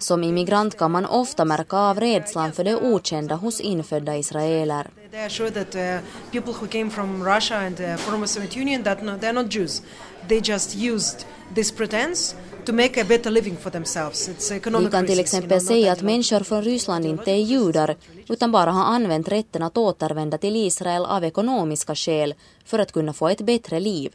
Som 0.00 0.24
immigrant 0.24 0.78
kan 0.78 0.90
man 0.90 1.06
ofta 1.06 1.44
märka 1.44 1.76
av 1.76 2.00
rädslan 2.00 2.52
för 2.52 2.64
det 2.64 2.76
okända 2.76 3.34
hos 3.34 3.60
infödda 3.60 4.16
israeler. 4.16 4.90
They 5.10 5.20
are 5.20 5.30
sure 5.30 5.50
that 5.50 5.74
uh, 5.74 5.80
people 6.32 6.52
who 6.60 6.66
came 6.66 6.90
from 6.90 7.24
Russia 7.24 7.56
and 7.56 7.80
uh, 7.80 7.96
former 7.96 8.26
Soviet 8.26 8.56
Union 8.56 8.82
that 8.82 9.02
no, 9.02 9.12
they're 9.12 9.32
not 9.32 9.54
Jews. 9.54 9.82
They 10.28 10.40
just 10.44 10.76
used 10.76 11.26
this 11.54 11.72
pretense 11.72 12.36
Vi 12.66 12.88
kan 14.90 15.06
till 15.06 15.20
exempel 15.20 15.60
säga 15.60 15.92
att 15.92 16.02
människor 16.02 16.40
från 16.40 16.62
Ryssland 16.62 17.06
inte 17.06 17.30
är 17.30 17.36
judar 17.36 17.96
utan 18.28 18.52
bara 18.52 18.70
har 18.70 18.84
använt 18.84 19.28
rätten 19.28 19.62
att 19.62 19.76
återvända 19.76 20.38
till 20.38 20.56
Israel 20.56 21.04
av 21.04 21.24
ekonomiska 21.24 21.94
skäl 21.94 22.34
för 22.64 22.78
att 22.78 22.92
kunna 22.92 23.12
få 23.12 23.28
ett 23.28 23.40
bättre 23.40 23.80
liv. 23.80 24.12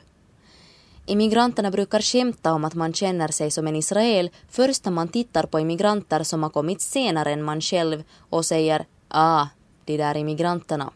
Immigranterna 1.07 1.71
brukar 1.71 2.01
skämta 2.01 2.53
om 2.53 2.65
att 2.65 2.73
man 2.73 2.93
känner 2.93 3.27
sig 3.27 3.51
som 3.51 3.67
en 3.67 3.75
israel 3.75 4.29
först 4.49 4.85
när 4.85 4.91
man 4.91 5.07
tittar 5.07 5.45
på 5.45 5.59
immigranter 5.59 6.23
som 6.23 6.43
har 6.43 6.49
kommit 6.49 6.81
senare 6.81 7.31
än 7.31 7.43
man 7.43 7.61
själv 7.61 8.03
och 8.29 8.45
säger 8.45 8.85
ah, 9.07 9.47
de 9.85 9.97
där 9.97 10.17
immigranterna. 10.17 10.91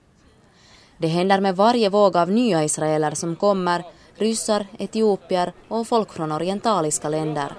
Det 0.98 1.08
händer 1.08 1.40
med 1.40 1.56
varje 1.56 1.90
våg 1.90 2.18
av 2.18 2.32
nya 2.32 2.64
israeler 2.64 3.12
som 3.12 3.36
kommer, 3.36 3.84
ryssar, 4.16 4.68
etiopier 4.80 5.54
och 5.68 5.88
folk 5.88 6.14
från 6.14 6.32
orientaliska 6.32 7.10
länder. 7.10 7.54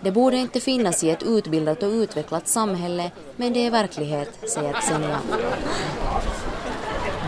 Det 0.00 0.12
borde 0.12 0.36
inte 0.36 0.60
finnas 0.60 1.04
i 1.04 1.10
ett 1.10 1.22
utbildat 1.22 1.82
och 1.82 1.90
utvecklat 1.90 2.48
samhälle, 2.48 3.10
men 3.36 3.52
det 3.52 3.66
är 3.66 3.70
verklighet, 3.70 4.50
säger 4.50 4.72
Xenia. 4.72 5.20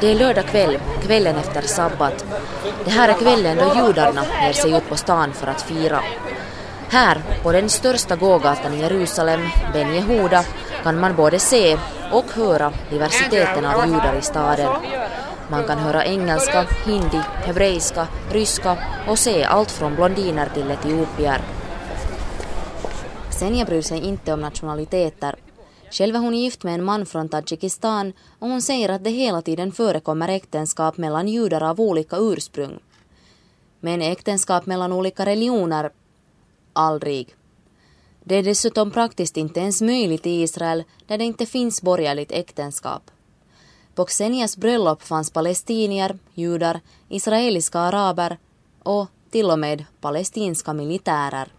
Det 0.01 0.11
är 0.11 0.14
lördag 0.14 0.46
kväll, 0.46 0.78
kvällen 1.03 1.36
efter 1.36 1.62
sabbat. 1.62 2.24
Det 2.84 2.90
här 2.90 3.09
är 3.09 3.14
kvällen 3.14 3.57
då 3.57 3.86
judarna 3.86 4.24
ger 4.42 4.53
sig 4.53 4.72
ut 4.72 4.88
på 4.88 4.96
stan 4.96 5.32
för 5.32 5.46
att 5.46 5.62
fira. 5.62 6.01
Här, 6.88 7.22
på 7.42 7.53
den 7.53 7.68
största 7.68 8.16
gågatan 8.16 8.74
i 8.74 8.80
Jerusalem, 8.80 9.40
Ben 9.72 9.94
Yehuda, 9.94 10.44
kan 10.82 11.01
man 11.01 11.16
både 11.16 11.38
se 11.38 11.78
och 12.12 12.24
höra 12.34 12.72
diversiteten 12.90 13.64
av 13.64 13.86
judar 13.86 14.16
i 14.18 14.22
staden. 14.22 14.68
Man 15.51 15.64
kan 15.64 15.78
höra 15.78 16.05
engelska, 16.05 16.66
hindi, 16.86 17.20
hebreiska, 17.46 18.07
ryska 18.32 18.76
och 19.09 19.18
se 19.18 19.44
allt 19.44 19.70
från 19.70 19.94
blondiner 19.94 20.49
till 20.55 20.70
etiopier. 20.70 21.40
Senja 23.30 23.64
bryr 23.64 23.82
sig 23.82 24.01
inte 24.01 24.32
om 24.32 24.40
nationaliteter. 24.40 25.34
Själv 25.91 26.14
är 26.16 26.20
hon 26.20 26.34
gift 26.34 26.64
med 26.64 26.74
en 26.74 26.84
man 26.84 27.07
från 27.07 27.28
Tadzjikistan 27.28 28.12
och 28.39 28.49
hon 28.49 28.62
säger 28.62 28.89
att 28.89 29.05
det 29.05 29.11
hela 29.11 29.43
tiden 29.43 29.72
förekommer 29.72 30.28
äktenskap 30.28 30.97
mellan 30.97 31.28
judar 31.28 31.62
av 31.62 31.80
olika 31.80 32.16
ursprung. 32.16 32.78
Men 33.80 34.03
äktenskap 34.03 34.66
mellan 34.66 34.93
olika 34.93 35.26
religioner? 35.26 35.91
Aldrig. 36.72 37.34
Det 38.24 38.34
är 38.34 38.43
dessutom 38.43 38.91
praktiskt 38.91 39.36
inte 39.36 39.61
ens 39.61 39.82
möjligt 39.82 40.26
i 40.26 40.43
Israel 40.43 40.84
där 41.07 41.18
det 41.18 41.24
inte 41.24 41.47
finns 41.47 41.82
borgerligt 41.82 42.32
äktenskap. 42.32 43.11
På 43.95 44.05
Xenias 44.05 44.57
bröllop 44.57 45.03
fanns 45.03 45.30
palestinier, 45.30 46.18
judar, 46.34 46.80
israeliska 47.09 47.78
araber 47.78 48.39
och 48.82 49.07
till 49.30 49.51
och 49.51 49.59
med 49.59 49.84
palestinska 50.01 50.72
militärer 50.72 51.53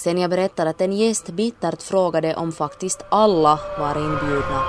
sen 0.00 0.18
jag 0.18 0.30
berättade 0.30 0.70
att 0.70 0.80
en 0.80 0.92
gäst 0.92 1.26
bittert 1.26 1.82
frågade 1.82 2.34
om 2.34 2.52
faktiskt 2.52 3.04
alla 3.08 3.58
var 3.78 3.96
inbjudna. 3.96 4.62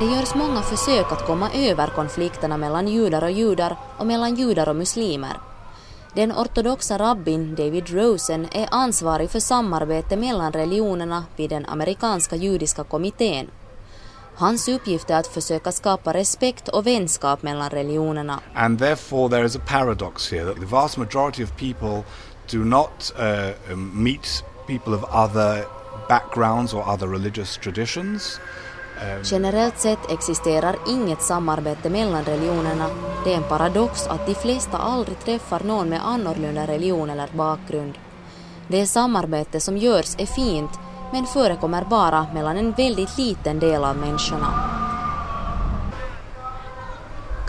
Det 0.00 0.06
görs 0.06 0.34
många 0.34 0.62
försök 0.62 1.12
att 1.12 1.26
komma 1.26 1.50
över 1.54 1.86
konflikterna 1.86 2.56
mellan 2.56 2.88
judar 2.88 3.24
och 3.24 3.30
judar 3.30 3.76
och 3.98 4.06
mellan 4.06 4.34
judar 4.34 4.68
och 4.68 4.76
muslimer. 4.76 5.36
Den 6.14 6.32
ortodoxa 6.32 6.98
rabbin 6.98 7.54
David 7.54 7.88
Rosen 7.88 8.48
är 8.52 8.68
ansvarig 8.70 9.30
för 9.30 9.40
samarbete 9.40 10.16
mellan 10.16 10.52
religionerna 10.52 11.24
vid 11.36 11.50
den 11.50 11.66
amerikanska 11.66 12.36
judiska 12.36 12.84
kommittén. 12.84 13.50
Hans 14.36 14.68
uppgift 14.68 15.10
är 15.10 15.16
att 15.16 15.26
försöka 15.26 15.72
skapa 15.72 16.14
respekt 16.14 16.68
och 16.68 16.86
vänskap 16.86 17.42
mellan 17.42 17.70
religionerna. 17.70 18.40
And 18.54 18.78
therefore 18.78 19.28
there 19.28 19.46
is 19.46 19.56
a 19.56 19.60
paradox 19.66 20.32
here 20.32 20.44
that 20.44 20.60
the 20.60 20.66
vast 20.66 20.96
majority 20.96 21.44
of 21.44 21.56
people 21.56 22.02
do 22.52 22.64
not 22.64 23.12
uh, 23.18 23.72
um, 23.72 23.90
meet 24.04 24.44
people 24.66 24.94
of 24.94 25.04
other 25.04 25.64
backgrounds 26.08 26.74
or 26.74 26.88
other 26.88 27.08
religious 27.08 27.56
traditions. 27.56 28.40
Um, 29.02 29.22
Generellt 29.24 29.78
sett 29.78 30.10
existerar 30.10 30.76
inget 30.88 31.22
samarbete 31.22 31.90
mellan 31.90 32.24
religionerna. 32.24 32.86
Det 33.24 33.32
är 33.32 33.36
en 33.36 33.48
paradox 33.48 34.06
att 34.06 34.26
de 34.26 34.34
flesta 34.34 34.78
aldrig 34.78 35.18
träffar 35.18 35.60
någon 35.60 35.88
med 35.88 36.06
annorlunda 36.06 36.66
religion 36.66 37.10
eller 37.10 37.28
bakgrund. 37.32 37.98
Det 38.68 38.86
samarbete 38.86 39.60
som 39.60 39.76
görs 39.76 40.14
är 40.18 40.26
fint 40.26 40.70
men 41.12 41.26
förekommer 41.26 41.84
bara 41.84 42.26
mellan 42.34 42.56
en 42.56 42.72
väldigt 42.72 43.18
liten 43.18 43.58
del 43.58 43.84
av 43.84 43.96
människorna. 43.96 44.79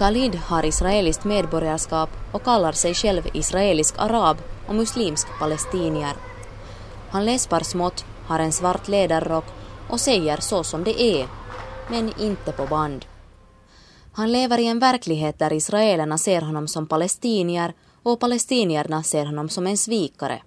Khalid 0.02 0.36
har 0.36 0.66
israeliskt 0.66 1.24
medborgarskap 1.24 2.10
och 2.32 2.44
kallar 2.44 2.72
sig 2.72 2.94
själv 2.94 3.28
israelisk 3.34 3.96
arab 3.98 4.38
och 4.68 4.76
muslimsk 4.76 5.28
palestinier. 5.40 6.16
Han 7.10 7.26
läspar 7.26 7.60
smått, 7.60 8.06
har 8.26 8.40
en 8.40 8.52
svart 8.52 8.88
läderrock 8.88 9.46
och 9.90 10.00
säger 10.00 10.38
så 10.38 10.64
som 10.64 10.84
det 10.84 11.02
är, 11.02 11.28
men 11.90 12.14
inte 12.20 12.52
på 12.52 12.66
band. 12.66 13.06
Han 14.14 14.32
lever 14.32 14.58
i 14.58 14.68
en 14.68 14.80
verklighet 14.80 15.40
där 15.40 15.54
israelerna 15.54 16.18
ser 16.18 16.42
honom 16.42 16.68
som 16.68 16.88
palestinier 16.88 17.74
och 18.04 18.20
palestinierna 18.20 19.04
ser 19.04 19.26
honom 19.26 19.50
som 19.50 19.68
en 19.68 19.78
svikare. 19.78 20.42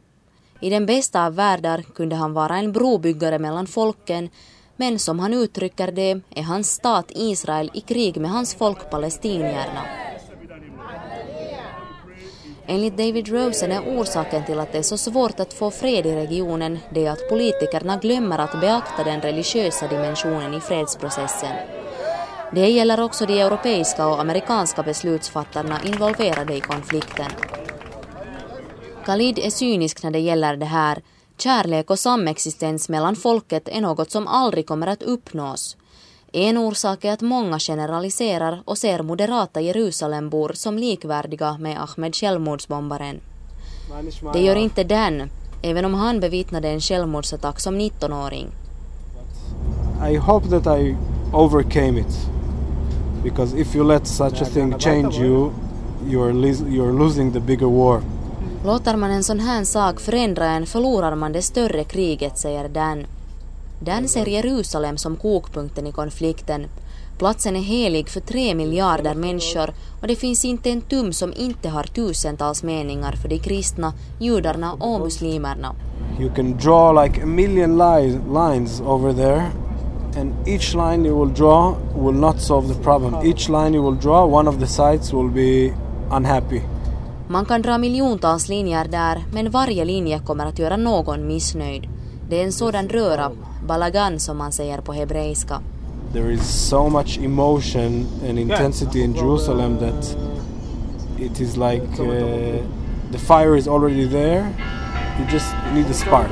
I 0.60 0.70
den 0.70 0.86
bästa 0.86 1.26
av 1.26 1.34
världar 1.34 1.82
kunde 1.82 2.16
han 2.16 2.32
vara 2.32 2.56
en 2.56 2.72
brobyggare 2.72 3.38
mellan 3.38 3.66
folken 3.66 4.30
men 4.76 4.98
som 4.98 5.18
han 5.18 5.34
uttrycker 5.34 5.92
det 5.92 6.20
är 6.30 6.42
hans 6.42 6.72
stat 6.72 7.06
Israel 7.14 7.70
i 7.74 7.80
krig 7.80 8.16
med 8.16 8.30
hans 8.30 8.54
folk 8.54 8.90
palestinierna. 8.90 9.82
Enligt 12.66 12.96
David 12.96 13.28
Rosen 13.28 13.72
är 13.72 13.80
orsaken 13.80 14.44
till 14.44 14.58
att 14.58 14.72
det 14.72 14.78
är 14.78 14.82
så 14.82 14.96
svårt 14.96 15.40
att 15.40 15.52
få 15.52 15.70
fred 15.70 16.06
i 16.06 16.14
regionen 16.14 16.78
det 16.90 17.08
att 17.08 17.28
politikerna 17.28 17.96
glömmer 17.96 18.38
att 18.38 18.60
beakta 18.60 19.04
den 19.04 19.20
religiösa 19.20 19.88
dimensionen 19.88 20.54
i 20.54 20.60
fredsprocessen. 20.60 21.52
Det 22.52 22.68
gäller 22.68 23.00
också 23.00 23.26
de 23.26 23.40
europeiska 23.40 24.06
och 24.06 24.20
amerikanska 24.20 24.82
beslutsfattarna 24.82 25.80
involverade 25.84 26.54
i 26.54 26.60
konflikten. 26.60 27.30
Khalid 29.04 29.38
är 29.38 29.50
cynisk 29.50 30.02
när 30.02 30.10
det 30.10 30.18
gäller 30.18 30.56
det 30.56 30.66
här. 30.66 31.02
Kärlek 31.38 31.90
och 31.90 31.98
samexistens 31.98 32.88
mellan 32.88 33.16
folket 33.16 33.68
är 33.68 33.80
något 33.80 34.10
som 34.10 34.26
aldrig 34.26 34.66
kommer 34.66 34.86
att 34.86 35.02
uppnås. 35.02 35.76
En 36.32 36.58
orsak 36.58 37.04
är 37.04 37.12
att 37.12 37.20
många 37.20 37.58
generaliserar 37.58 38.62
och 38.64 38.78
ser 38.78 39.02
moderata 39.02 39.60
Jerusalembor 39.60 40.52
som 40.54 40.78
likvärdiga 40.78 41.58
med 41.58 41.82
Ahmed 41.82 42.14
självmordsbombaren. 42.14 43.20
Det 44.32 44.40
gör 44.40 44.56
inte 44.56 44.84
Dan, 44.84 45.30
även 45.62 45.84
om 45.84 45.94
han 45.94 46.20
bevittnade 46.20 46.68
en 46.68 46.80
självmordsattack 46.80 47.60
som 47.60 47.80
19-åring. 47.80 48.46
I 50.10 50.16
hope 50.16 50.48
that 50.48 50.80
I 50.80 50.96
overcame 51.32 52.00
it. 52.00 52.30
Because 53.22 53.60
if 53.60 53.76
you 53.76 53.84
let 53.84 54.06
such 54.06 54.42
a 54.42 54.44
thing 54.44 54.78
change 54.78 55.20
you, 55.20 55.50
you're, 56.06 56.32
you're 56.68 56.98
losing 56.98 57.32
the 57.32 57.40
bigger 57.40 57.66
war. 57.66 58.02
Låter 58.64 58.96
man 58.96 59.10
en 59.10 59.24
sån 59.24 59.40
här 59.40 59.64
sak 59.64 60.00
förändra 60.00 60.46
en 60.46 60.66
förlorar 60.66 61.14
man 61.14 61.32
det 61.32 61.42
större 61.42 61.84
kriget, 61.84 62.38
säger 62.38 62.68
Dan. 62.68 63.06
Dan 63.80 64.08
ser 64.08 64.26
Jerusalem 64.26 64.96
som 64.96 65.16
kokpunkten 65.16 65.86
i 65.86 65.92
konflikten. 65.92 66.66
Platsen 67.18 67.56
är 67.56 67.60
helig 67.60 68.08
för 68.08 68.20
tre 68.20 68.54
miljarder 68.54 69.14
människor 69.14 69.70
och 70.00 70.06
det 70.08 70.16
finns 70.16 70.44
inte 70.44 70.70
en 70.70 70.80
tum 70.80 71.12
som 71.12 71.32
inte 71.36 71.68
har 71.68 71.82
tusentals 71.82 72.62
meningar 72.62 73.12
för 73.12 73.28
de 73.28 73.38
kristna, 73.38 73.92
judarna 74.18 74.72
och 74.72 75.00
muslimerna. 75.00 75.74
You 76.20 76.34
can 76.34 76.56
draw 76.56 77.04
like 77.04 77.22
a 77.22 77.26
million 77.26 77.78
lines 78.32 78.80
over 78.80 79.12
there 79.12 79.42
and 80.20 80.48
each 80.48 80.74
line 80.74 81.06
you 81.06 81.24
will 81.24 81.34
draw 81.34 81.74
will 81.96 82.20
not 82.20 82.40
solve 82.40 82.74
the 82.74 82.82
problem. 82.82 83.14
Each 83.26 83.48
line 83.48 83.74
you 83.74 83.90
will 83.90 84.00
draw, 84.00 84.38
one 84.38 84.50
of 84.50 84.58
the 84.58 84.66
sides 84.66 85.12
will 85.12 85.30
be 85.30 85.74
unhappy. 86.10 86.62
Man 87.28 87.44
kan 87.44 87.62
dra 87.62 87.78
miljontals 87.78 88.48
linjer 88.48 88.84
där, 88.84 89.24
men 89.32 89.50
varje 89.50 89.84
linje 89.84 90.18
kommer 90.18 90.46
att 90.46 90.58
göra 90.58 90.76
någon 90.76 91.26
missnöjd. 91.26 91.88
Det 92.28 92.40
är 92.40 92.44
en 92.44 92.52
sådan 92.52 92.88
röra, 92.88 93.30
balagan 93.66 94.20
som 94.20 94.38
man 94.38 94.52
säger 94.52 94.78
på 94.78 94.92
hebreiska. 94.92 95.60
There 96.12 96.32
is 96.32 96.68
so 96.68 96.88
much 96.88 97.18
emotion 97.22 98.06
and 98.28 98.38
intensity 98.38 99.00
in 99.00 99.14
Jerusalem 99.14 99.78
that 99.78 100.16
it 101.18 101.40
is 101.40 101.56
like 101.56 101.82
uh, 102.00 102.62
the 103.12 103.18
fire 103.18 103.58
is 103.58 103.68
already 103.68 104.08
there. 104.08 104.46
You 105.18 105.26
just 105.32 105.54
need 105.74 105.86
a 105.90 105.94
spark. 105.94 106.30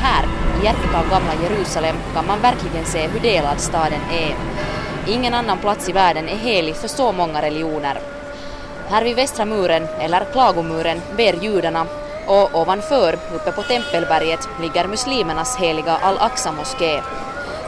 Här, 0.00 0.26
i 0.60 0.64
hjärtat 0.64 0.94
av 0.94 1.10
gamla 1.10 1.32
Jerusalem, 1.42 1.96
kan 2.14 2.26
man 2.26 2.40
verkligen 2.40 2.84
se 2.84 3.08
hur 3.08 3.20
delad 3.20 3.60
staden 3.60 4.00
är. 4.10 4.36
Ingen 5.08 5.34
annan 5.34 5.58
plats 5.58 5.88
i 5.88 5.92
världen 5.92 6.28
är 6.28 6.36
helig 6.36 6.76
för 6.76 6.88
så 6.88 7.12
många 7.12 7.42
religioner. 7.42 8.00
Här 8.88 9.04
vid 9.04 9.16
västra 9.16 9.44
muren, 9.44 9.86
eller 10.00 10.24
klagomuren, 10.32 11.00
ber 11.16 11.32
judarna 11.32 11.86
och 12.26 12.60
ovanför, 12.60 13.18
uppe 13.34 13.52
på 13.52 13.62
Tempelberget, 13.62 14.48
ligger 14.60 14.86
muslimernas 14.86 15.56
heliga 15.56 15.96
Al-Aqsa 15.96 16.52
moské. 16.52 17.02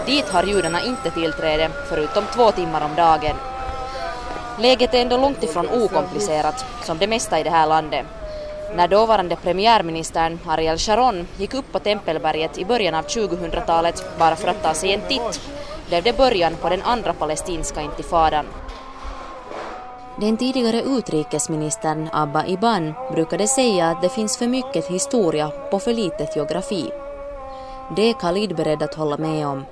Dit 0.06 0.28
har 0.28 0.42
judarna 0.42 0.80
inte 0.84 1.10
tillträde, 1.10 1.70
förutom 1.88 2.24
två 2.34 2.50
timmar 2.50 2.84
om 2.84 2.94
dagen. 2.94 3.36
Läget 4.58 4.94
är 4.94 5.02
ändå 5.02 5.16
långt 5.16 5.44
ifrån 5.44 5.68
okomplicerat, 5.68 6.64
som 6.82 6.98
det 6.98 7.06
mesta 7.06 7.40
i 7.40 7.42
det 7.42 7.50
här 7.50 7.66
landet. 7.66 8.06
När 8.74 8.88
dåvarande 8.88 9.36
premiärministern 9.36 10.38
Ariel 10.46 10.78
Sharon 10.78 11.26
gick 11.36 11.54
upp 11.54 11.72
på 11.72 11.78
Tempelberget 11.78 12.58
i 12.58 12.64
början 12.64 12.94
av 12.94 13.04
2000-talet 13.04 14.04
bara 14.18 14.36
för 14.36 14.48
att 14.48 14.62
ta 14.62 14.74
sig 14.74 14.92
en 14.92 15.00
titt 15.08 15.40
blev 15.90 16.02
det 16.02 16.16
början 16.16 16.56
på 16.56 16.68
den 16.68 16.82
andra 16.82 17.12
palestinska 17.12 17.80
intifadan. 17.80 18.46
Den 20.20 20.36
tidigare 20.36 20.82
utrikesministern 20.82 22.08
Abba 22.12 22.46
Iban 22.46 22.94
brukade 23.12 23.46
säga 23.46 23.88
att 23.88 24.02
det 24.02 24.08
finns 24.08 24.38
för 24.38 24.46
mycket 24.46 24.86
historia 24.86 25.48
på 25.70 25.78
för 25.78 25.92
litet 25.92 26.36
geografi. 26.36 26.90
Det 27.96 28.02
är 28.10 28.14
Khalid 28.14 28.56
beredd 28.56 28.82
att 28.82 28.94
hålla 28.94 29.16
med 29.16 29.46
om. 29.46 29.64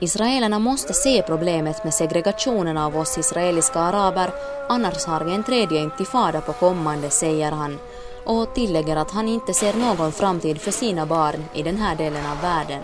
Israelerna 0.00 0.58
måste 0.58 0.92
se 0.92 1.22
problemet 1.22 1.84
med 1.84 1.94
segregationen 1.94 2.76
av 2.76 2.96
oss 2.96 3.18
israeliska 3.18 3.80
araber, 3.80 4.30
annars 4.68 5.04
har 5.04 5.24
vi 5.24 5.34
en 5.34 5.44
tredje 5.44 5.80
intifada 5.80 6.40
på 6.40 6.52
kommande, 6.52 7.10
säger 7.10 7.52
han 7.52 7.78
och 8.24 8.54
tillägger 8.54 8.96
att 8.96 9.10
han 9.10 9.28
inte 9.28 9.54
ser 9.54 9.74
någon 9.74 10.12
framtid 10.12 10.60
för 10.60 10.70
sina 10.70 11.06
barn 11.06 11.44
i 11.54 11.62
den 11.62 11.76
här 11.76 11.96
delen 11.96 12.26
av 12.26 12.40
världen. 12.42 12.82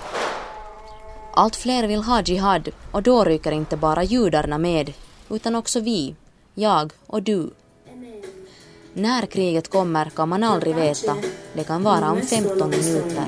Allt 1.35 1.57
fler 1.57 1.87
vill 1.87 2.03
ha 2.03 2.23
jihad 2.23 2.69
och 2.93 3.03
då 3.03 3.25
rycker 3.25 3.53
inte 3.53 3.77
bara 3.77 4.03
judarna 4.03 4.59
med, 4.59 4.93
utan 5.31 5.57
också 5.57 5.81
vi, 5.81 6.15
jag 6.55 6.93
och 7.07 7.23
du. 7.23 7.51
När 8.95 9.27
kriget 9.27 9.71
kommer 9.71 10.11
kan 10.11 10.29
man 10.29 10.45
aldrig 10.45 10.75
veta. 10.75 11.17
Det 11.53 11.65
kan 11.65 11.83
vara 11.83 12.11
om 12.11 12.21
15 12.23 12.71
minuter. 12.71 13.25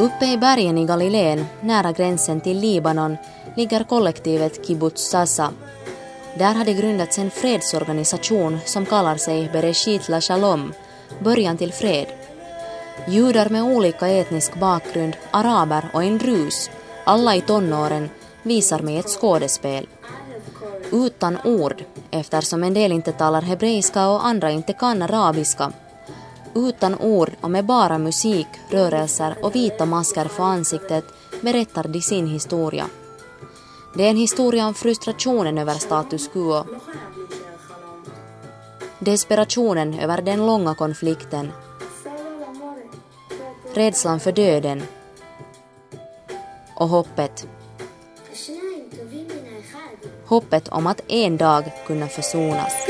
Uppe 0.00 0.26
i 0.26 0.38
bergen 0.38 0.78
i 0.78 0.84
Galileen, 0.86 1.46
nära 1.60 1.92
gränsen 1.92 2.40
till 2.40 2.58
Libanon, 2.60 3.16
ligger 3.56 3.84
kollektivet 3.84 4.66
Kibbutz 4.66 5.10
Sasa. 5.10 5.52
Där 6.38 6.54
hade 6.54 6.72
grundats 6.72 7.18
en 7.18 7.30
fredsorganisation 7.30 8.58
som 8.64 8.86
kallar 8.86 9.16
sig 9.16 9.50
Bereshit 9.52 10.08
la 10.08 10.20
Shalom, 10.20 10.72
början 11.20 11.56
till 11.56 11.72
fred. 11.72 12.06
Judar 13.08 13.48
med 13.48 13.62
olika 13.62 14.08
etnisk 14.08 14.54
bakgrund, 14.54 15.16
araber 15.30 15.90
och 15.92 16.04
en 16.04 16.18
drus, 16.18 16.70
alla 17.04 17.36
i 17.36 17.40
tonåren, 17.40 18.10
visar 18.42 18.80
mig 18.80 18.98
ett 18.98 19.08
skådespel. 19.08 19.86
utan 20.92 21.38
ord 21.44 21.84
eftersom 22.10 22.64
en 22.64 22.74
del 22.74 22.92
inte 22.92 23.12
talar 23.12 23.42
hebreiska 23.42 24.08
och 24.08 24.26
andra 24.26 24.50
inte 24.50 24.72
kan 24.72 25.02
arabiska. 25.02 25.72
Utan 26.54 26.94
ord 26.94 27.30
och 27.40 27.50
med 27.50 27.64
bara 27.64 27.98
musik, 27.98 28.46
rörelser 28.70 29.36
och 29.42 29.54
vita 29.54 29.86
masker 29.86 30.24
för 30.24 30.42
ansiktet 30.42 31.04
berättar 31.40 31.88
de 31.88 32.00
sin 32.00 32.26
historia. 32.26 32.86
Det 33.96 34.06
är 34.06 34.10
en 34.10 34.16
historia 34.16 34.66
om 34.66 34.74
frustrationen 34.74 35.58
över 35.58 35.74
status 35.74 36.28
quo. 36.28 36.64
Desperationen 38.98 39.98
över 39.98 40.22
den 40.22 40.46
långa 40.46 40.74
konflikten. 40.74 41.52
Rädslan 43.74 44.20
för 44.20 44.32
döden. 44.32 44.82
Och 46.74 46.88
hoppet. 46.88 47.48
Hoppet 50.26 50.68
om 50.68 50.86
att 50.86 51.00
en 51.08 51.36
dag 51.36 51.64
kunna 51.86 52.08
försonas. 52.08 52.86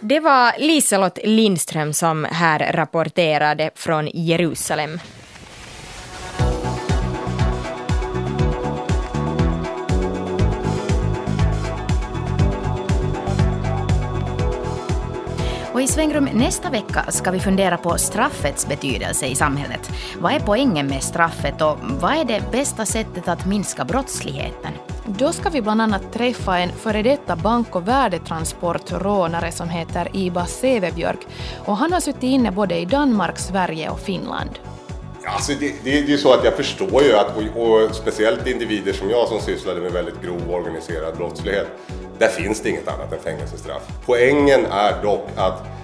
Det 0.00 0.20
var 0.20 0.58
Liselott 0.58 1.18
Lindström 1.24 1.92
som 1.92 2.24
här 2.24 2.72
rapporterade 2.72 3.70
från 3.74 4.08
Jerusalem. 4.14 5.00
Svängrum 15.88 16.28
nästa 16.32 16.70
vecka 16.70 17.04
ska 17.08 17.30
vi 17.30 17.40
fundera 17.40 17.76
på 17.76 17.98
straffets 17.98 18.68
betydelse 18.68 19.26
i 19.26 19.34
samhället. 19.34 19.90
Vad 20.18 20.32
är 20.32 20.40
poängen 20.40 20.86
med 20.86 21.02
straffet 21.02 21.62
och 21.62 21.78
vad 21.80 22.12
är 22.12 22.24
det 22.24 22.42
bästa 22.52 22.86
sättet 22.86 23.28
att 23.28 23.46
minska 23.46 23.84
brottsligheten? 23.84 24.72
Då 25.06 25.32
ska 25.32 25.48
vi 25.48 25.62
bland 25.62 25.82
annat 25.82 26.12
träffa 26.12 26.58
en 26.58 26.72
före 26.72 27.02
detta 27.02 27.36
bank 27.36 27.76
och 27.76 27.88
värdetransportrånare 27.88 29.52
som 29.52 29.68
heter 29.68 30.08
Iba 30.12 30.46
Sevebjörk 30.46 31.26
och 31.64 31.76
han 31.76 31.92
har 31.92 32.00
suttit 32.00 32.22
inne 32.22 32.50
både 32.50 32.78
i 32.78 32.84
Danmark, 32.84 33.38
Sverige 33.38 33.90
och 33.90 34.00
Finland. 34.00 34.50
Alltså 35.24 35.52
det, 35.60 35.74
det, 35.84 36.00
det 36.00 36.12
är 36.12 36.16
så 36.16 36.32
att 36.32 36.44
jag 36.44 36.54
förstår 36.54 37.02
ju 37.02 37.14
att, 37.14 37.36
och, 37.36 37.62
och 37.62 37.94
speciellt 37.94 38.46
individer 38.46 38.92
som 38.92 39.10
jag 39.10 39.28
som 39.28 39.40
sysslade 39.40 39.80
med 39.80 39.92
väldigt 39.92 40.22
grov 40.22 40.50
organiserad 40.50 41.16
brottslighet, 41.16 41.66
där 42.18 42.28
finns 42.28 42.60
det 42.60 42.70
inget 42.70 42.88
annat 42.88 43.12
än 43.12 43.18
fängelsestraff. 43.18 43.82
Poängen 44.06 44.66
är 44.66 45.02
dock 45.02 45.28
att 45.36 45.77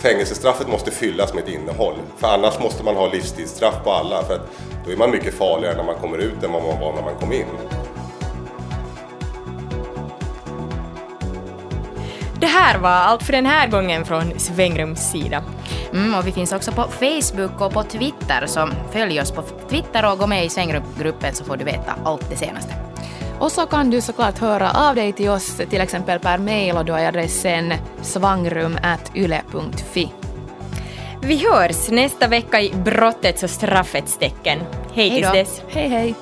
fängelsestraffet 0.00 0.68
måste 0.68 0.90
fyllas 0.90 1.34
med 1.34 1.42
ett 1.42 1.48
innehåll. 1.48 1.94
För 2.16 2.28
annars 2.28 2.58
måste 2.58 2.84
man 2.84 2.96
ha 2.96 3.06
livstidsstraff 3.06 3.84
på 3.84 3.92
alla, 3.92 4.22
för 4.22 4.34
att 4.34 4.50
då 4.84 4.92
är 4.92 4.96
man 4.96 5.10
mycket 5.10 5.34
farligare 5.34 5.76
när 5.76 5.84
man 5.84 5.94
kommer 5.94 6.18
ut 6.18 6.42
än 6.42 6.52
vad 6.52 6.62
man 6.62 6.80
var 6.80 6.92
när 6.94 7.02
man 7.02 7.14
kom 7.14 7.32
in. 7.32 7.46
Det 12.40 12.46
här 12.46 12.78
var 12.78 12.90
allt 12.90 13.22
för 13.22 13.32
den 13.32 13.46
här 13.46 13.68
gången 13.68 14.04
från 14.04 14.38
Svängrums 14.38 15.10
sida. 15.10 15.42
Mm, 15.92 16.14
och 16.14 16.26
vi 16.26 16.32
finns 16.32 16.52
också 16.52 16.72
på 16.72 16.82
Facebook 16.82 17.60
och 17.60 17.72
på 17.72 17.82
Twitter, 17.82 18.46
så 18.46 18.68
följ 18.92 19.20
oss 19.20 19.30
på 19.30 19.42
Twitter 19.68 20.12
och 20.12 20.18
gå 20.18 20.26
med 20.26 20.44
i 20.44 20.48
svängrumgruppen 20.48 21.34
så 21.34 21.44
får 21.44 21.56
du 21.56 21.64
veta 21.64 21.94
allt 22.04 22.30
det 22.30 22.36
senaste. 22.36 22.89
Och 23.40 23.52
så 23.52 23.66
kan 23.66 23.90
du 23.90 24.00
såklart 24.00 24.38
höra 24.38 24.70
av 24.70 24.94
dig 24.94 25.12
till 25.12 25.28
oss 25.28 25.56
till 25.70 25.80
exempel 25.80 26.18
per 26.18 26.38
mail 26.38 26.76
och 26.76 26.84
då 26.84 26.94
är 26.94 27.08
adressen 27.08 27.72
svangrum.yle.fi. 28.02 30.12
Vi 31.22 31.36
hörs 31.36 31.90
nästa 31.90 32.28
vecka 32.28 32.60
i 32.60 32.72
brottets 32.74 33.42
och 33.42 33.50
straffets 33.50 34.18
tecken. 34.18 34.58
Hej 34.94 35.10
tills 35.10 35.32
dess. 35.32 35.62
Hej 35.68 35.88
hej. 35.88 36.14